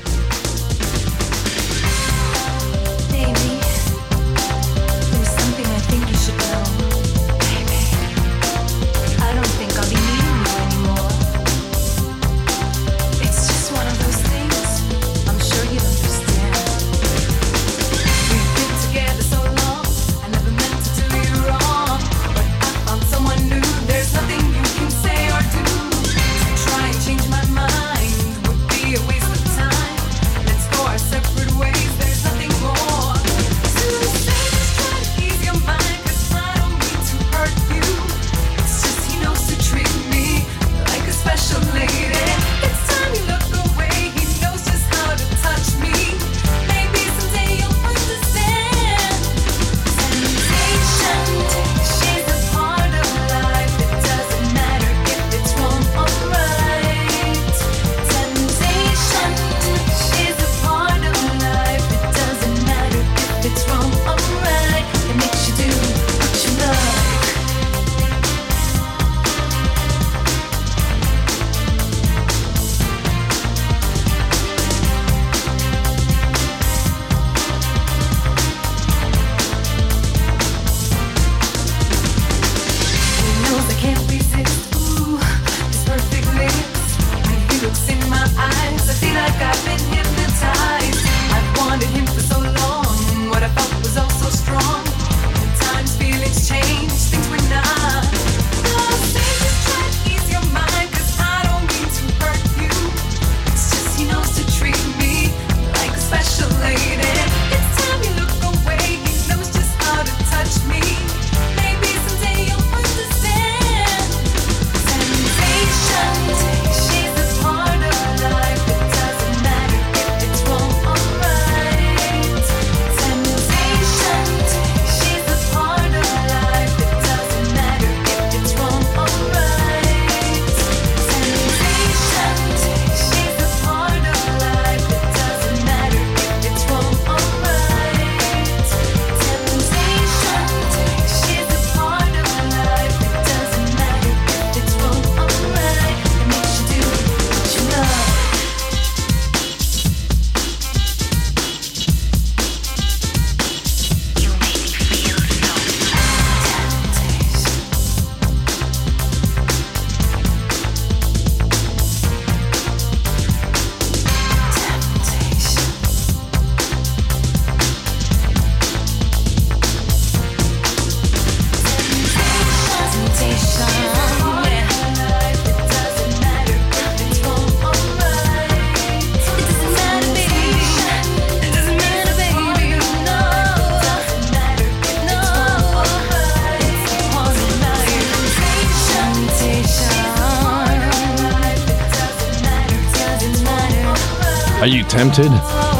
Tempted? 195.01 195.33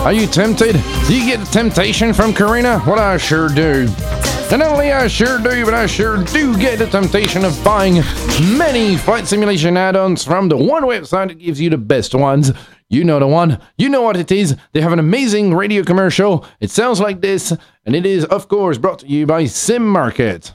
Are 0.03 0.15
you 0.15 0.27
tempted? 0.27 0.81
Do 1.07 1.15
you 1.15 1.27
get 1.27 1.47
temptation 1.49 2.15
from 2.15 2.33
Karina? 2.33 2.83
Well, 2.87 2.99
I 2.99 3.19
sure 3.19 3.51
do. 3.51 3.87
And 4.51 4.61
not 4.61 4.73
only 4.73 4.93
I 4.93 5.09
sure 5.09 5.37
do, 5.37 5.63
but 5.67 5.75
I 5.75 5.85
sure 5.85 6.25
do 6.25 6.57
get 6.57 6.79
the 6.79 6.87
temptation 6.87 7.45
of 7.45 7.63
buying 7.63 7.97
many 8.57 8.97
flight 8.97 9.27
simulation 9.27 9.77
add-ons 9.77 10.25
from 10.25 10.49
the 10.49 10.57
one 10.57 10.85
website 10.85 11.29
that 11.29 11.39
gives 11.39 11.61
you 11.61 11.69
the 11.69 11.77
best 11.77 12.15
ones. 12.15 12.51
You 12.89 13.05
know 13.05 13.19
the 13.19 13.27
one. 13.27 13.61
You 13.77 13.91
know 13.91 14.01
what 14.01 14.17
it 14.17 14.33
is. 14.33 14.57
They 14.73 14.81
have 14.81 14.95
an 14.95 14.99
amazing 14.99 15.53
radio 15.53 15.83
commercial. 15.83 16.47
It 16.59 16.71
sounds 16.71 16.99
like 16.99 17.21
this, 17.21 17.53
and 17.85 17.95
it 17.95 18.07
is, 18.07 18.25
of 18.25 18.49
course, 18.49 18.79
brought 18.79 19.01
to 19.01 19.07
you 19.07 19.27
by 19.27 19.45
Sim 19.45 19.87
Market. 19.87 20.55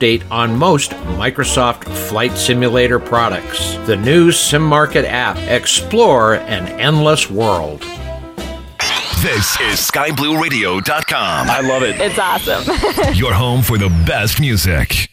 update 0.00 0.28
on 0.30 0.56
most 0.58 0.92
Microsoft 1.18 1.84
Flight 2.08 2.32
Simulator 2.32 2.98
products. 2.98 3.74
The 3.86 3.96
new 3.96 4.30
SimMarket 4.30 5.04
app. 5.04 5.36
Explore 5.36 6.34
an 6.34 6.68
endless 6.80 7.30
world. 7.30 7.80
This 9.22 9.60
is 9.60 9.78
SkyBlueRadio.com. 9.90 11.50
I 11.50 11.60
love 11.60 11.82
it. 11.82 12.00
It's 12.00 12.18
awesome. 12.18 13.14
Your 13.14 13.34
home 13.34 13.60
for 13.62 13.76
the 13.76 13.90
best 14.06 14.40
music. 14.40 15.09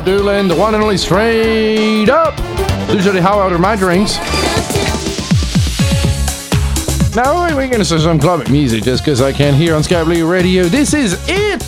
Bob 0.00 0.06
Doolin, 0.06 0.48
the 0.48 0.56
one 0.56 0.74
and 0.74 0.82
only 0.82 0.96
straight 0.96 2.08
up. 2.08 2.38
Usually 2.88 3.20
how 3.20 3.38
I 3.38 3.52
are 3.52 3.58
my 3.58 3.76
drinks. 3.76 4.16
Now 7.14 7.54
we're 7.54 7.68
going 7.68 7.80
to 7.80 7.84
see 7.84 7.98
some 7.98 8.18
club 8.18 8.48
music 8.48 8.82
just 8.84 9.04
because 9.04 9.20
I 9.20 9.30
can't 9.30 9.54
hear 9.54 9.74
on 9.74 9.82
Sky 9.82 10.02
Blue 10.02 10.30
Radio. 10.30 10.64
This 10.64 10.94
is 10.94 11.22
it! 11.28 11.60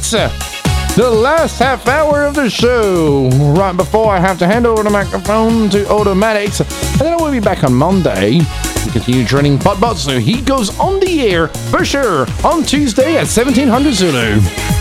The 0.97 1.11
last 1.11 1.59
half 1.59 1.87
hour 1.87 2.23
of 2.23 2.35
the 2.35 2.49
show, 2.49 3.29
right 3.55 3.77
before 3.77 4.11
I 4.11 4.19
have 4.19 4.39
to 4.39 4.47
hand 4.47 4.67
over 4.67 4.83
the 4.83 4.91
microphone 4.91 5.69
to 5.71 5.87
Automatics. 5.91 6.61
And 6.61 7.01
then 7.01 7.13
I 7.13 7.17
will 7.17 7.33
be 7.33 7.41
back 7.41 7.65
on 7.65 7.75
Monday 7.75 8.39
to 8.39 8.91
continue 8.93 9.27
training 9.27 9.59
Potbot 9.59 9.97
so 9.97 10.19
he 10.19 10.41
goes 10.41 10.79
on 10.79 11.01
the 11.01 11.21
air 11.21 11.49
for 11.49 11.85
sure 11.85 12.27
on 12.45 12.63
Tuesday 12.63 13.17
at 13.19 13.27
1700 13.27 13.93
Zulu. 13.93 14.72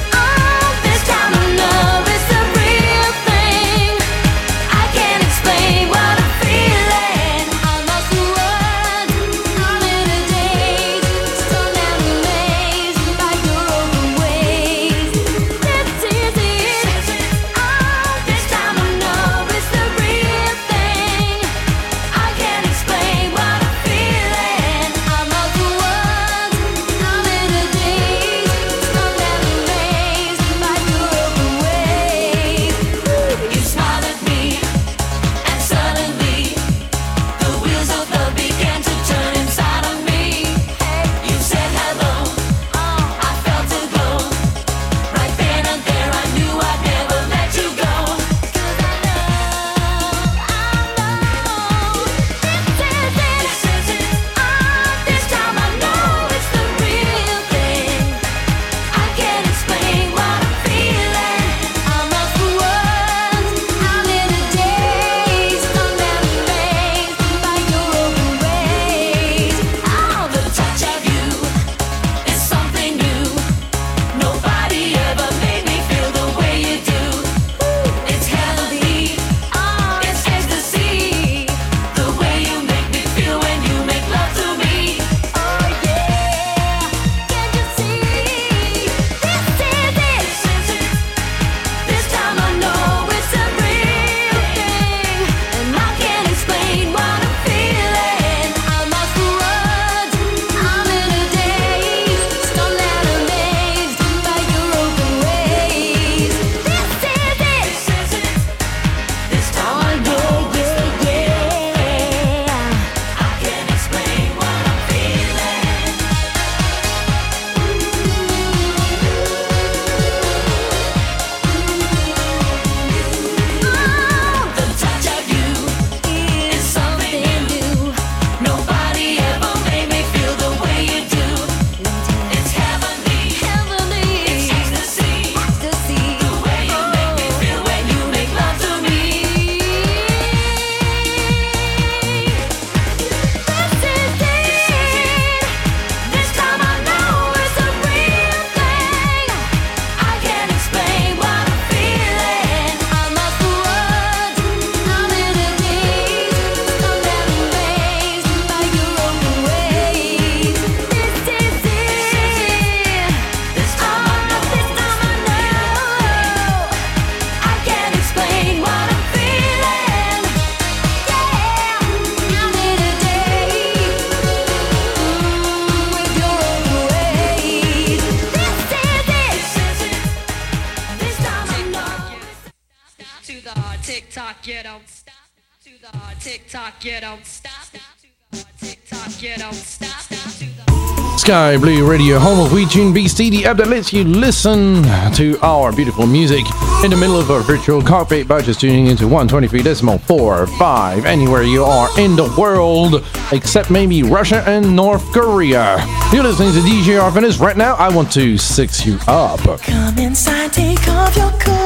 Sky 191.52 191.58
Blue 191.58 191.84
Radio, 191.86 192.18
home 192.18 192.40
of 192.40 192.54
WeTune 192.54 192.94
BC, 192.94 193.30
the 193.30 193.46
app 193.46 193.58
that 193.58 193.68
lets 193.68 193.92
you 193.92 194.06
listen 194.06 194.84
to 195.14 195.38
our 195.42 195.74
beautiful 195.74 196.08
music 196.08 196.46
in 196.82 196.92
the 196.92 196.96
middle 196.96 197.20
of 197.20 197.30
a 197.30 197.42
virtual 197.42 197.82
carpet 197.82 198.26
by 198.26 198.42
just 198.42 198.62
tuning 198.62 198.88
into 198.88 199.04
123.45 199.04 201.04
anywhere 201.04 201.44
you 201.44 201.66
are 201.66 201.90
in 202.00 202.16
the 202.16 202.34
world, 202.40 203.06
except 203.34 203.70
maybe 203.70 204.02
Russia 204.02 204.46
and 204.48 204.74
North 204.74 205.04
Korea. 205.12 205.86
You're 206.14 206.24
listening 206.24 206.54
to 206.54 206.62
DJ 206.62 207.02
Arvandus. 207.02 207.38
Right 207.38 207.58
now, 207.58 207.76
I 207.76 207.94
want 207.94 208.14
to 208.14 208.38
six 208.38 208.86
you 208.86 208.98
up. 209.08 209.42
Come 209.60 209.98
inside, 209.98 210.54
take 210.54 210.88
off 210.88 211.18
your 211.18 211.32
coat. 211.32 211.61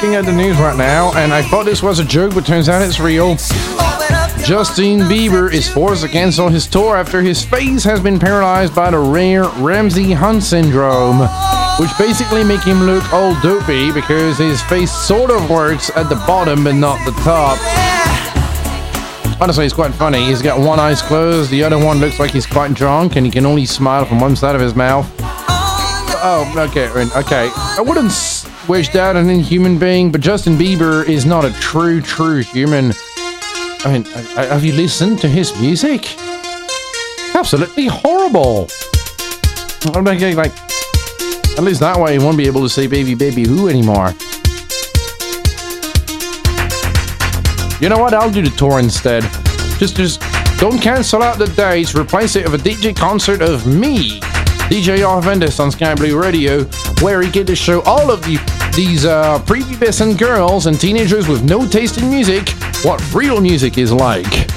Looking 0.00 0.16
at 0.16 0.24
the 0.24 0.32
news 0.32 0.56
right 0.56 0.78
now, 0.78 1.12
and 1.14 1.30
I 1.30 1.42
thought 1.42 1.66
this 1.66 1.82
was 1.82 1.98
a 1.98 2.04
joke, 2.06 2.34
but 2.34 2.46
turns 2.46 2.70
out 2.70 2.80
it's 2.80 2.98
real. 2.98 3.36
Justin 4.42 5.00
Bieber 5.00 5.52
is 5.52 5.68
forced 5.68 6.02
to 6.02 6.08
cancel 6.08 6.48
his 6.48 6.66
tour 6.66 6.96
after 6.96 7.20
his 7.20 7.44
face 7.44 7.84
has 7.84 8.00
been 8.00 8.18
paralyzed 8.18 8.74
by 8.74 8.90
the 8.90 8.98
rare 8.98 9.44
Ramsay 9.58 10.12
Hunt 10.12 10.42
syndrome, 10.42 11.18
which 11.78 11.90
basically 11.98 12.42
make 12.42 12.62
him 12.62 12.84
look 12.84 13.12
all 13.12 13.38
dopey 13.42 13.92
because 13.92 14.38
his 14.38 14.62
face 14.62 14.90
sort 14.90 15.30
of 15.30 15.50
works 15.50 15.90
at 15.94 16.08
the 16.08 16.14
bottom 16.26 16.64
but 16.64 16.76
not 16.76 17.04
the 17.04 17.12
top. 17.20 17.58
Honestly, 19.38 19.66
it's 19.66 19.74
quite 19.74 19.92
funny. 19.92 20.24
He's 20.24 20.40
got 20.40 20.58
one 20.58 20.80
eye 20.80 20.94
closed, 20.94 21.50
the 21.50 21.62
other 21.62 21.76
one 21.76 21.98
looks 21.98 22.18
like 22.18 22.30
he's 22.30 22.46
quite 22.46 22.72
drunk, 22.72 23.16
and 23.16 23.26
he 23.26 23.30
can 23.30 23.44
only 23.44 23.66
smile 23.66 24.06
from 24.06 24.18
one 24.18 24.34
side 24.34 24.54
of 24.54 24.62
his 24.62 24.74
mouth. 24.74 25.06
Oh, 26.22 26.50
okay, 26.56 26.88
okay. 26.88 27.50
I 27.54 27.82
wouldn't 27.82 28.12
s- 28.72 28.78
wish 28.78 28.88
that 28.90 29.16
on 29.16 29.28
any 29.28 29.78
being, 29.78 30.10
but 30.12 30.20
Justin 30.20 30.56
Bieber 30.56 31.06
is 31.08 31.26
not 31.26 31.44
a 31.44 31.52
true, 31.60 32.00
true 32.00 32.40
human. 32.42 32.92
I 33.84 33.92
mean, 33.92 34.06
I, 34.14 34.42
I- 34.42 34.46
have 34.46 34.64
you 34.64 34.72
listened 34.72 35.18
to 35.20 35.28
his 35.28 35.58
music? 35.60 36.16
Absolutely 37.34 37.86
horrible. 37.86 38.68
I'm 39.94 40.04
like, 40.04 40.20
like, 40.20 40.52
at 41.56 41.64
least 41.64 41.80
that 41.80 41.98
way 41.98 42.12
he 42.12 42.18
won't 42.18 42.36
be 42.36 42.46
able 42.46 42.60
to 42.62 42.68
say 42.68 42.86
"baby, 42.86 43.14
baby, 43.14 43.44
who" 43.46 43.68
anymore. 43.68 44.14
You 47.80 47.88
know 47.88 47.98
what? 47.98 48.12
I'll 48.12 48.30
do 48.30 48.42
the 48.42 48.52
tour 48.56 48.78
instead. 48.78 49.22
Just, 49.78 49.96
just 49.96 50.20
don't 50.58 50.78
cancel 50.80 51.22
out 51.22 51.38
the 51.38 51.46
dates. 51.56 51.94
Replace 51.94 52.36
it 52.36 52.44
with 52.50 52.60
a 52.60 52.68
DJ 52.68 52.94
concert 52.94 53.40
of 53.40 53.66
me, 53.66 54.20
DJ 54.68 54.98
Arvandus 54.98 55.58
on 55.60 55.70
Sky 55.70 55.94
Blue 55.94 56.20
Radio, 56.20 56.64
where 57.00 57.22
he 57.22 57.30
get 57.30 57.46
to 57.46 57.56
show 57.56 57.80
all 57.82 58.10
of 58.10 58.20
the 58.24 58.36
these 58.74 59.04
uh, 59.04 59.38
prepubescent 59.40 60.18
girls 60.18 60.66
and 60.66 60.80
teenagers 60.80 61.28
with 61.28 61.42
no 61.42 61.66
taste 61.66 61.98
in 61.98 62.08
music 62.08 62.50
what 62.82 63.02
real 63.14 63.40
music 63.40 63.78
is 63.78 63.92
like. 63.92 64.48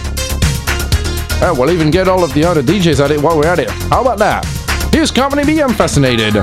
Uh, 1.42 1.54
we'll 1.58 1.72
even 1.72 1.92
get 1.92 2.08
all 2.08 2.24
of 2.24 2.34
the 2.34 2.44
other 2.44 2.62
DJs 2.62 3.04
at 3.04 3.12
it 3.12 3.22
while 3.22 3.38
we're 3.38 3.48
at 3.48 3.60
it. 3.60 3.70
How 3.70 4.02
about 4.02 4.20
that? 4.20 4.46
Here's 4.94 5.12
Company 5.12 5.44
B. 5.46 5.62
I'm 5.62 5.74
fascinated. 5.74 6.36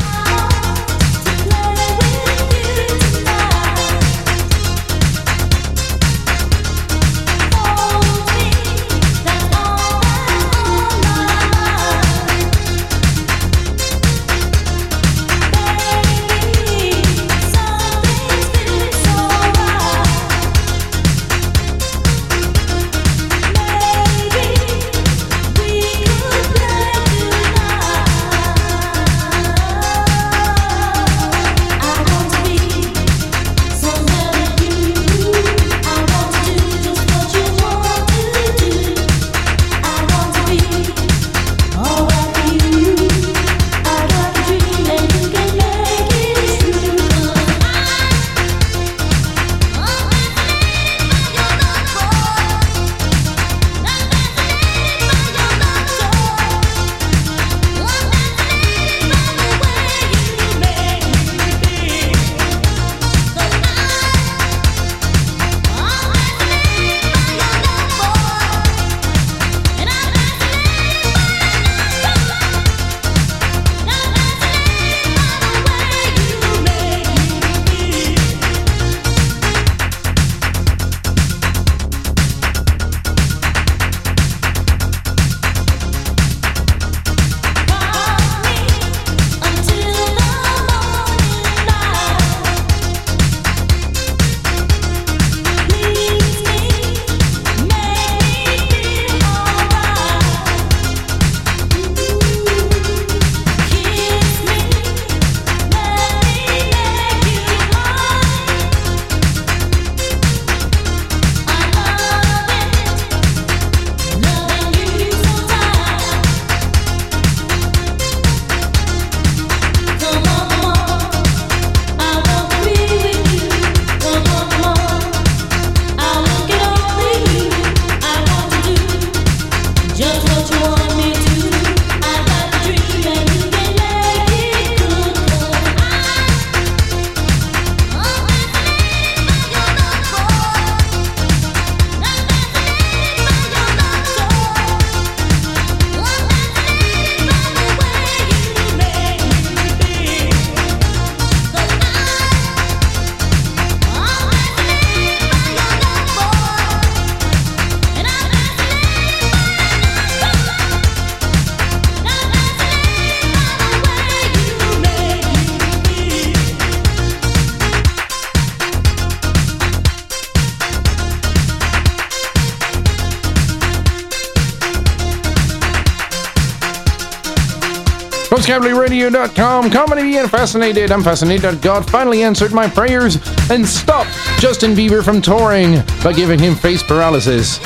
SkyBlueRadio.com, 178.90 179.70
comedy 179.70 180.16
and 180.16 180.28
fascinated. 180.28 180.90
I'm 180.90 181.04
fascinated 181.04 181.42
that 181.42 181.62
God 181.62 181.88
finally 181.88 182.24
answered 182.24 182.52
my 182.52 182.68
prayers 182.68 183.18
and 183.48 183.64
stopped 183.64 184.10
Justin 184.40 184.74
Bieber 184.74 185.04
from 185.04 185.22
touring 185.22 185.80
by 186.02 186.12
giving 186.12 186.40
him 186.40 186.56
face 186.56 186.82
paralysis. 186.82 187.58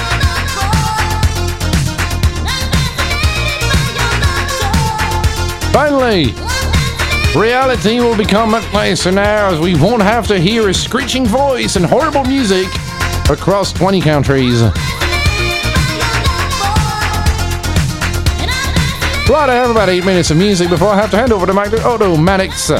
Finally, 5.73 6.35
reality 7.35 8.01
will 8.01 8.17
become 8.19 8.51
much 8.51 8.71
nicer 8.75 9.11
now 9.11 9.49
as 9.49 9.59
we 9.59 9.75
won't 9.77 10.03
have 10.03 10.27
to 10.27 10.39
hear 10.39 10.69
a 10.69 10.75
screeching 10.75 11.25
voice 11.25 11.77
and 11.77 11.87
horrible 11.87 12.25
music 12.25 12.67
across 13.31 13.73
20 13.73 14.03
countries. 14.03 14.61
Right, 19.27 19.49
I 19.49 19.55
have 19.55 19.71
about 19.71 19.89
eight 19.89 20.05
minutes 20.05 20.31
of 20.31 20.37
music 20.37 20.69
before 20.69 20.89
I 20.89 20.97
have 20.97 21.11
to 21.13 21.17
hand 21.17 21.33
over 21.33 21.47
to 21.47 21.55
Mike 21.55 21.73
Otto 21.73 22.15
Mannix. 22.15 22.69
Yo, 22.69 22.77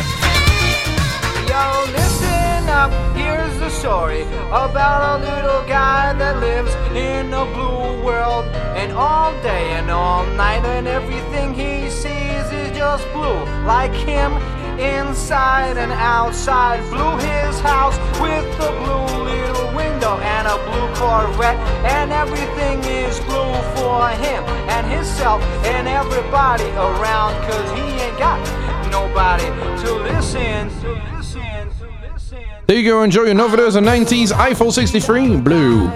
listen 1.89 2.69
up. 2.69 2.93
Here's 3.17 3.59
the 3.59 3.71
story 3.71 4.25
about 4.49 5.21
a 5.21 5.25
little 5.25 5.67
guy 5.67 6.13
that 6.13 6.41
lives 6.41 6.75
in 6.95 7.33
a 7.33 7.47
blue 7.47 8.05
world. 8.05 8.45
And 8.77 8.93
all 8.93 9.33
day 9.43 9.73
and 9.73 9.91
all 9.91 10.27
night, 10.37 10.67
and 10.67 10.87
everything 10.87 11.55
he 11.55 11.89
sees 11.89 12.45
is 12.53 12.77
just 12.77 13.11
blue, 13.15 13.43
like 13.65 13.95
him 13.95 14.35
inside 14.79 15.79
and 15.79 15.93
outside. 15.93 16.81
His 17.25 17.59
house 17.61 17.97
with 18.21 18.45
blue 18.59 19.25
little 19.25 19.75
window 19.75 20.19
and 20.19 20.47
a 20.47 20.57
blue 20.69 20.85
Corvette, 20.95 21.57
and 21.85 22.13
everything 22.13 22.85
is 22.85 23.19
blue 23.21 23.55
for 23.75 24.09
him 24.11 24.45
and 24.75 24.91
himself 24.91 25.41
and 25.67 25.87
everybody 25.87 26.65
around 26.73 27.33
cause 27.49 27.71
he 27.79 27.85
ain't 28.03 28.19
got 28.19 28.41
nobody 28.91 29.45
to 29.81 29.95
listen 30.03 30.69
to 30.81 31.01
listen 31.15 31.71
to 31.79 32.13
listen. 32.13 32.43
There 32.67 32.77
you 32.77 32.85
go 32.85 33.05
enjoy 33.05 33.23
your 33.25 33.37
Novados 33.37 33.77
and 33.77 33.87
90s 33.87 34.33
Eiffel 34.33 34.73
63 34.73 35.37
blue. 35.37 35.89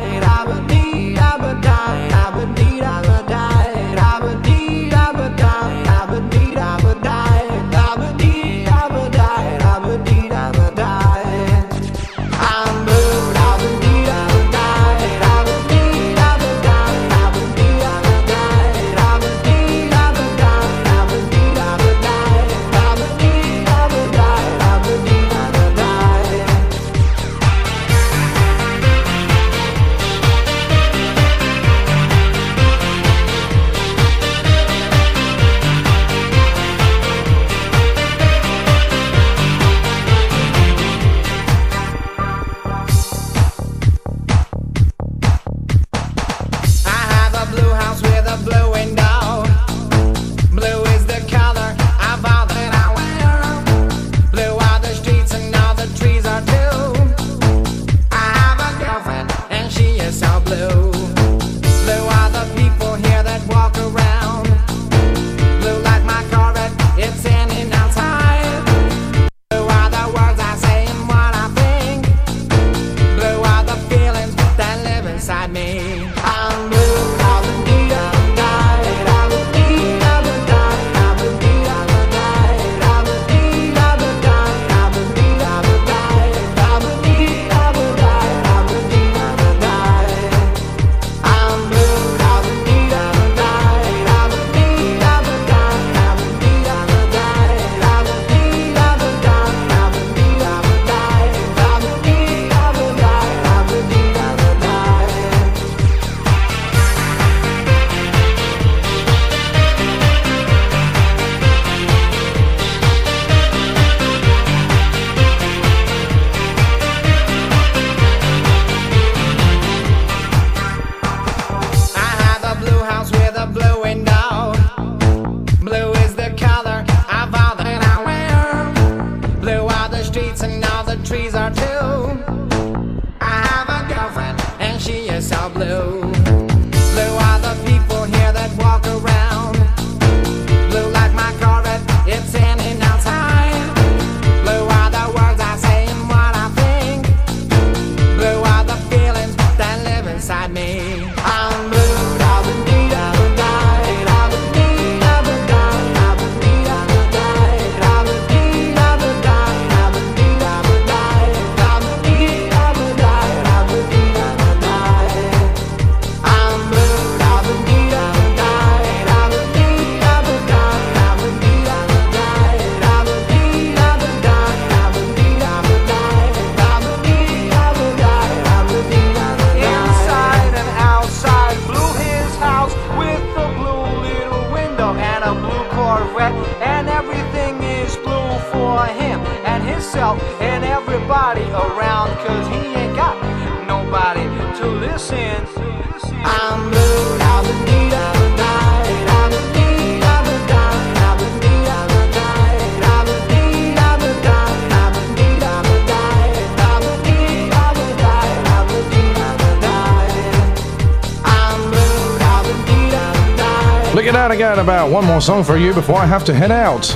one 214.98 215.06
more 215.06 215.20
song 215.20 215.44
for 215.44 215.56
you 215.56 215.72
before 215.72 215.94
I 215.94 216.06
have 216.06 216.24
to 216.24 216.34
head 216.34 216.50
out. 216.50 216.92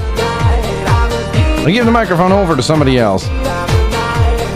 I 1.65 1.71
give 1.71 1.87
the 1.87 1.93
microphone 1.93 2.33
over 2.33 2.57
to 2.57 2.63
somebody 2.63 2.99
else. 2.99 3.29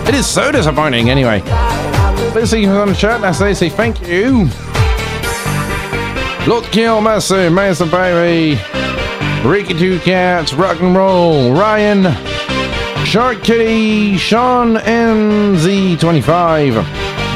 It 0.09 0.17
is 0.17 0.27
so 0.27 0.51
disappointing, 0.51 1.11
anyway. 1.11 1.43
Let's 2.35 2.51
see 2.51 2.65
who's 2.65 2.77
on 2.77 2.89
the 2.89 2.95
chat. 2.95 3.23
I 3.23 3.31
say, 3.31 3.55
say 3.55 3.69
thank 3.69 4.05
you. 4.05 4.47
Look, 6.49 6.65
Kill 6.73 7.01
Masu, 7.01 7.55
Mason 7.55 7.89
Baby, 7.89 8.61
Ricky 9.49 9.75
Two 9.75 10.01
Cats, 10.01 10.53
Rock 10.53 10.81
and 10.81 10.97
Roll, 10.97 11.53
Ryan, 11.53 12.13
Shark 13.07 13.45
Kitty, 13.45 14.17
Sean 14.17 14.75
MZ25, 14.75 16.85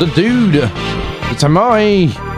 The 0.01 0.07
Dude, 0.17 0.55
The 0.55 1.37
Tamai. 1.37 2.30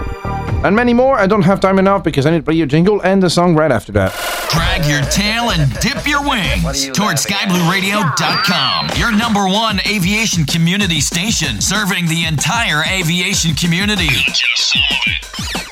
And 0.65 0.77
many 0.77 0.95
more. 0.95 1.17
I 1.19 1.27
don't 1.27 1.43
have 1.43 1.59
time 1.59 1.81
enough 1.81 2.05
because 2.05 2.25
I 2.25 2.31
need 2.31 2.39
to 2.39 2.45
play 2.45 2.65
jingle 2.67 3.01
and 3.03 3.21
the 3.21 3.29
song 3.29 3.57
right 3.57 3.73
after 3.73 3.91
that. 3.93 4.13
Drag 4.51 4.85
your 4.85 5.03
tail 5.11 5.51
and 5.51 5.69
dip 5.81 6.07
your 6.07 6.23
wings 6.23 6.87
you 6.87 6.93
towards 6.93 7.27
skyblueradio.com. 7.27 8.91
Your 8.97 9.11
number 9.11 9.45
one 9.49 9.81
aviation 9.89 10.45
community 10.45 11.01
station 11.01 11.61
serving 11.61 12.07
the 12.07 12.27
entire 12.27 12.85
aviation 12.89 13.55
community. 13.55 14.09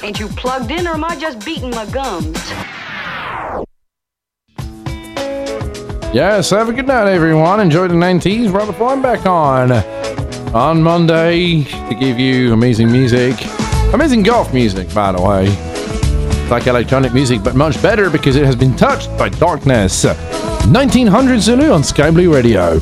Ain't 0.02 0.18
you 0.18 0.26
plugged 0.28 0.72
in 0.72 0.88
or 0.88 0.94
am 0.94 1.04
I 1.04 1.14
just 1.14 1.44
beating 1.44 1.70
my 1.70 1.86
gums? 1.86 2.36
Yes, 6.12 6.50
have 6.50 6.68
a 6.68 6.72
good 6.72 6.88
night, 6.88 7.06
everyone. 7.06 7.60
Enjoy 7.60 7.86
the 7.86 7.94
90s. 7.94 8.52
Robert 8.52 8.72
Flynn 8.72 9.00
back 9.00 9.24
on 9.26 9.70
on 10.52 10.82
Monday 10.82 11.62
to 11.62 11.94
give 11.94 12.18
you 12.18 12.52
amazing 12.52 12.90
music 12.90 13.36
Amazing 13.92 14.22
goth 14.22 14.54
music, 14.54 14.92
by 14.94 15.10
the 15.10 15.20
way. 15.20 15.46
It's 15.48 16.50
like 16.50 16.68
electronic 16.68 17.12
music, 17.12 17.42
but 17.42 17.56
much 17.56 17.82
better 17.82 18.08
because 18.08 18.36
it 18.36 18.46
has 18.46 18.54
been 18.54 18.76
touched 18.76 19.08
by 19.18 19.28
darkness. 19.28 20.04
1900 20.04 21.40
Zulu 21.40 21.70
on 21.72 21.82
Sky 21.82 22.10
Blue 22.12 22.32
Radio. 22.32 22.78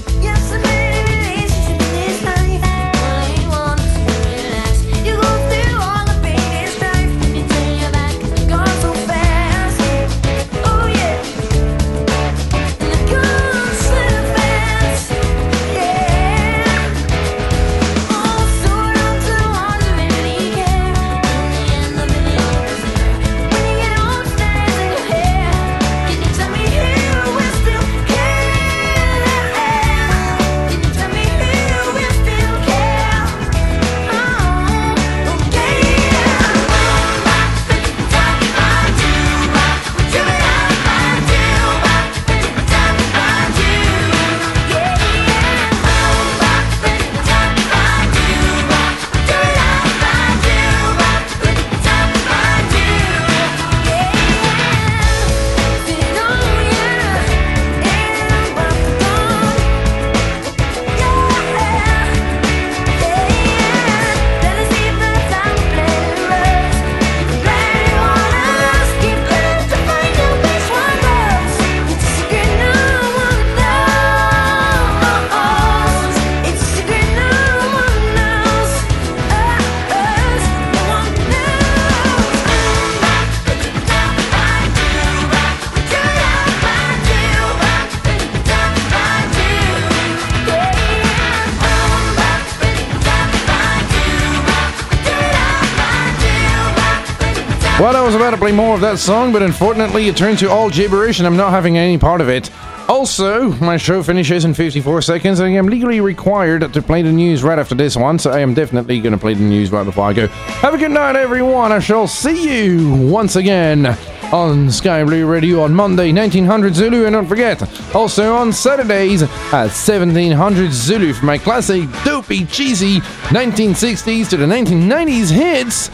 Play 98.49 98.57
more 98.57 98.75
of 98.75 98.81
that 98.81 98.99
song, 98.99 99.31
but 99.31 99.43
unfortunately 99.43 100.09
it 100.09 100.17
turned 100.17 100.39
to 100.39 100.49
all 100.51 100.71
gibberish 100.71 101.19
and 101.19 101.27
I'm 101.27 101.37
not 101.37 101.51
having 101.51 101.77
any 101.77 101.99
part 101.99 102.23
of 102.23 102.31
it. 102.31 102.51
Also, 102.89 103.51
my 103.57 103.77
show 103.77 104.03
finishes 104.03 104.47
in 104.47 104.55
54 104.55 105.03
seconds 105.03 105.41
and 105.41 105.51
I 105.51 105.53
am 105.59 105.67
legally 105.67 106.01
required 106.01 106.73
to 106.73 106.81
play 106.81 107.03
the 107.03 107.13
news 107.13 107.43
right 107.43 107.59
after 107.59 107.75
this 107.75 107.95
one, 107.95 108.19
so 108.19 108.31
I 108.31 108.39
am 108.39 108.55
definitely 108.55 109.01
going 109.01 109.13
to 109.13 109.19
play 109.19 109.35
the 109.35 109.43
news 109.43 109.71
right 109.71 109.85
before 109.85 110.07
I 110.07 110.15
go. 110.15 110.29
Have 110.29 110.73
a 110.73 110.79
good 110.79 110.93
night, 110.93 111.15
everyone. 111.15 111.73
I 111.73 111.79
shall 111.79 112.07
see 112.07 112.67
you 112.67 112.95
once 112.95 113.37
again 113.37 113.95
on 114.33 114.71
Sky 114.71 115.05
Blue 115.05 115.27
Radio 115.27 115.63
on 115.63 115.75
Monday, 115.75 116.11
1900 116.11 116.75
Zulu, 116.75 117.05
and 117.05 117.13
don't 117.13 117.27
forget, 117.27 117.63
also 117.95 118.35
on 118.35 118.53
Saturdays 118.53 119.23
at 119.23 119.69
1700 119.69 120.73
Zulu 120.73 121.13
for 121.13 121.27
my 121.27 121.37
classic, 121.37 121.87
dopey, 122.03 122.47
cheesy 122.47 123.01
1960s 123.29 124.31
to 124.31 124.39
the 124.39 124.47
1990s 124.47 125.31
hits 125.31 125.91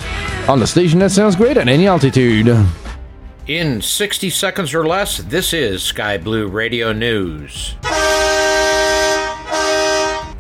on 0.49 0.61
the 0.61 0.67
station 0.67 0.99
that 0.99 1.11
sounds 1.11 1.37
great 1.37 1.57
at 1.57 1.69
any 1.69 1.87
altitude. 1.87 2.55
In 3.47 3.83
60 3.83 4.31
seconds 4.31 4.75
or 4.75 4.87
less, 4.87 5.19
this 5.19 5.53
is 5.53 5.83
Sky 5.83 6.19
Blue 6.19 6.49
Radio 6.49 6.93
News. 6.93 7.75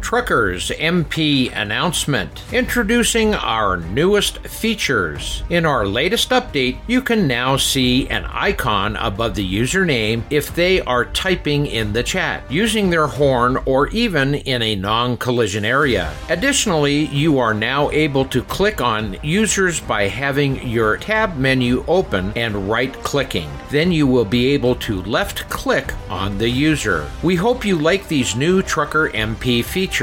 TruckersMP 0.04 1.50
announcement 1.56 2.44
introducing 2.52 3.34
our 3.34 3.78
newest 3.78 4.38
features. 4.40 5.42
In 5.48 5.64
our 5.64 5.86
latest 5.86 6.28
update, 6.28 6.78
you 6.86 7.00
can 7.00 7.26
now 7.26 7.56
see 7.56 8.06
an 8.10 8.26
icon 8.26 8.96
above 8.96 9.34
the 9.34 9.60
username 9.60 10.22
if 10.28 10.54
they 10.54 10.82
are 10.82 11.06
typing 11.06 11.64
in 11.66 11.94
the 11.94 12.02
chat, 12.02 12.42
using 12.52 12.90
their 12.90 13.06
horn, 13.06 13.56
or 13.64 13.88
even 13.88 14.34
in 14.34 14.60
a 14.60 14.76
non 14.76 15.16
collision 15.16 15.64
area. 15.64 16.14
Additionally, 16.28 17.06
you 17.06 17.38
are 17.38 17.54
now 17.54 17.90
able 17.90 18.26
to 18.26 18.42
click 18.42 18.82
on 18.82 19.16
users 19.22 19.80
by 19.80 20.06
having 20.06 20.68
your 20.68 20.98
tab 20.98 21.38
menu 21.38 21.82
open 21.88 22.30
and 22.36 22.68
right 22.68 22.92
clicking. 23.02 23.48
Then 23.70 23.90
you 23.90 24.06
will 24.06 24.26
be 24.26 24.48
able 24.48 24.74
to 24.76 25.02
left 25.04 25.48
click 25.48 25.94
on 26.10 26.36
the 26.36 26.48
user. 26.48 27.08
We 27.22 27.36
hope 27.36 27.64
you 27.64 27.78
like 27.78 28.06
these 28.06 28.36
new 28.36 28.60
Trucker 28.60 29.08
MP 29.08 29.64
features. 29.64 29.94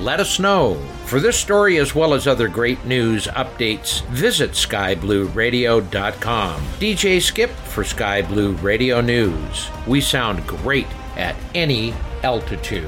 Let 0.00 0.20
us 0.20 0.38
know. 0.38 0.74
For 1.06 1.20
this 1.20 1.38
story, 1.38 1.78
as 1.78 1.94
well 1.94 2.12
as 2.14 2.26
other 2.26 2.48
great 2.48 2.84
news 2.84 3.26
updates, 3.28 4.04
visit 4.06 4.50
skyblueradio.com. 4.50 6.60
DJ 6.80 7.22
Skip 7.22 7.50
for 7.50 7.84
Sky 7.84 8.22
Blue 8.22 8.52
Radio 8.56 9.00
News. 9.00 9.68
We 9.86 10.00
sound 10.00 10.44
great 10.46 10.88
at 11.16 11.36
any 11.54 11.94
altitude. 12.22 12.84